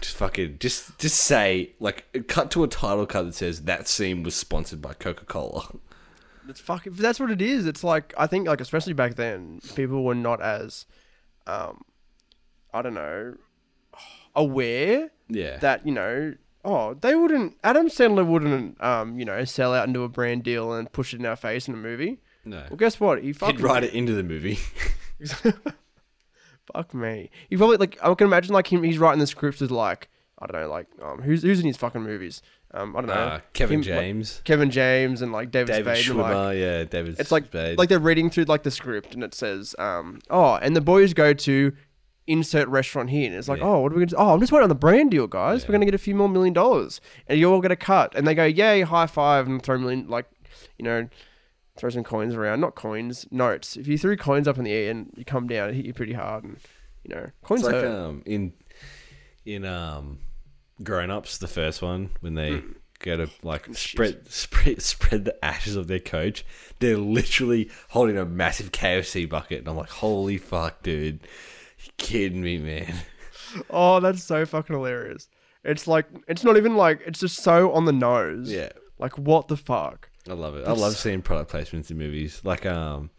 just 0.00 0.16
fucking 0.16 0.58
just 0.58 0.98
just 0.98 1.16
say 1.16 1.72
like 1.80 2.26
cut 2.28 2.50
to 2.52 2.64
a 2.64 2.68
title 2.68 3.06
card 3.06 3.28
that 3.28 3.34
says 3.34 3.62
that 3.62 3.88
scene 3.88 4.22
was 4.22 4.34
sponsored 4.34 4.82
by 4.82 4.92
Coca 4.94 5.24
Cola. 5.24 5.68
That's 6.46 6.60
fucking. 6.60 6.92
That's 6.94 7.18
what 7.18 7.30
it 7.30 7.42
is. 7.42 7.66
It's 7.66 7.82
like 7.82 8.14
I 8.16 8.26
think 8.26 8.46
like 8.46 8.60
especially 8.60 8.92
back 8.92 9.16
then, 9.16 9.60
people 9.74 10.04
were 10.04 10.14
not 10.14 10.40
as, 10.40 10.86
um, 11.46 11.82
I 12.72 12.82
don't 12.82 12.94
know, 12.94 13.34
aware 14.34 15.10
Yeah, 15.28 15.56
that 15.58 15.86
you 15.86 15.92
know. 15.92 16.34
Oh, 16.68 16.94
they 16.94 17.14
wouldn't. 17.14 17.56
Adam 17.62 17.86
Sandler 17.88 18.26
wouldn't, 18.26 18.82
um, 18.82 19.16
you 19.18 19.24
know, 19.24 19.44
sell 19.44 19.72
out 19.72 19.86
into 19.86 20.02
a 20.02 20.08
brand 20.08 20.42
deal 20.42 20.72
and 20.72 20.90
push 20.90 21.14
it 21.14 21.20
in 21.20 21.26
our 21.26 21.36
face 21.36 21.68
in 21.68 21.74
a 21.74 21.76
movie. 21.76 22.18
no, 22.44 22.64
Well, 22.68 22.76
guess 22.76 22.98
what? 22.98 23.22
He 23.22 23.32
he'd 23.32 23.60
write 23.60 23.84
it 23.84 23.94
into 23.94 24.12
the 24.14 24.24
movie. 24.24 24.58
Fuck 26.74 26.92
me. 26.92 27.30
He 27.48 27.56
probably 27.56 27.76
like 27.76 27.96
I 28.02 28.12
can 28.14 28.26
imagine 28.26 28.52
like 28.52 28.72
him. 28.72 28.82
He's 28.82 28.98
writing 28.98 29.20
the 29.20 29.28
scripts 29.28 29.60
with 29.60 29.70
like 29.70 30.08
I 30.40 30.46
don't 30.46 30.60
know, 30.60 30.68
like 30.68 30.88
um, 31.00 31.22
who's 31.22 31.42
who's 31.42 31.60
in 31.60 31.66
his 31.66 31.76
fucking 31.76 32.02
movies? 32.02 32.42
Um, 32.72 32.96
I 32.96 33.00
don't 33.00 33.08
know. 33.08 33.14
Uh, 33.14 33.40
Kevin 33.52 33.82
Him, 33.82 33.94
like, 33.94 34.00
James, 34.02 34.42
Kevin 34.44 34.70
James 34.70 35.22
and 35.22 35.30
like 35.32 35.52
David, 35.52 35.68
David 35.72 35.96
Spade. 35.96 36.10
and, 36.10 36.18
like, 36.18 36.34
Schwimmer, 36.34 36.60
yeah, 36.60 36.84
David. 36.84 37.16
It's 37.20 37.30
like 37.30 37.46
Spade. 37.46 37.78
like 37.78 37.88
they're 37.88 38.00
reading 38.00 38.28
through 38.28 38.44
like 38.44 38.64
the 38.64 38.70
script 38.72 39.14
and 39.14 39.22
it 39.22 39.32
says, 39.32 39.76
um, 39.78 40.18
oh, 40.28 40.56
and 40.56 40.74
the 40.74 40.80
boys 40.80 41.14
go 41.14 41.32
to 41.32 41.72
insert 42.26 42.68
restaurant 42.68 43.10
here, 43.10 43.26
and 43.26 43.34
it's 43.34 43.48
like, 43.48 43.60
Yeah. 43.60 43.66
oh, 43.66 43.80
what 43.80 43.92
are 43.92 43.94
we 43.94 44.00
gonna? 44.00 44.06
do? 44.06 44.16
Oh, 44.16 44.34
I'm 44.34 44.40
just 44.40 44.52
waiting 44.52 44.64
on 44.64 44.68
the 44.68 44.74
brand 44.74 45.10
deal, 45.10 45.26
guys. 45.26 45.66
We're 45.66 45.72
gonna 45.72 45.84
get 45.84 45.94
a 45.94 45.98
few 45.98 46.14
more 46.14 46.28
million 46.28 46.52
dollars, 46.54 47.00
and 47.28 47.38
you 47.38 47.50
all 47.52 47.60
get 47.60 47.70
a 47.70 47.76
cut, 47.76 48.14
and 48.14 48.26
they 48.26 48.34
go, 48.34 48.44
yay, 48.44 48.82
high 48.82 49.06
five, 49.06 49.46
and 49.46 49.62
throw 49.62 49.78
million 49.78 50.08
like, 50.08 50.26
you 50.78 50.84
know. 50.84 51.08
Throw 51.78 51.90
some 51.90 52.04
coins 52.04 52.34
around, 52.34 52.60
not 52.62 52.74
coins, 52.74 53.26
notes. 53.30 53.76
If 53.76 53.86
you 53.86 53.98
threw 53.98 54.16
coins 54.16 54.48
up 54.48 54.56
in 54.56 54.64
the 54.64 54.72
air 54.72 54.90
and 54.90 55.12
you 55.14 55.26
come 55.26 55.46
down, 55.46 55.68
it 55.68 55.74
hit 55.74 55.84
you 55.84 55.92
pretty 55.92 56.14
hard, 56.14 56.42
and 56.42 56.56
you 57.04 57.14
know 57.14 57.30
coins 57.42 57.60
It's 57.60 57.66
like 57.66 57.74
hurt. 57.74 57.86
um 58.00 58.22
in 58.24 58.54
in 59.44 59.66
um 59.66 60.20
grown 60.82 61.10
ups 61.10 61.36
the 61.36 61.46
first 61.46 61.82
one 61.82 62.12
when 62.20 62.32
they 62.34 62.62
go 63.00 63.18
to 63.18 63.28
like 63.42 63.66
shit. 63.66 63.76
spread 63.76 64.28
spread 64.32 64.80
spread 64.80 65.24
the 65.26 65.44
ashes 65.44 65.76
of 65.76 65.86
their 65.86 65.98
coach 66.00 66.46
they're 66.78 66.96
literally 66.96 67.70
holding 67.90 68.16
a 68.16 68.24
massive 68.24 68.72
KFC 68.72 69.28
bucket 69.28 69.58
and 69.58 69.68
I'm 69.68 69.76
like 69.76 69.90
holy 69.90 70.38
fuck 70.38 70.82
dude 70.82 71.20
kidding 71.98 72.42
me 72.42 72.58
man 72.58 72.94
Oh, 73.70 74.00
that's 74.00 74.22
so 74.22 74.44
fucking 74.44 74.74
hilarious. 74.74 75.28
It's 75.64 75.86
like 75.86 76.06
it's 76.28 76.44
not 76.44 76.56
even 76.56 76.76
like 76.76 77.00
it's 77.06 77.20
just 77.20 77.38
so 77.38 77.72
on 77.72 77.84
the 77.86 77.92
nose. 77.92 78.50
yeah 78.50 78.70
Like 78.98 79.16
what 79.16 79.48
the 79.48 79.56
fuck? 79.56 80.10
I 80.28 80.32
love 80.34 80.56
it 80.56 80.66
I 80.66 80.72
love 80.72 80.96
seeing 80.96 81.22
product 81.22 81.52
placements 81.52 81.90
in 81.90 81.96
movies 81.98 82.40
like 82.44 82.66
um 82.66 83.10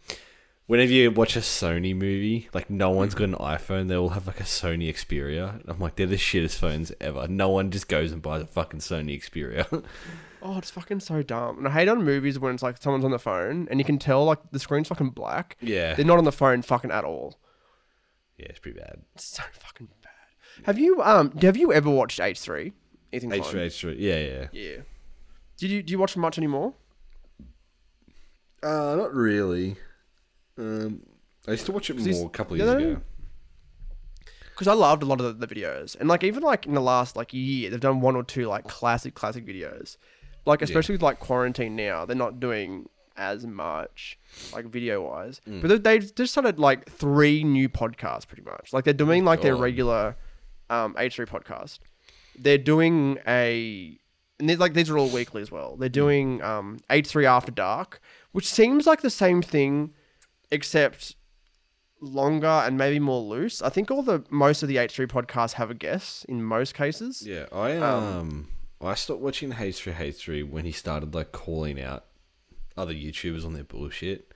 whenever 0.66 0.92
you 0.92 1.10
watch 1.10 1.34
a 1.36 1.40
Sony 1.40 1.94
movie 1.96 2.48
like 2.52 2.68
no 2.68 2.90
one's 2.90 3.14
got 3.14 3.24
an 3.24 3.34
iPhone 3.36 3.88
they 3.88 3.96
all 3.96 4.10
have 4.10 4.26
like 4.26 4.40
a 4.40 4.44
Sony 4.44 4.88
Xperia 4.90 5.62
I'm 5.66 5.78
like 5.80 5.96
they're 5.96 6.06
the 6.06 6.16
shittest 6.16 6.56
phones 6.58 6.92
ever 7.00 7.26
no 7.26 7.48
one 7.48 7.70
just 7.70 7.88
goes 7.88 8.12
and 8.12 8.20
buys 8.20 8.42
a 8.42 8.46
fucking 8.46 8.80
Sony 8.80 9.18
Xperia 9.20 9.84
Oh, 10.40 10.56
it's 10.56 10.70
fucking 10.70 11.00
so 11.00 11.20
dumb. 11.24 11.58
And 11.58 11.66
I 11.66 11.72
hate 11.72 11.88
on 11.88 12.04
movies 12.04 12.38
when 12.38 12.54
it's 12.54 12.62
like 12.62 12.76
someone's 12.76 13.04
on 13.04 13.10
the 13.10 13.18
phone 13.18 13.66
and 13.72 13.80
you 13.80 13.84
can 13.84 13.98
tell 13.98 14.24
like 14.24 14.38
the 14.52 14.60
screen's 14.60 14.86
fucking 14.86 15.10
black. 15.10 15.56
yeah 15.60 15.94
They're 15.94 16.04
not 16.04 16.18
on 16.18 16.24
the 16.24 16.30
phone 16.30 16.62
fucking 16.62 16.92
at 16.92 17.04
all. 17.04 17.40
Yeah 18.38 18.46
it's 18.48 18.58
pretty 18.58 18.78
bad 18.78 19.02
It's 19.14 19.24
so 19.24 19.42
fucking 19.52 19.88
bad. 20.02 20.64
Have 20.64 20.78
you 20.78 21.02
um 21.02 21.32
have 21.38 21.56
you 21.56 21.72
ever 21.72 21.90
watched 21.90 22.20
H 22.20 22.40
three? 22.40 22.72
Ethan 23.12 23.32
H 23.32 23.46
three 23.46 23.60
H 23.60 23.80
three. 23.80 23.96
Yeah, 23.98 24.18
yeah. 24.18 24.46
Yeah. 24.52 24.76
Did 25.56 25.70
you 25.70 25.82
do 25.82 25.90
you 25.92 25.98
watch 25.98 26.16
much 26.16 26.38
anymore? 26.38 26.74
Uh, 28.62 28.96
not 28.96 29.14
really. 29.14 29.76
Um, 30.56 31.02
I 31.46 31.52
used 31.52 31.66
to 31.66 31.72
watch 31.72 31.90
it 31.90 31.96
more 31.96 32.26
a 32.26 32.30
couple 32.30 32.54
of 32.54 32.58
years 32.58 32.70
ago. 32.70 33.00
Because 34.50 34.66
I 34.66 34.72
loved 34.72 35.04
a 35.04 35.06
lot 35.06 35.20
of 35.20 35.38
the, 35.38 35.46
the 35.46 35.54
videos, 35.54 35.94
and 36.00 36.08
like 36.08 36.24
even 36.24 36.42
like 36.42 36.66
in 36.66 36.74
the 36.74 36.80
last 36.80 37.14
like 37.16 37.32
year, 37.32 37.70
they've 37.70 37.78
done 37.78 38.00
one 38.00 38.16
or 38.16 38.24
two 38.24 38.46
like 38.46 38.66
classic 38.66 39.14
classic 39.14 39.46
videos. 39.46 39.96
Like 40.46 40.62
especially 40.62 40.94
with 40.94 41.02
like 41.02 41.20
quarantine 41.20 41.76
now, 41.76 42.04
they're 42.04 42.16
not 42.16 42.40
doing 42.40 42.88
as 43.18 43.44
much 43.46 44.18
like 44.54 44.64
video 44.66 45.02
wise, 45.06 45.40
Mm. 45.46 45.60
but 45.60 45.82
they 45.84 45.98
just 45.98 46.32
started 46.32 46.58
like 46.58 46.88
three 46.88 47.44
new 47.44 47.68
podcasts 47.68 48.26
pretty 48.26 48.42
much. 48.44 48.72
Like 48.72 48.84
they're 48.84 48.94
doing 48.94 49.24
like 49.24 49.42
their 49.42 49.56
regular 49.56 50.16
um 50.70 50.94
H 50.96 51.16
three 51.16 51.26
podcast. 51.26 51.80
They're 52.38 52.56
doing 52.58 53.18
a 53.26 53.98
and 54.38 54.48
they're 54.48 54.56
like 54.56 54.74
these 54.74 54.88
are 54.88 54.96
all 54.96 55.08
weekly 55.08 55.42
as 55.42 55.50
well. 55.50 55.76
They're 55.76 55.88
doing 55.88 56.40
um 56.42 56.78
H 56.88 57.08
three 57.08 57.26
After 57.26 57.50
Dark, 57.52 58.00
which 58.32 58.46
seems 58.46 58.86
like 58.86 59.00
the 59.02 59.10
same 59.10 59.42
thing, 59.42 59.92
except 60.50 61.16
longer 62.00 62.46
and 62.46 62.78
maybe 62.78 63.00
more 63.00 63.20
loose. 63.20 63.60
I 63.60 63.70
think 63.70 63.90
all 63.90 64.02
the 64.02 64.24
most 64.30 64.62
of 64.62 64.68
the 64.68 64.78
H 64.78 64.94
three 64.94 65.06
podcasts 65.06 65.54
have 65.54 65.70
a 65.70 65.74
guest 65.74 66.24
in 66.26 66.42
most 66.44 66.74
cases. 66.74 67.26
Yeah, 67.26 67.46
I 67.52 67.76
um, 67.78 68.48
I 68.80 68.94
stopped 68.94 69.20
watching 69.20 69.52
H 69.58 69.80
three 69.82 69.94
H 69.98 70.16
three 70.16 70.42
when 70.42 70.64
he 70.64 70.72
started 70.72 71.14
like 71.14 71.32
calling 71.32 71.80
out 71.80 72.04
other 72.78 72.94
YouTubers 72.94 73.44
on 73.44 73.52
their 73.54 73.64
bullshit. 73.64 74.32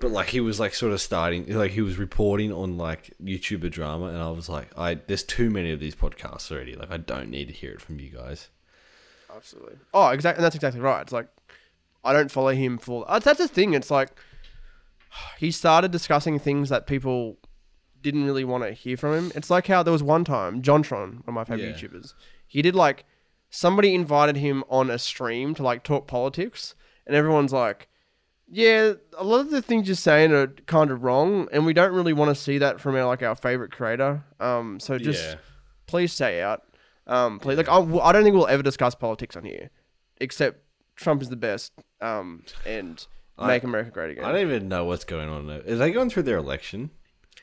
But 0.00 0.10
like 0.10 0.28
he 0.28 0.40
was 0.40 0.60
like 0.60 0.74
sort 0.74 0.92
of 0.92 1.00
starting, 1.00 1.50
like 1.54 1.70
he 1.70 1.80
was 1.80 1.96
reporting 1.96 2.52
on 2.52 2.76
like 2.76 3.14
YouTuber 3.22 3.70
drama, 3.70 4.06
and 4.08 4.18
I 4.18 4.28
was 4.30 4.48
like, 4.50 4.68
I 4.76 4.96
there's 4.96 5.22
too 5.22 5.48
many 5.48 5.70
of 5.72 5.80
these 5.80 5.94
podcasts 5.94 6.52
already. 6.52 6.74
Like 6.76 6.90
I 6.90 6.98
don't 6.98 7.30
need 7.30 7.46
to 7.48 7.54
hear 7.54 7.72
it 7.72 7.80
from 7.80 7.98
you 7.98 8.10
guys. 8.10 8.50
Absolutely. 9.34 9.76
Oh, 9.94 10.08
exactly. 10.08 10.38
And 10.40 10.44
that's 10.44 10.54
exactly 10.54 10.82
right. 10.82 11.00
It's 11.00 11.12
like 11.12 11.28
I 12.04 12.12
don't 12.12 12.30
follow 12.30 12.52
him 12.52 12.76
for. 12.76 13.06
Uh, 13.08 13.18
that's 13.20 13.38
the 13.38 13.48
thing. 13.48 13.72
It's 13.72 13.90
like 13.90 14.10
he 15.38 15.50
started 15.50 15.90
discussing 15.90 16.38
things 16.38 16.68
that 16.68 16.86
people 16.86 17.38
didn't 18.02 18.26
really 18.26 18.44
want 18.44 18.64
to 18.64 18.72
hear 18.72 18.98
from 18.98 19.14
him. 19.14 19.32
It's 19.34 19.48
like 19.48 19.66
how 19.66 19.82
there 19.82 19.92
was 19.92 20.02
one 20.02 20.24
time 20.26 20.60
JonTron, 20.60 21.00
one 21.00 21.22
of 21.26 21.32
my 21.34 21.44
favorite 21.44 21.68
Yeah. 21.80 21.88
YouTubers, 21.88 22.12
he 22.46 22.60
did 22.60 22.74
like 22.74 23.06
somebody 23.48 23.94
invited 23.94 24.36
him 24.36 24.62
on 24.68 24.90
a 24.90 24.98
stream 24.98 25.54
to 25.54 25.62
like 25.62 25.84
talk 25.84 26.06
politics, 26.06 26.74
and 27.06 27.16
everyone's 27.16 27.52
like. 27.52 27.88
Yeah, 28.46 28.92
a 29.16 29.24
lot 29.24 29.40
of 29.40 29.50
the 29.50 29.62
things 29.62 29.88
you're 29.88 29.96
saying 29.96 30.30
are 30.32 30.48
kind 30.66 30.90
of 30.90 31.02
wrong, 31.02 31.48
and 31.50 31.64
we 31.64 31.72
don't 31.72 31.92
really 31.94 32.12
want 32.12 32.28
to 32.28 32.40
see 32.40 32.58
that 32.58 32.78
from 32.78 32.94
our 32.94 33.06
like 33.06 33.22
our 33.22 33.34
favorite 33.34 33.72
creator. 33.72 34.22
Um, 34.38 34.78
so 34.78 34.98
just 34.98 35.24
yeah, 35.24 35.34
please 35.86 36.12
stay 36.12 36.42
out. 36.42 36.62
Um, 37.06 37.38
please, 37.40 37.56
like 37.56 37.70
I, 37.70 37.78
I 37.78 38.12
don't 38.12 38.22
think 38.22 38.36
we'll 38.36 38.46
ever 38.46 38.62
discuss 38.62 38.94
politics 38.94 39.34
on 39.34 39.44
here, 39.44 39.70
except 40.18 40.60
Trump 40.94 41.22
is 41.22 41.30
the 41.30 41.36
best. 41.36 41.72
Um, 42.02 42.44
and 42.66 43.04
I- 43.38 43.46
make 43.48 43.64
America 43.64 43.90
great 43.90 44.10
again. 44.10 44.24
I 44.26 44.32
don't 44.32 44.42
even 44.42 44.68
know 44.68 44.84
what's 44.84 45.04
going 45.06 45.28
on. 45.30 45.50
Are 45.50 45.60
they 45.62 45.90
going 45.90 46.10
through 46.10 46.24
their 46.24 46.36
election? 46.36 46.90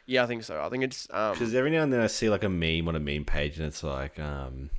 yeah, 0.05 0.23
I 0.23 0.27
think 0.27 0.43
so. 0.43 0.61
I 0.61 0.69
think 0.69 0.83
it's 0.83 1.07
um, 1.11 1.33
Because 1.33 1.53
every 1.55 1.71
now 1.71 1.81
and 1.81 1.91
then 1.91 1.99
I 1.99 2.07
see 2.07 2.29
like 2.29 2.43
a 2.43 2.49
meme 2.49 2.87
on 2.87 2.95
a 2.95 2.99
meme 2.99 3.25
page, 3.25 3.57
and 3.57 3.65
it's 3.65 3.83
like, 3.83 4.19
um, 4.19 4.69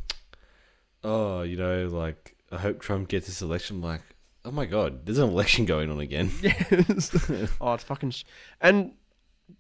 oh, 1.02 1.42
you 1.42 1.56
know, 1.56 1.88
like 1.88 2.36
I 2.50 2.58
hope 2.58 2.80
Trump 2.80 3.08
gets 3.08 3.26
this 3.26 3.42
election. 3.42 3.76
I'm 3.78 3.82
like, 3.82 4.02
oh 4.44 4.50
my 4.50 4.66
god, 4.66 5.06
there's 5.06 5.18
an 5.18 5.28
election 5.28 5.64
going 5.64 5.90
on 5.90 6.00
again. 6.00 6.30
yes. 6.42 7.10
oh, 7.60 7.74
it's 7.74 7.84
fucking 7.84 8.10
sh- 8.10 8.24
and 8.60 8.92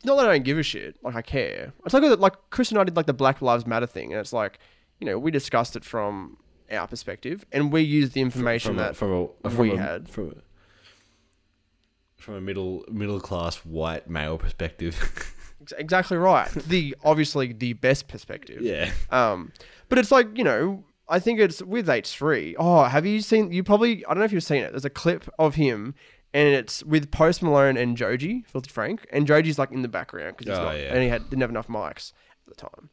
not 0.04 0.16
that 0.16 0.26
I 0.26 0.32
don't 0.32 0.44
give 0.44 0.58
a 0.58 0.62
shit. 0.62 0.96
Like 1.02 1.14
I 1.14 1.22
care. 1.22 1.72
It's 1.84 1.94
like. 1.94 2.18
Like 2.18 2.34
Chris 2.50 2.70
and 2.70 2.78
I 2.78 2.84
did 2.84 2.96
like 2.96 3.06
the 3.06 3.12
Black 3.12 3.42
Lives 3.42 3.66
Matter 3.66 3.86
thing, 3.86 4.12
and 4.12 4.20
it's 4.20 4.32
like, 4.32 4.58
you 5.00 5.06
know, 5.06 5.18
we 5.18 5.30
discussed 5.30 5.76
it 5.76 5.84
from 5.84 6.38
our 6.70 6.86
perspective, 6.86 7.44
and 7.52 7.72
we 7.72 7.82
used 7.82 8.14
the 8.14 8.20
information 8.20 8.70
from 8.70 8.78
a, 8.78 8.82
that 8.82 8.96
from 8.96 9.28
a 9.44 9.50
from 9.50 9.58
we 9.58 9.72
a, 9.72 9.76
had. 9.76 10.08
from 10.08 10.30
a, 10.30 10.34
from 12.22 12.34
a 12.34 12.40
middle 12.40 12.84
middle 12.90 13.20
class 13.20 13.56
white 13.58 14.08
male 14.08 14.38
perspective. 14.38 15.36
Exactly 15.78 16.16
right. 16.16 16.50
the 16.50 16.96
obviously 17.04 17.52
the 17.52 17.74
best 17.74 18.08
perspective. 18.08 18.62
yeah. 18.62 18.90
Um, 19.10 19.52
but 19.88 19.96
it's 19.96 20.10
like 20.10 20.26
you 20.36 20.42
know, 20.42 20.82
I 21.12 21.18
think 21.20 21.38
it's 21.38 21.62
with 21.62 21.88
H 21.88 22.08
three. 22.10 22.56
Oh, 22.58 22.84
have 22.84 23.04
you 23.06 23.20
seen? 23.20 23.52
You 23.52 23.62
probably 23.62 24.04
I 24.06 24.10
don't 24.10 24.18
know 24.18 24.24
if 24.24 24.32
you've 24.32 24.42
seen 24.42 24.62
it. 24.62 24.70
There's 24.72 24.84
a 24.84 24.90
clip 24.90 25.28
of 25.38 25.54
him, 25.56 25.94
and 26.34 26.48
it's 26.48 26.82
with 26.84 27.10
Post 27.10 27.42
Malone 27.42 27.76
and 27.76 27.96
Joji, 27.96 28.44
Filthy 28.48 28.70
Frank, 28.70 29.06
and 29.12 29.26
Joji's 29.26 29.58
like 29.58 29.70
in 29.70 29.82
the 29.82 29.88
background 29.88 30.36
because 30.36 30.50
he's 30.50 30.58
Oh, 30.58 30.64
not, 30.64 30.76
yeah. 30.76 30.92
and 30.94 31.02
he 31.02 31.08
had 31.08 31.28
didn't 31.30 31.42
have 31.42 31.50
enough 31.50 31.68
mics 31.68 32.12
at 32.46 32.48
the 32.48 32.54
time, 32.54 32.88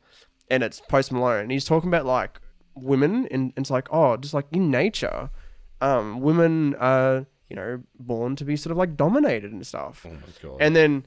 and 0.52 0.62
it's 0.64 0.82
Post 0.82 1.12
Malone. 1.12 1.44
And 1.44 1.52
he's 1.52 1.66
talking 1.66 1.88
about 1.90 2.06
like 2.06 2.40
women, 2.76 3.26
and, 3.32 3.54
and 3.56 3.64
it's 3.64 3.72
like 3.72 3.88
oh, 3.92 4.18
just 4.18 4.34
like 4.34 4.48
in 4.52 4.70
nature, 4.70 5.30
um, 5.82 6.20
women 6.20 6.76
are 6.76 7.26
you 7.50 7.56
know 7.56 7.82
born 8.00 8.36
to 8.36 8.44
be 8.46 8.56
sort 8.56 8.72
of 8.72 8.78
like 8.78 8.96
dominated 8.98 9.52
and 9.52 9.66
stuff. 9.66 10.06
Oh 10.08 10.12
my 10.12 10.18
god. 10.44 10.58
And 10.60 10.76
then 10.76 11.06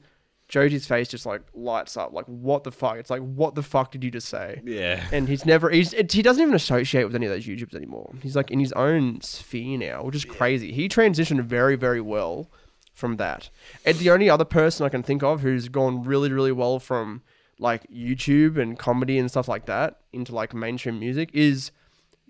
Joji's 0.53 0.85
face 0.85 1.07
just 1.07 1.25
like 1.25 1.41
lights 1.55 1.97
up, 1.97 2.13
like 2.13 2.25
what 2.25 2.63
the 2.63 2.71
fuck? 2.71 2.97
It's 2.97 3.09
like 3.09 3.21
what 3.21 3.55
the 3.55 3.63
fuck 3.63 3.91
did 3.91 4.03
you 4.03 4.11
just 4.11 4.29
say? 4.29 4.61
yeah. 4.63 5.03
And 5.11 5.27
he's 5.27 5.45
never 5.45 5.69
he's 5.69 5.93
it, 5.93 6.11
he 6.11 6.21
doesn't 6.21 6.41
even 6.43 6.53
associate 6.53 7.05
with 7.05 7.15
any 7.15 7.25
of 7.25 7.31
those 7.31 7.45
YouTubers 7.45 7.75
anymore. 7.75 8.13
He's 8.21 8.35
like 8.35 8.51
in 8.51 8.59
his 8.59 8.71
own 8.73 9.21
sphere 9.21 9.77
now, 9.77 10.03
which 10.03 10.15
is 10.15 10.25
crazy. 10.25 10.71
He 10.71 10.87
transitioned 10.87 11.41
very 11.45 11.75
very 11.75 12.01
well 12.01 12.51
from 12.93 13.17
that. 13.17 13.49
And 13.85 13.97
the 13.97 14.11
only 14.11 14.29
other 14.29 14.45
person 14.45 14.85
I 14.85 14.89
can 14.89 15.01
think 15.01 15.23
of 15.23 15.41
who's 15.41 15.69
gone 15.69 16.03
really 16.03 16.31
really 16.31 16.51
well 16.51 16.77
from 16.79 17.23
like 17.59 17.87
YouTube 17.91 18.57
and 18.57 18.77
comedy 18.77 19.17
and 19.17 19.29
stuff 19.31 19.47
like 19.47 19.65
that 19.65 20.01
into 20.11 20.35
like 20.35 20.53
mainstream 20.53 20.99
music 20.99 21.29
is 21.33 21.71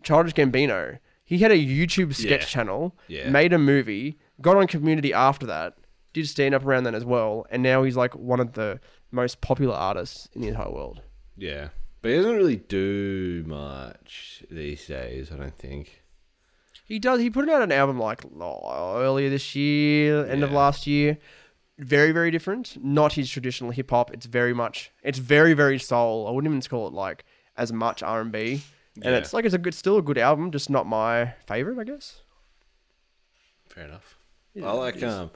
Childish 0.04 0.34
Gambino. 0.34 1.00
He 1.26 1.40
had 1.40 1.52
a 1.52 1.58
YouTube 1.58 2.14
sketch 2.14 2.30
Yeah. 2.42 2.46
channel, 2.46 2.96
Yeah. 3.08 3.30
made 3.30 3.54
a 3.54 3.58
movie, 3.58 4.18
got 4.42 4.58
on 4.58 4.68
Community 4.68 5.14
after 5.14 5.46
that, 5.48 5.76
did 6.14 6.28
stand 6.28 6.56
up 6.56 6.66
around 6.66 6.84
then 6.84 6.96
as 6.96 7.06
well, 7.06 7.46
and 7.50 7.62
now 7.64 7.84
he's 7.84 7.98
like 7.98 8.16
one 8.16 8.40
of 8.40 8.54
the 8.54 8.80
most 9.12 9.42
popular 9.42 9.76
artists 9.76 10.30
in 10.34 10.42
the 10.42 10.48
entire 10.48 10.72
world. 10.72 11.02
Yeah. 11.36 11.70
But 12.02 12.12
he 12.12 12.18
doesn't 12.18 12.36
really 12.36 12.58
do 12.58 13.44
much 13.48 14.44
these 14.52 14.86
days, 14.88 15.32
I 15.32 15.38
don't 15.38 15.58
think. 15.58 16.04
He 16.86 17.00
does. 17.00 17.22
He 17.22 17.30
put 17.30 17.50
out 17.50 17.62
an 17.62 17.72
album 17.72 17.98
like 17.98 18.24
oh, 18.40 19.00
earlier 19.00 19.30
this 19.30 19.56
year, 19.56 20.26
end 20.26 20.44
of 20.44 20.52
last 20.52 20.86
year. 20.86 21.18
Very, 21.80 22.12
very 22.12 22.30
different. 22.30 22.78
Not 22.84 23.14
his 23.14 23.30
traditional 23.30 23.72
hip 23.72 23.90
hop. 23.90 24.14
It's 24.14 24.26
very 24.26 24.54
much. 24.54 24.92
It's 25.02 25.18
very, 25.18 25.54
very 25.54 25.80
soul. 25.80 26.28
I 26.28 26.32
wouldn't 26.32 26.52
even 26.52 26.62
call 26.62 26.88
it 26.88 26.94
like 26.94 27.24
as 27.56 27.72
much 27.72 28.04
R 28.04 28.20
and 28.20 28.32
B. 28.32 28.62
And 29.02 29.16
it's 29.16 29.34
like 29.34 29.46
it's 29.46 29.56
a 29.56 29.58
good, 29.58 29.74
still 29.74 29.98
a 29.98 30.02
good 30.02 30.18
album, 30.18 30.52
just 30.52 30.70
not 30.70 30.86
my 30.86 31.34
favorite, 31.48 31.80
I 31.80 31.84
guess. 31.86 32.22
Fair 33.70 33.86
enough. 33.86 34.18
Yeah, 34.54 34.68
I 34.68 34.74
like 34.74 35.02
um 35.02 35.32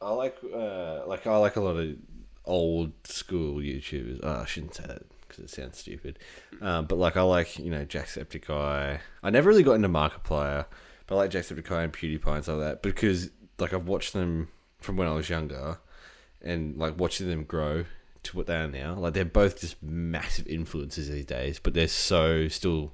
I 0.00 0.10
like 0.10 0.36
uh 0.54 1.06
like 1.06 1.26
I 1.26 1.36
like 1.36 1.56
a 1.56 1.60
lot 1.60 1.76
of 1.76 1.96
old 2.44 2.92
school 3.04 3.56
YouTubers. 3.60 4.20
Oh, 4.22 4.42
I 4.42 4.44
shouldn't 4.44 4.74
say 4.74 4.84
that 4.86 5.02
because 5.26 5.44
it 5.44 5.50
sounds 5.50 5.78
stupid. 5.78 6.18
Um, 6.60 6.86
but 6.86 6.96
like 6.96 7.16
I 7.16 7.22
like 7.22 7.58
you 7.58 7.70
know 7.70 7.84
Jacksepticeye. 7.84 9.00
I 9.22 9.30
never 9.30 9.48
really 9.48 9.62
got 9.62 9.74
into 9.74 9.88
Markiplier, 9.88 10.66
but 11.06 11.14
I 11.14 11.18
like 11.18 11.30
Jacksepticeye 11.30 11.84
and 11.84 11.92
PewDiePie 11.92 12.34
and 12.34 12.42
stuff 12.42 12.58
like 12.58 12.66
that 12.66 12.82
because 12.82 13.30
like 13.58 13.72
I've 13.72 13.88
watched 13.88 14.12
them 14.12 14.48
from 14.78 14.96
when 14.96 15.08
I 15.08 15.14
was 15.14 15.28
younger, 15.28 15.78
and 16.42 16.76
like 16.76 16.98
watching 16.98 17.28
them 17.28 17.44
grow 17.44 17.84
to 18.24 18.36
what 18.36 18.46
they 18.46 18.56
are 18.56 18.68
now. 18.68 18.94
Like 18.94 19.14
they're 19.14 19.24
both 19.24 19.60
just 19.60 19.82
massive 19.82 20.46
influences 20.46 21.08
these 21.08 21.26
days, 21.26 21.58
but 21.58 21.74
they're 21.74 21.88
so 21.88 22.48
still 22.48 22.92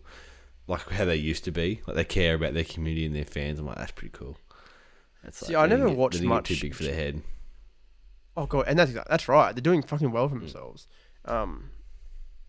like 0.68 0.88
how 0.90 1.04
they 1.04 1.16
used 1.16 1.44
to 1.44 1.50
be. 1.50 1.82
Like 1.86 1.96
they 1.96 2.04
care 2.04 2.34
about 2.34 2.54
their 2.54 2.64
community 2.64 3.06
and 3.06 3.14
their 3.14 3.24
fans. 3.24 3.58
I'm 3.58 3.66
like 3.66 3.76
that's 3.76 3.92
pretty 3.92 4.16
cool. 4.16 4.38
That's 5.22 5.46
See, 5.46 5.54
like, 5.54 5.64
I 5.64 5.66
never 5.66 5.88
get- 5.88 5.96
watched 5.96 6.14
they 6.14 6.18
didn't 6.20 6.30
get 6.30 6.34
much- 6.34 6.48
Too 6.48 6.56
big 6.60 6.74
for 6.74 6.82
their 6.84 6.94
head. 6.94 7.22
Oh 8.36 8.46
god, 8.46 8.64
and 8.66 8.78
that's 8.78 8.92
that's 8.92 9.28
right. 9.28 9.54
They're 9.54 9.60
doing 9.62 9.82
fucking 9.82 10.10
well 10.10 10.28
for 10.28 10.38
themselves. 10.38 10.86
Um, 11.26 11.70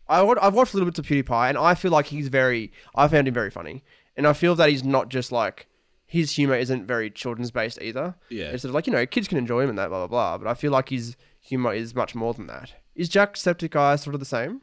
I 0.08 0.22
I've 0.22 0.54
watched 0.54 0.74
little 0.74 0.86
bits 0.88 1.00
of 1.00 1.06
PewDiePie, 1.06 1.50
and 1.50 1.58
I 1.58 1.76
feel 1.76 1.92
like 1.92 2.08
he's 2.08 2.30
very. 2.30 2.72
I 2.96 3.08
found 3.08 3.28
him 3.28 3.34
very 3.34 3.52
funny, 3.52 3.84
and 4.16 4.26
I 4.26 4.34
feel 4.34 4.56
that 4.56 4.70
he's 4.70 4.84
not 4.84 5.10
just 5.10 5.32
like 5.32 5.68
his 6.06 6.32
humor 6.36 6.56
isn't 6.56 6.86
very 6.86 7.10
children's 7.10 7.52
based 7.52 7.82
either. 7.82 8.16
Yeah. 8.30 8.46
it's 8.52 8.62
sort 8.62 8.70
of 8.70 8.76
like 8.76 8.88
you 8.88 8.94
know 8.94 9.06
kids 9.06 9.28
can 9.28 9.38
enjoy 9.38 9.62
him 9.62 9.70
and 9.70 9.78
that 9.78 9.90
blah 9.90 10.08
blah 10.08 10.08
blah. 10.08 10.38
But 10.38 10.48
I 10.50 10.54
feel 10.54 10.72
like 10.72 10.90
his 10.90 11.18
humor 11.42 11.74
is 11.74 11.94
much 11.94 12.16
more 12.16 12.34
than 12.34 12.48
that. 12.48 12.74
Is 12.96 13.10
Jacksepticeye 13.10 14.00
sort 14.00 14.14
of 14.14 14.20
the 14.22 14.26
same? 14.26 14.62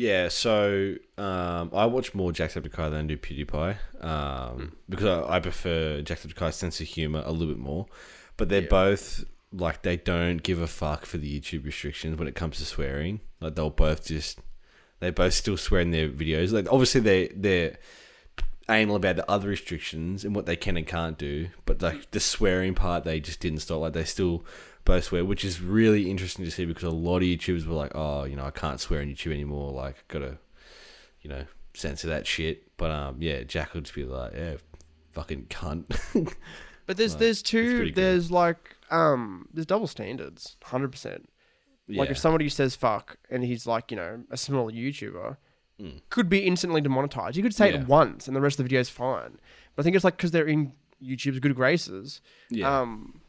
Yeah, 0.00 0.28
so 0.28 0.94
um, 1.18 1.70
I 1.74 1.84
watch 1.84 2.14
more 2.14 2.32
Jacksepticeye 2.32 2.90
than 2.90 3.04
I 3.04 3.08
do 3.08 3.16
PewDiePie 3.18 3.76
um, 4.02 4.72
because 4.88 5.06
I, 5.06 5.36
I 5.36 5.40
prefer 5.40 6.00
Jacksepticeye's 6.00 6.54
sense 6.56 6.80
of 6.80 6.86
humor 6.86 7.22
a 7.26 7.32
little 7.32 7.48
bit 7.54 7.58
more. 7.58 7.84
But 8.38 8.48
they're 8.48 8.62
Yeah. 8.62 8.68
both 8.68 9.24
like 9.52 9.82
they 9.82 9.98
don't 9.98 10.42
give 10.42 10.58
a 10.62 10.66
fuck 10.66 11.04
for 11.04 11.18
the 11.18 11.28
YouTube 11.40 11.66
restrictions 11.66 12.18
when 12.18 12.28
it 12.28 12.34
comes 12.34 12.56
to 12.58 12.64
swearing. 12.64 13.20
Like 13.42 13.56
they'll 13.56 13.68
both 13.68 14.06
just 14.06 14.38
they 15.00 15.10
both 15.10 15.34
still 15.34 15.58
swear 15.58 15.82
in 15.82 15.90
their 15.90 16.08
videos. 16.08 16.50
Like 16.50 16.68
obviously 16.72 17.02
they 17.02 17.28
they're 17.36 17.76
anal 18.70 18.96
about 18.96 19.16
the 19.16 19.30
other 19.30 19.48
restrictions 19.48 20.24
and 20.24 20.34
what 20.34 20.46
they 20.46 20.56
can 20.56 20.78
and 20.78 20.86
can't 20.86 21.18
do, 21.18 21.48
but 21.66 21.82
like 21.82 22.10
the 22.12 22.20
swearing 22.20 22.74
part 22.74 23.04
they 23.04 23.20
just 23.20 23.40
didn't 23.40 23.60
stop. 23.60 23.80
Like 23.82 23.92
they 23.92 24.04
still 24.04 24.44
both 24.84 25.04
swear, 25.04 25.24
which 25.24 25.44
is 25.44 25.60
really 25.60 26.10
interesting 26.10 26.44
to 26.44 26.50
see 26.50 26.64
because 26.64 26.82
a 26.84 26.90
lot 26.90 27.18
of 27.18 27.22
YouTubers 27.22 27.66
were 27.66 27.74
like, 27.74 27.92
"Oh, 27.94 28.24
you 28.24 28.36
know, 28.36 28.44
I 28.44 28.50
can't 28.50 28.80
swear 28.80 29.00
on 29.00 29.06
YouTube 29.06 29.32
anymore. 29.32 29.72
Like, 29.72 30.04
gotta, 30.08 30.38
you 31.20 31.30
know, 31.30 31.44
censor 31.74 32.08
that 32.08 32.26
shit." 32.26 32.76
But 32.76 32.90
um, 32.90 33.16
yeah, 33.20 33.42
Jack 33.44 33.74
would 33.74 33.84
just 33.84 33.94
be 33.94 34.04
like, 34.04 34.32
"Yeah, 34.34 34.56
fucking 35.12 35.46
cunt." 35.50 35.86
But 36.86 36.96
there's 36.96 37.12
Like, 37.12 37.20
there's 37.20 37.42
two 37.42 37.92
there's 37.92 38.32
like 38.32 38.74
um 38.90 39.46
there's 39.54 39.66
double 39.66 39.86
standards, 39.86 40.56
hundred 40.64 40.90
percent. 40.90 41.28
Like 41.88 42.06
Yeah. 42.08 42.12
if 42.12 42.18
somebody 42.18 42.48
says 42.48 42.74
fuck 42.74 43.16
and 43.30 43.44
he's 43.44 43.64
like, 43.64 43.92
you 43.92 43.96
know, 43.96 44.24
a 44.30 44.36
small 44.36 44.72
YouTuber, 44.72 45.36
Mm. 45.80 46.02
could 46.10 46.28
be 46.28 46.40
instantly 46.40 46.80
demonetized. 46.80 47.36
You 47.36 47.44
could 47.44 47.54
say 47.54 47.70
Yeah. 47.72 47.80
it 47.82 47.86
once 47.86 48.26
and 48.26 48.34
the 48.36 48.40
rest 48.40 48.54
of 48.54 48.58
the 48.58 48.62
video 48.64 48.80
is 48.80 48.90
fine. 48.90 49.38
But 49.76 49.82
I 49.82 49.84
think 49.84 49.94
it's 49.94 50.04
like 50.04 50.16
because 50.16 50.32
they're 50.32 50.48
in 50.48 50.72
YouTube's 51.00 51.38
good 51.38 51.54
graces, 51.54 52.20
yeah, 52.50 52.80
um, 52.80 53.19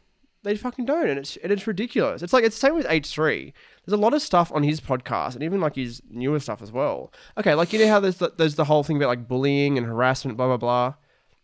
they 0.43 0.55
fucking 0.55 0.85
don't, 0.85 1.09
and 1.09 1.19
it's 1.19 1.37
and 1.37 1.51
it's 1.51 1.67
ridiculous. 1.67 2.21
It's 2.21 2.33
like 2.33 2.43
it's 2.43 2.55
the 2.55 2.67
same 2.67 2.75
with 2.75 2.87
H 2.89 3.07
three. 3.07 3.53
There's 3.85 3.97
a 3.97 4.01
lot 4.01 4.13
of 4.13 4.21
stuff 4.21 4.51
on 4.51 4.63
his 4.63 4.79
podcast 4.79 5.35
and 5.35 5.43
even 5.43 5.61
like 5.61 5.75
his 5.75 6.01
newer 6.09 6.39
stuff 6.39 6.61
as 6.61 6.71
well. 6.71 7.11
Okay, 7.37 7.53
like 7.53 7.73
you 7.73 7.79
know 7.79 7.87
how 7.87 7.99
there's 7.99 8.17
the, 8.17 8.31
there's 8.37 8.55
the 8.55 8.65
whole 8.65 8.83
thing 8.83 8.97
about 8.97 9.09
like 9.09 9.27
bullying 9.27 9.77
and 9.77 9.85
harassment, 9.85 10.37
blah 10.37 10.47
blah 10.47 10.57
blah. 10.57 10.93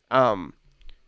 Um, 0.10 0.54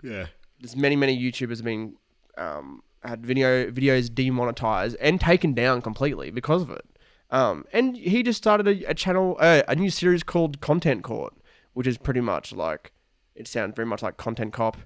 yeah, 0.04 0.28
there's 0.60 0.76
many 0.76 0.96
many 0.96 1.18
YouTubers 1.18 1.58
have 1.58 1.66
been 1.66 1.96
um, 2.38 2.84
had 3.04 3.26
video 3.26 3.72
videos 3.72 4.14
demonetized 4.14 4.96
and 5.00 5.20
taken 5.20 5.54
down 5.54 5.82
completely 5.82 6.32
because 6.32 6.62
of 6.62 6.70
it. 6.70 6.86
Um, 7.32 7.66
and 7.72 7.96
he 7.96 8.24
just 8.24 8.38
started 8.38 8.68
a, 8.68 8.90
a 8.90 8.94
channel, 8.96 9.38
uh, 9.40 9.62
a 9.68 9.76
new 9.76 9.92
series 9.92 10.24
called 10.24 10.62
Content 10.62 11.04
Court, 11.04 11.34
which 11.74 11.86
is 11.86 11.98
pretty 11.98 12.22
much 12.22 12.52
like 12.52 12.92
it 13.36 13.48
sounds 13.48 13.76
very 13.76 13.86
much 13.86 14.04
like 14.04 14.18
Content 14.18 14.54
Cop 14.54 14.78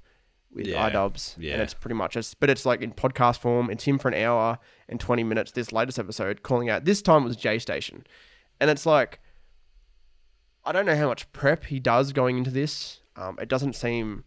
with 0.54 0.68
Yeah, 0.68 0.90
iDubbbz, 0.90 1.36
yeah. 1.38 1.54
and 1.54 1.62
it's 1.62 1.74
pretty 1.74 1.96
much 1.96 2.14
just, 2.14 2.40
but 2.40 2.50
it's 2.50 2.66
like 2.66 2.82
in 2.82 2.92
podcast 2.92 3.40
form. 3.40 3.70
It's 3.70 3.84
him 3.86 3.98
for 3.98 4.08
an 4.10 4.14
hour 4.24 4.60
and 4.90 5.00
twenty 5.00 5.24
minutes. 5.24 5.52
This 5.52 5.72
latest 5.72 5.98
episode 6.00 6.44
calling 6.44 6.70
out. 6.70 6.86
This 6.86 7.02
time 7.02 7.24
it 7.24 7.28
was 7.28 7.36
J 7.38 7.60
Station, 7.60 8.06
and 8.60 8.70
it's 8.70 8.86
like 8.86 9.20
I 10.66 10.72
don't 10.72 10.86
know 10.86 10.96
how 10.96 11.08
much 11.08 11.32
prep 11.34 11.66
he 11.66 11.80
does 11.80 12.14
going 12.14 12.38
into 12.38 12.52
this. 12.52 13.02
Um, 13.16 13.38
it 13.42 13.50
doesn't 13.50 13.74
seem 13.74 14.24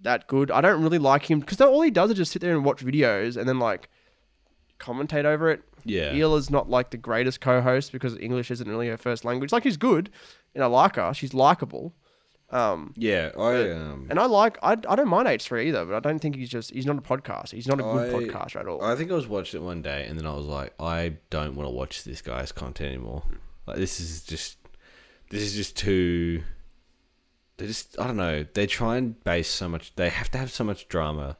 that 0.00 0.26
good. 0.28 0.50
I 0.50 0.60
don't 0.60 0.82
really 0.82 0.98
like 0.98 1.30
him 1.30 1.40
because 1.40 1.60
all 1.60 1.82
he 1.82 1.90
does 1.90 2.10
is 2.10 2.16
just 2.16 2.32
sit 2.32 2.42
there 2.42 2.54
and 2.54 2.64
watch 2.64 2.84
videos 2.84 3.36
and 3.36 3.48
then 3.48 3.58
like 3.58 3.88
commentate 4.78 5.24
over 5.24 5.50
it. 5.50 5.62
yeah. 5.84 6.12
Eela's 6.12 6.50
not 6.50 6.68
like 6.68 6.90
the 6.90 6.96
greatest 6.96 7.40
co-host 7.40 7.90
because 7.92 8.16
English 8.18 8.50
isn't 8.50 8.68
really 8.68 8.88
her 8.88 8.96
first 8.96 9.24
language. 9.24 9.52
Like 9.52 9.62
she's 9.62 9.76
good, 9.76 10.10
and 10.54 10.62
I 10.62 10.66
like 10.66 10.96
her. 10.96 11.12
She's 11.14 11.32
likable. 11.34 11.94
Um, 12.50 12.92
Yeah, 12.96 13.30
I 13.36 13.70
um, 13.70 14.06
and 14.10 14.18
I 14.18 14.26
like 14.26 14.58
I, 14.62 14.72
I 14.72 14.94
don't 14.96 15.08
mind 15.08 15.26
H 15.26 15.44
three 15.44 15.68
either, 15.68 15.84
but 15.84 15.94
I 15.94 16.00
don't 16.00 16.18
think 16.20 16.36
he's 16.36 16.48
just 16.48 16.72
he's 16.72 16.86
not 16.86 16.98
a 16.98 17.00
podcast. 17.00 17.50
He's 17.52 17.66
not 17.66 17.80
a 17.80 17.82
good 17.82 18.14
I- 18.14 18.18
podcaster 18.18 18.60
at 18.60 18.68
all. 18.68 18.82
I 18.82 18.94
think 18.94 19.10
I 19.10 19.14
was 19.14 19.26
watching 19.26 19.60
it 19.60 19.64
one 19.64 19.82
day, 19.82 20.06
and 20.08 20.18
then 20.18 20.26
I 20.26 20.34
was 20.34 20.46
like, 20.46 20.72
I 20.78 21.14
don't 21.30 21.56
want 21.56 21.66
to 21.66 21.74
watch 21.74 22.04
this 22.04 22.22
guy's 22.22 22.52
content 22.52 22.94
anymore. 22.94 23.24
Like 23.66 23.78
this 23.78 23.98
is 23.98 24.22
just, 24.22 24.58
this 25.30 25.42
is 25.42 25.54
just 25.54 25.76
too. 25.76 26.42
They 27.56 27.66
just, 27.66 27.98
I 28.00 28.06
don't 28.08 28.16
know. 28.16 28.44
They 28.52 28.66
try 28.66 28.96
and 28.96 29.22
base 29.24 29.48
so 29.48 29.68
much. 29.68 29.94
They 29.96 30.08
have 30.08 30.30
to 30.32 30.38
have 30.38 30.50
so 30.50 30.64
much 30.64 30.88
drama 30.88 31.36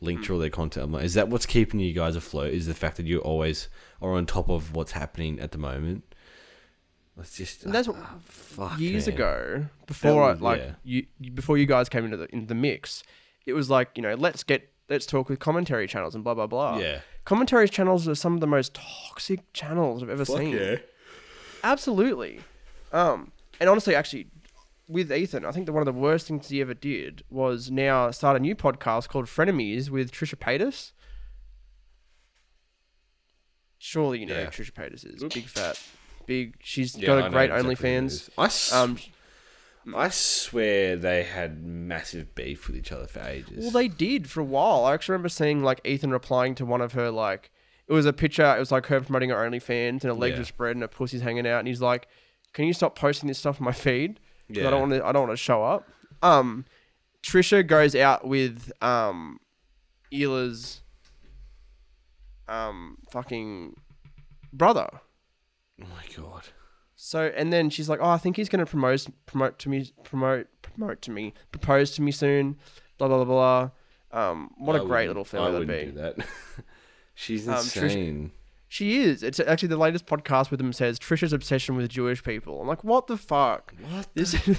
linked 0.00 0.24
to 0.24 0.32
all 0.34 0.38
their 0.40 0.50
content. 0.50 0.90
Like, 0.90 1.04
is 1.04 1.14
that 1.14 1.28
what's 1.28 1.46
keeping 1.46 1.78
you 1.80 1.92
guys 1.92 2.16
afloat? 2.16 2.52
Is 2.52 2.66
the 2.66 2.74
fact 2.74 2.96
that 2.96 3.06
you 3.06 3.20
always 3.20 3.68
are 4.00 4.12
on 4.12 4.26
top 4.26 4.50
of 4.50 4.74
what's 4.74 4.92
happening 4.92 5.38
at 5.38 5.52
the 5.52 5.58
moment? 5.58 6.11
Let's 7.16 7.36
just. 7.36 7.64
And 7.64 7.74
that's 7.74 7.86
what- 7.88 7.96
fuck, 8.24 8.78
years 8.78 9.06
man. 9.06 9.14
ago, 9.14 9.66
before 9.86 10.24
I, 10.24 10.32
like 10.32 10.60
yeah. 10.60 10.72
you, 10.82 11.06
you- 11.20 11.30
before 11.30 11.58
you 11.58 11.66
guys 11.66 11.88
came 11.88 12.04
into 12.04 12.16
the 12.16 12.32
into 12.34 12.46
the 12.46 12.54
mix, 12.54 13.02
it 13.46 13.52
was 13.52 13.68
like 13.70 13.90
you 13.96 14.02
know 14.02 14.14
let's 14.14 14.42
get 14.42 14.70
let's 14.88 15.04
talk 15.06 15.28
with 15.28 15.38
commentary 15.38 15.86
channels 15.86 16.14
and 16.14 16.24
blah 16.24 16.34
blah 16.34 16.46
blah. 16.46 16.78
Yeah. 16.78 17.00
commentary 17.24 17.68
channels 17.68 18.08
are 18.08 18.14
some 18.14 18.34
of 18.34 18.40
the 18.40 18.46
most 18.46 18.74
toxic 18.74 19.40
channels 19.52 20.02
I've 20.02 20.10
ever 20.10 20.24
Fuck 20.24 20.38
seen. 20.38 20.56
yeah. 20.56 20.76
Absolutely. 21.64 22.40
Um, 22.92 23.30
and 23.60 23.68
honestly, 23.70 23.94
actually, 23.94 24.26
with 24.88 25.12
Ethan, 25.12 25.44
I 25.44 25.52
think 25.52 25.66
that 25.66 25.72
one 25.72 25.86
of 25.86 25.86
the 25.94 25.98
worst 25.98 26.26
things 26.26 26.48
he 26.48 26.60
ever 26.60 26.74
did 26.74 27.22
was 27.30 27.70
now 27.70 28.10
start 28.10 28.36
a 28.36 28.40
new 28.40 28.56
podcast 28.56 29.08
called 29.08 29.26
Frenemies 29.26 29.88
with 29.90 30.10
Trisha 30.12 30.34
Paytas. 30.34 30.92
Surely 33.78 34.20
you 34.20 34.26
know 34.26 34.34
Yeah. 34.38 34.44
who 34.50 34.62
Trisha 34.62 34.72
Paytas 34.72 35.04
is. 35.04 35.22
Big 35.32 35.44
fat. 35.46 35.80
Big 36.26 36.54
she's 36.62 36.96
Yeah, 36.96 37.06
got 37.06 37.18
I 37.18 37.20
a 37.20 37.24
know 37.24 37.30
great 37.30 37.50
exactly 37.50 37.74
who 37.74 37.86
it 37.96 38.00
OnlyFans. 38.02 38.06
is. 38.06 38.30
I, 38.38 38.44
s- 38.46 38.72
Um 38.72 38.98
I 39.94 40.08
swear 40.10 40.94
they 40.96 41.24
had 41.24 41.64
massive 41.64 42.34
beef 42.36 42.68
with 42.68 42.76
each 42.76 42.92
other 42.92 43.08
for 43.08 43.20
ages. 43.20 43.62
Well, 43.64 43.70
they 43.72 43.88
did 43.88 44.30
for 44.30 44.40
a 44.40 44.44
while. 44.44 44.84
I 44.84 44.94
actually 44.94 45.14
remember 45.14 45.28
seeing 45.28 45.62
like 45.64 45.80
Ethan 45.84 46.10
replying 46.12 46.54
to 46.56 46.64
one 46.64 46.80
of 46.80 46.92
her 46.92 47.10
like 47.10 47.50
it 47.88 47.92
was 47.92 48.06
a 48.06 48.12
picture. 48.12 48.44
It 48.56 48.60
was 48.60 48.70
like 48.70 48.86
her 48.86 49.00
promoting 49.00 49.30
her 49.30 49.36
OnlyFans 49.36 49.88
and 49.88 50.02
her 50.04 50.12
legs 50.14 50.34
Yeah. 50.34 50.38
were 50.38 50.44
spread 50.44 50.76
and 50.76 50.82
her 50.82 50.88
pussy's 50.88 51.22
hanging 51.22 51.46
out. 51.48 51.58
And 51.58 51.66
he's 51.66 51.82
like, 51.82 52.06
"Can 52.52 52.66
you 52.66 52.72
stop 52.72 52.96
posting 52.96 53.26
this 53.26 53.38
stuff 53.40 53.60
on 53.60 53.64
my 53.64 53.72
feed? 53.72 54.20
'Cause 54.48 54.58
I 54.58 54.60
Yeah. 54.62 54.70
don't 54.70 54.80
want 54.88 54.92
to. 54.92 55.04
I 55.04 55.10
don't 55.12 55.26
want 55.26 55.32
to 55.32 55.42
show 55.42 55.64
up." 55.64 55.88
Um, 56.22 56.64
Trisha 57.24 57.66
goes 57.66 57.96
out 57.96 58.24
with 58.26 58.70
um, 58.82 59.40
Ila's 60.12 60.80
um 62.48 62.98
fucking 63.10 63.74
brother. 64.52 64.88
Oh 65.82 65.86
my 65.86 66.04
god. 66.22 66.42
So 66.94 67.32
and 67.36 67.52
then 67.52 67.68
she's 67.70 67.88
like, 67.88 67.98
"Oh, 68.00 68.08
I 68.10 68.18
think 68.18 68.36
he's 68.36 68.48
gonna 68.48 68.66
promote 68.66 69.06
promote 69.26 69.58
to 69.60 69.68
me 69.68 69.90
promote 70.04 70.46
promote 70.62 71.02
to 71.02 71.10
me 71.10 71.34
propose 71.50 71.90
to 71.92 72.02
me 72.02 72.12
soon." 72.12 72.56
Blah 72.98 73.08
blah 73.08 73.24
blah 73.24 73.70
blah. 74.12 74.20
Um, 74.30 74.50
what 74.58 74.76
I 74.76 74.80
a 74.80 74.84
great 74.84 75.08
little 75.08 75.24
I 75.32 75.50
that'd 75.50 75.66
be. 75.66 75.84
do 75.86 75.92
that. 75.92 76.16
She's 77.14 77.48
Um, 77.48 77.54
Trish- 77.56 77.82
insane. 77.82 78.32
She 78.68 78.98
is. 79.00 79.22
It's 79.22 79.38
actually 79.40 79.68
the 79.68 79.76
latest 79.76 80.06
podcast 80.06 80.50
with 80.50 80.58
them 80.58 80.72
says 80.72 80.98
Trisha's 80.98 81.32
obsession 81.32 81.76
with 81.76 81.88
Jewish 81.90 82.22
people. 82.22 82.60
I'm 82.60 82.66
like, 82.68 82.84
what 82.84 83.06
the 83.06 83.16
fuck? 83.18 83.74
What? 83.90 84.08
This. 84.14 84.34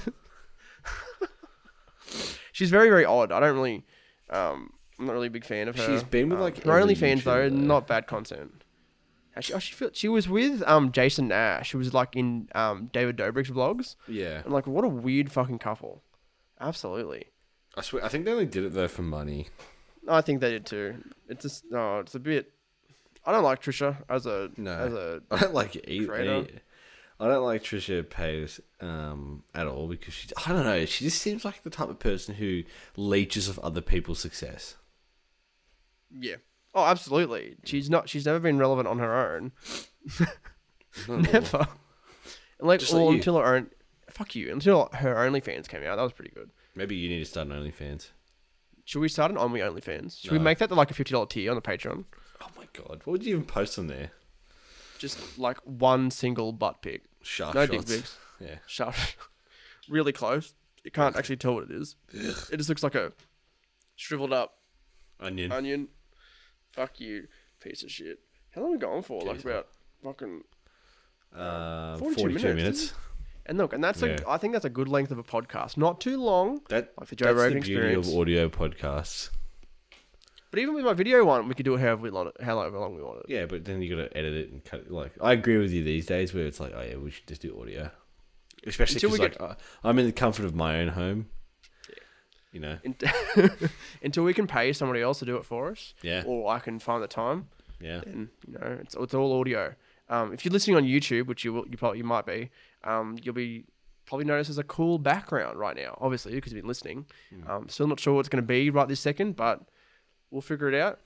She's 2.52 2.70
very 2.70 2.90
very 2.90 3.06
odd. 3.06 3.32
I 3.32 3.40
don't 3.40 3.56
really. 3.56 3.84
Um, 4.30 4.72
I'm 5.00 5.06
not 5.08 5.14
really 5.14 5.28
a 5.28 5.32
big 5.32 5.46
fan 5.46 5.68
of 5.68 5.76
her. 5.76 5.86
She's 5.86 6.04
been 6.04 6.30
with, 6.30 6.38
Um, 6.38 6.44
like, 6.44 6.64
her 6.64 6.80
every 6.80 6.94
OnlyFans 6.96 7.24
though, 7.24 7.50
though. 7.50 7.56
not 7.56 7.88
bad 7.88 8.06
content. 8.08 8.63
Actually, 9.36 9.56
oh, 9.56 9.60
she 9.60 9.74
feel, 9.74 9.90
she 9.94 10.08
was 10.08 10.30
with 10.30 10.62
um 10.68 10.92
Jason 10.92 11.28
Nash. 11.30 11.70
She 11.70 11.78
was 11.78 11.94
like 11.94 12.16
in 12.16 12.50
um 12.54 12.90
David 12.94 13.18
Dobrik's 13.18 13.50
vlogs. 13.50 13.96
Yeah. 14.08 14.42
I'm 14.46 14.52
like, 14.52 14.68
what 14.68 14.84
a 14.86 14.88
weird 14.90 15.32
fucking 15.32 15.60
couple. 15.60 16.04
Absolutely. 16.60 17.26
I 17.76 17.82
swear. 17.82 18.06
I 18.06 18.08
think 18.10 18.26
they 18.26 18.32
only 18.32 18.46
did 18.46 18.64
it 18.64 18.74
though 18.74 18.88
for 18.88 19.02
money. 19.02 19.48
I 20.08 20.22
think 20.22 20.42
they 20.42 20.52
did 20.52 20.66
too. 20.66 20.96
It's 21.28 21.44
just 21.44 21.64
no, 21.72 22.00
it's 22.00 22.14
a 22.16 22.20
bit. 22.20 22.52
I 23.26 23.32
don't 23.32 23.44
like 23.44 23.62
Trisha 23.62 23.98
as 24.10 24.26
a 24.26 24.52
No. 24.58 24.72
as 24.72 24.94
a 24.94 25.22
I 25.32 25.40
don't 25.40 25.54
like 25.54 25.82
either. 25.88 26.08
Creator. 26.08 26.60
I 27.20 27.28
don't 27.28 27.44
like 27.46 27.64
Trisha 27.64 28.04
Paytas 28.04 28.60
um, 28.82 29.44
at 29.56 29.66
all 29.66 29.88
because 29.88 30.14
she. 30.14 30.28
I 30.46 30.52
don't 30.52 30.66
know. 30.66 30.86
She 30.86 31.06
just 31.06 31.22
seems 31.22 31.46
like 31.46 31.64
the 31.64 31.70
type 31.70 31.90
of 31.90 32.00
person 32.00 32.36
who 32.36 32.64
leeches 32.98 33.48
of 33.48 33.58
other 33.60 33.82
people's 33.82 34.20
success. 34.20 34.76
yeah. 36.20 36.36
Oh, 36.76 36.86
absolutely. 36.86 37.56
She's 37.66 37.90
not. 37.90 38.10
She's 38.10 38.26
never 38.26 38.40
been 38.40 38.58
relevant 38.58 38.88
on 38.88 39.00
her 39.00 39.14
own. 39.36 39.52
Never. 41.08 41.68
Like, 42.60 42.80
Just 42.80 42.94
like 42.94 43.02
well, 43.02 43.12
you. 43.12 43.18
until 43.18 43.38
her 43.38 43.56
own. 43.56 43.68
Fuck 44.10 44.36
you. 44.36 44.52
Until 44.52 44.90
her 44.94 45.16
OnlyFans 45.16 45.68
came 45.68 45.84
out, 45.84 45.96
that 45.98 46.04
was 46.04 46.14
pretty 46.14 46.32
good. 46.34 46.50
Maybe 46.76 46.96
you 46.96 47.10
need 47.10 47.20
to 47.20 47.26
start 47.26 47.48
an 47.48 47.54
OnlyFans. 47.54 48.10
Should 48.86 49.00
we 49.00 49.10
start 49.10 49.32
an 49.32 49.38
Only 49.38 49.60
OnlyFans? 49.62 50.20
Should 50.22 50.32
we 50.32 50.38
No. 50.38 50.44
make 50.44 50.58
that 50.60 50.68
to 50.70 50.76
like 50.76 50.92
a 50.92 50.94
fifty 50.94 51.12
dollar 51.14 51.26
tier 51.26 51.50
on 51.52 51.56
the 51.56 51.62
Patreon? 51.62 52.06
Oh 52.42 52.48
my 52.58 52.66
god! 52.74 53.02
What 53.06 53.08
would 53.08 53.24
you 53.26 53.34
even 53.36 53.46
post 53.46 53.80
on 53.80 53.88
there? 53.88 54.12
Just 55.00 55.38
like 55.40 55.58
one 55.66 56.12
single 56.12 56.52
butt 56.52 56.82
pic, 56.82 57.04
Sharp 57.22 57.56
no 57.56 57.66
shots. 57.66 57.86
dick 57.86 57.98
pics, 58.02 58.18
Yeah. 58.40 58.56
sharp, 58.68 58.96
really 59.90 60.12
close. 60.12 60.54
You 60.84 60.92
can't 60.92 61.16
actually 61.16 61.38
tell 61.38 61.56
what 61.56 61.64
it 61.64 61.72
is. 61.72 61.96
It 62.12 62.58
just 62.58 62.68
looks 62.70 62.84
like 62.84 62.96
a 62.96 63.14
shriveled 63.96 64.34
up 64.34 64.58
Onion. 65.20 65.52
onion. 65.52 65.88
Fuck 66.74 67.00
you, 67.00 67.28
piece 67.62 67.84
of 67.84 67.90
shit. 67.92 68.20
How 68.52 68.62
long 68.62 68.72
are 68.72 68.74
we 68.74 68.80
going 68.80 69.02
for? 69.04 69.22
Like 69.22 69.38
Jeez. 69.38 69.46
about 69.46 69.68
fucking. 70.04 70.42
Uh, 71.36 71.98
42 71.98 72.22
42, 72.22 72.28
minutes, 72.48 72.56
minutes. 72.64 72.94
And 73.46 73.58
look, 73.58 73.74
and 73.74 73.84
that's 73.84 74.02
Yeah. 74.02 74.18
a. 74.26 74.30
I 74.30 74.38
think 74.38 74.54
that's 74.54 74.66
a 74.66 74.70
good 74.70 74.88
length 74.88 75.12
of 75.12 75.18
a 75.18 75.24
podcast. 75.24 75.78
Not 75.78 76.00
too 76.00 76.18
long. 76.22 76.62
That, 76.70 76.94
Like 77.00 77.10
the 77.10 77.16
Joe 77.16 77.26
that's 77.26 77.38
Rogan 77.38 77.60
the 77.60 77.62
beauty 77.62 77.74
experience. 77.74 78.08
of 78.10 78.18
audio 78.20 78.50
podcasts. 78.50 79.30
But 80.52 80.60
even 80.60 80.76
with 80.76 80.86
my 80.86 80.94
video 80.94 81.26
one, 81.26 81.48
we 81.48 81.56
could 81.56 81.66
do 81.66 81.74
it 81.74 81.80
however 81.80 82.02
we 82.04 82.12
want 82.12 82.30
it, 82.38 82.44
however 82.44 82.78
long 82.78 82.96
we 82.96 83.02
want 83.02 83.22
it. 83.22 83.26
Yeah, 83.28 83.48
but 83.48 83.66
then 83.66 83.82
you 83.82 83.96
got 83.96 84.04
to 84.12 84.16
edit 84.18 84.34
it 84.36 84.52
and 84.52 84.64
cut 84.64 84.82
it. 84.82 84.92
Like, 84.92 85.12
I 85.20 85.34
agree 85.34 85.58
with 85.58 85.72
you 85.72 85.84
these 85.84 86.06
days 86.06 86.32
where 86.32 86.46
it's 86.46 86.60
like, 86.60 86.74
oh 86.76 86.82
yeah, 86.82 86.96
we 86.98 87.10
should 87.10 87.26
just 87.26 87.42
do 87.42 87.60
audio. 87.60 87.90
Especially 88.66 88.98
Until 88.98 89.10
we 89.10 89.18
because 89.18 89.40
like, 89.40 89.52
I- 89.84 89.90
I'm 89.90 89.98
in 89.98 90.06
the 90.06 90.12
comfort 90.12 90.46
of 90.46 90.54
my 90.54 90.80
own 90.80 90.90
home. 90.90 91.30
You 92.54 92.60
know. 92.62 92.78
Until 94.04 94.24
we 94.24 94.34
can 94.34 94.48
pay 94.48 94.72
somebody 94.74 95.02
else 95.02 95.20
to 95.20 95.26
do 95.26 95.36
it 95.38 95.46
for 95.46 95.72
us, 95.72 95.94
Yeah. 96.02 96.24
or 96.26 96.50
I 96.54 96.60
can 96.60 96.80
find 96.80 97.04
the 97.04 97.08
time, 97.08 97.50
Yeah. 97.82 98.02
and 98.06 98.30
you 98.48 98.54
know 98.54 98.78
it's 98.82 98.96
it's 98.96 99.14
all 99.14 99.40
audio. 99.40 99.74
Um, 100.10 100.34
if 100.34 100.46
you're 100.46 100.52
listening 100.52 100.78
on 100.78 100.84
YouTube, 100.84 101.26
which 101.28 101.44
you 101.44 101.54
will, 101.54 101.68
you 101.68 101.78
probably 101.78 101.98
you 101.98 102.04
might 102.04 102.26
be, 102.26 102.50
um, 102.84 103.18
you'll 103.22 103.34
be 103.34 103.66
probably 104.06 104.26
notice 104.26 104.48
there's 104.48 104.58
a 104.58 104.64
cool 104.64 105.00
background 105.00 105.58
right 105.58 105.76
now. 105.76 105.98
Obviously, 106.00 106.34
because 106.36 106.52
you've 106.54 106.62
been 106.62 106.68
listening. 106.68 107.06
Hmm. 107.30 107.50
Um, 107.50 107.70
still 107.70 107.88
not 107.88 108.00
sure 108.00 108.14
what 108.14 108.20
it's 108.22 108.30
going 108.30 108.44
to 108.44 108.48
be 108.48 108.70
right 108.70 108.88
this 108.88 109.00
second, 109.00 109.36
but 109.36 109.62
we'll 110.30 110.42
figure 110.42 110.68
it 110.70 110.76
out. 110.76 111.00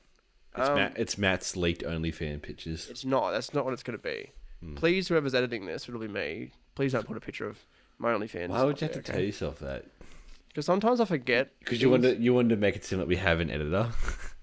It's, 0.58 0.68
Um, 0.68 0.76
Matt, 0.76 0.94
it's 0.98 1.18
Matt's 1.18 1.56
leaked 1.56 1.84
OnlyFan 1.84 2.42
pictures. 2.42 2.90
It's 2.90 3.06
not. 3.06 3.32
That's 3.32 3.54
not 3.54 3.64
what 3.64 3.74
it's 3.74 3.84
going 3.84 3.98
to 3.98 4.04
be. 4.04 4.32
Hmm. 4.62 4.76
Please, 4.76 5.08
whoever's 5.08 5.36
editing 5.36 5.66
this, 5.68 5.88
it'll 5.88 6.02
be 6.02 6.08
me. 6.08 6.52
Please 6.76 6.92
don't 6.94 7.06
put 7.08 7.16
a 7.16 7.22
picture 7.22 7.48
of 7.48 7.60
my 8.00 8.12
OnlyFans. 8.14 8.50
Why 8.50 8.64
would 8.64 8.82
you 8.82 8.88
have 8.88 8.96
to 8.96 9.02
tell 9.12 9.22
yourself 9.22 9.60
that? 9.60 9.86
Because 10.58 10.66
sometimes 10.66 11.00
I 11.00 11.06
forget. 11.06 11.52
Because 11.60 11.84
you 11.84 11.92
wanted 11.92 12.20
you 12.20 12.34
wanted 12.34 12.50
to 12.50 12.56
make 12.56 12.76
it 12.76 12.84
seem 12.84 12.98
like 12.98 13.08
we 13.08 13.18
have 13.18 13.40
an 13.40 13.52
editor. 13.52 13.90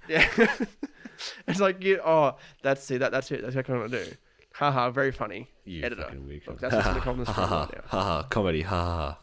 Yeah. 0.06 0.28
it's 1.48 1.60
like 1.60 1.82
you. 1.82 1.98
Oh, 2.04 2.36
that's 2.62 2.90
it. 2.90 2.98
That, 2.98 3.10
that's 3.10 3.30
it. 3.30 3.40
That's 3.40 3.56
what 3.56 3.68
I'm 3.70 3.76
gonna 3.76 4.04
do. 4.04 4.04
Haha, 4.52 4.90
very 4.90 5.12
funny. 5.12 5.48
You 5.64 5.82
Editor. 5.82 6.02
fucking 6.02 6.28
weird. 6.28 6.42
Look, 6.46 6.60
that's 6.60 6.74
what's 6.74 6.86
on 6.86 6.94
the 6.94 7.00
ha 7.24 7.32
screen 7.32 7.48
ha 7.48 7.68
now. 7.72 7.80
ha 7.86 8.02
ha 8.02 8.22
comedy 8.24 8.60
ha 8.60 8.84
ha. 8.84 8.96
ha. 8.96 9.18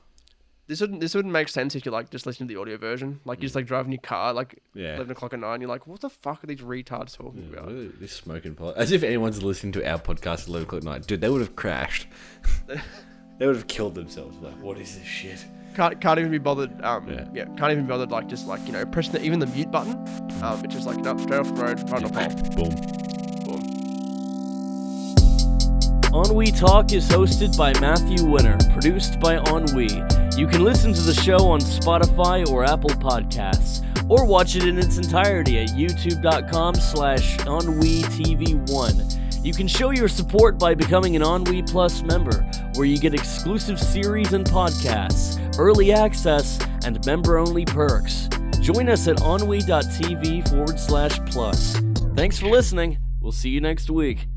This 0.65 0.81
wouldn't. 0.81 0.99
This 1.01 1.13
wouldn't 1.13 1.31
make 1.31 1.49
sense 1.49 1.75
if 1.75 1.85
you 1.85 1.91
like 1.91 2.09
just 2.09 2.25
listen 2.25 2.47
to 2.47 2.53
the 2.53 2.59
audio 2.59 2.77
version. 2.77 3.19
Like 3.25 3.37
you're 3.37 3.43
just 3.43 3.53
mm. 3.53 3.57
like 3.57 3.67
driving 3.67 3.91
your 3.91 4.01
car, 4.01 4.33
like 4.33 4.59
Yeah. 4.73 4.95
eleven 4.95 5.11
o'clock 5.11 5.33
at 5.33 5.39
night. 5.39 5.53
And 5.53 5.61
you're 5.61 5.69
like, 5.69 5.85
what 5.85 6.01
the 6.01 6.09
fuck 6.09 6.43
are 6.43 6.47
these 6.47 6.61
retards 6.61 7.15
talking 7.15 7.51
Yeah, 7.53 7.59
about? 7.59 7.99
This 7.99 8.11
smoking 8.11 8.55
pot. 8.55 8.75
As 8.75 8.91
if 8.91 9.03
anyone's 9.03 9.43
listening 9.43 9.71
to 9.73 9.87
our 9.87 9.99
podcast 9.99 10.41
at 10.41 10.47
11 10.47 10.63
o'clock 10.63 10.79
at 10.79 10.83
night. 10.83 11.07
Dude, 11.07 11.21
they 11.21 11.29
would 11.29 11.41
have 11.41 11.55
crashed. 11.55 12.07
They 13.41 13.47
would 13.47 13.55
have 13.55 13.65
killed 13.65 13.95
themselves. 13.95 14.37
Like, 14.39 14.53
what 14.61 14.77
is 14.77 14.95
this 14.99 15.03
shit? 15.07 15.43
Can't 15.75 15.99
can't 15.99 16.19
even 16.19 16.29
be 16.29 16.37
bothered. 16.37 16.79
Um, 16.83 17.09
Yeah. 17.09 17.25
yeah. 17.33 17.45
can't 17.57 17.71
even 17.71 17.85
be 17.85 17.89
bothered. 17.89 18.11
Like 18.11 18.27
just 18.27 18.45
like 18.45 18.63
you 18.67 18.71
know, 18.71 18.85
pressing 18.85 19.13
the, 19.13 19.23
even 19.25 19.39
the 19.39 19.47
mute 19.47 19.71
button. 19.71 19.93
Um, 20.43 20.63
it's 20.63 20.75
just 20.75 20.85
like 20.85 20.97
no, 20.97 21.17
straight 21.17 21.39
off 21.39 21.47
the 21.47 21.59
road, 21.59 21.89
right 21.89 22.03
on 22.03 22.03
the 22.03 22.09
pole. 22.09 22.29
Boom. 22.55 22.69
Boom. 23.45 23.61
Ennui 26.13 26.51
Talk 26.51 26.91
is 26.93 27.09
hosted 27.09 27.57
by 27.57 27.73
Matthew 27.79 28.23
Winner, 28.29 28.59
produced 28.73 29.19
by 29.19 29.37
Ennui. 29.37 29.89
You 30.37 30.45
can 30.45 30.63
listen 30.63 30.93
to 30.93 31.01
the 31.01 31.15
show 31.15 31.37
on 31.47 31.61
Spotify 31.61 32.47
or 32.47 32.63
Apple 32.63 32.91
Podcasts, 32.91 33.81
or 34.07 34.27
watch 34.27 34.55
it 34.55 34.67
in 34.67 34.77
its 34.77 34.97
entirety 34.97 35.57
at 35.57 35.69
youtube.com 35.69 36.75
slash 36.75 37.37
EnnuiTV1. 37.37 39.20
You 39.43 39.53
can 39.53 39.67
show 39.67 39.89
your 39.89 40.07
support 40.07 40.59
by 40.59 40.75
becoming 40.75 41.15
an 41.15 41.23
Ennui 41.23 41.63
Plus 41.63 42.03
member, 42.03 42.45
where 42.75 42.85
you 42.85 42.99
get 42.99 43.15
exclusive 43.15 43.79
series 43.79 44.33
and 44.33 44.45
podcasts, 44.45 45.57
early 45.57 45.91
access, 45.91 46.59
and 46.85 47.03
member-only 47.07 47.65
perks. 47.65 48.29
Join 48.61 48.87
us 48.87 49.07
at 49.07 49.19
ennui.tv 49.21 50.47
forward 50.47 50.79
slash 50.79 51.17
plus. 51.25 51.75
Thanks 52.15 52.37
for 52.37 52.49
listening. 52.49 52.99
We'll 53.19 53.31
see 53.31 53.49
you 53.49 53.61
next 53.61 53.89
week. 53.89 54.27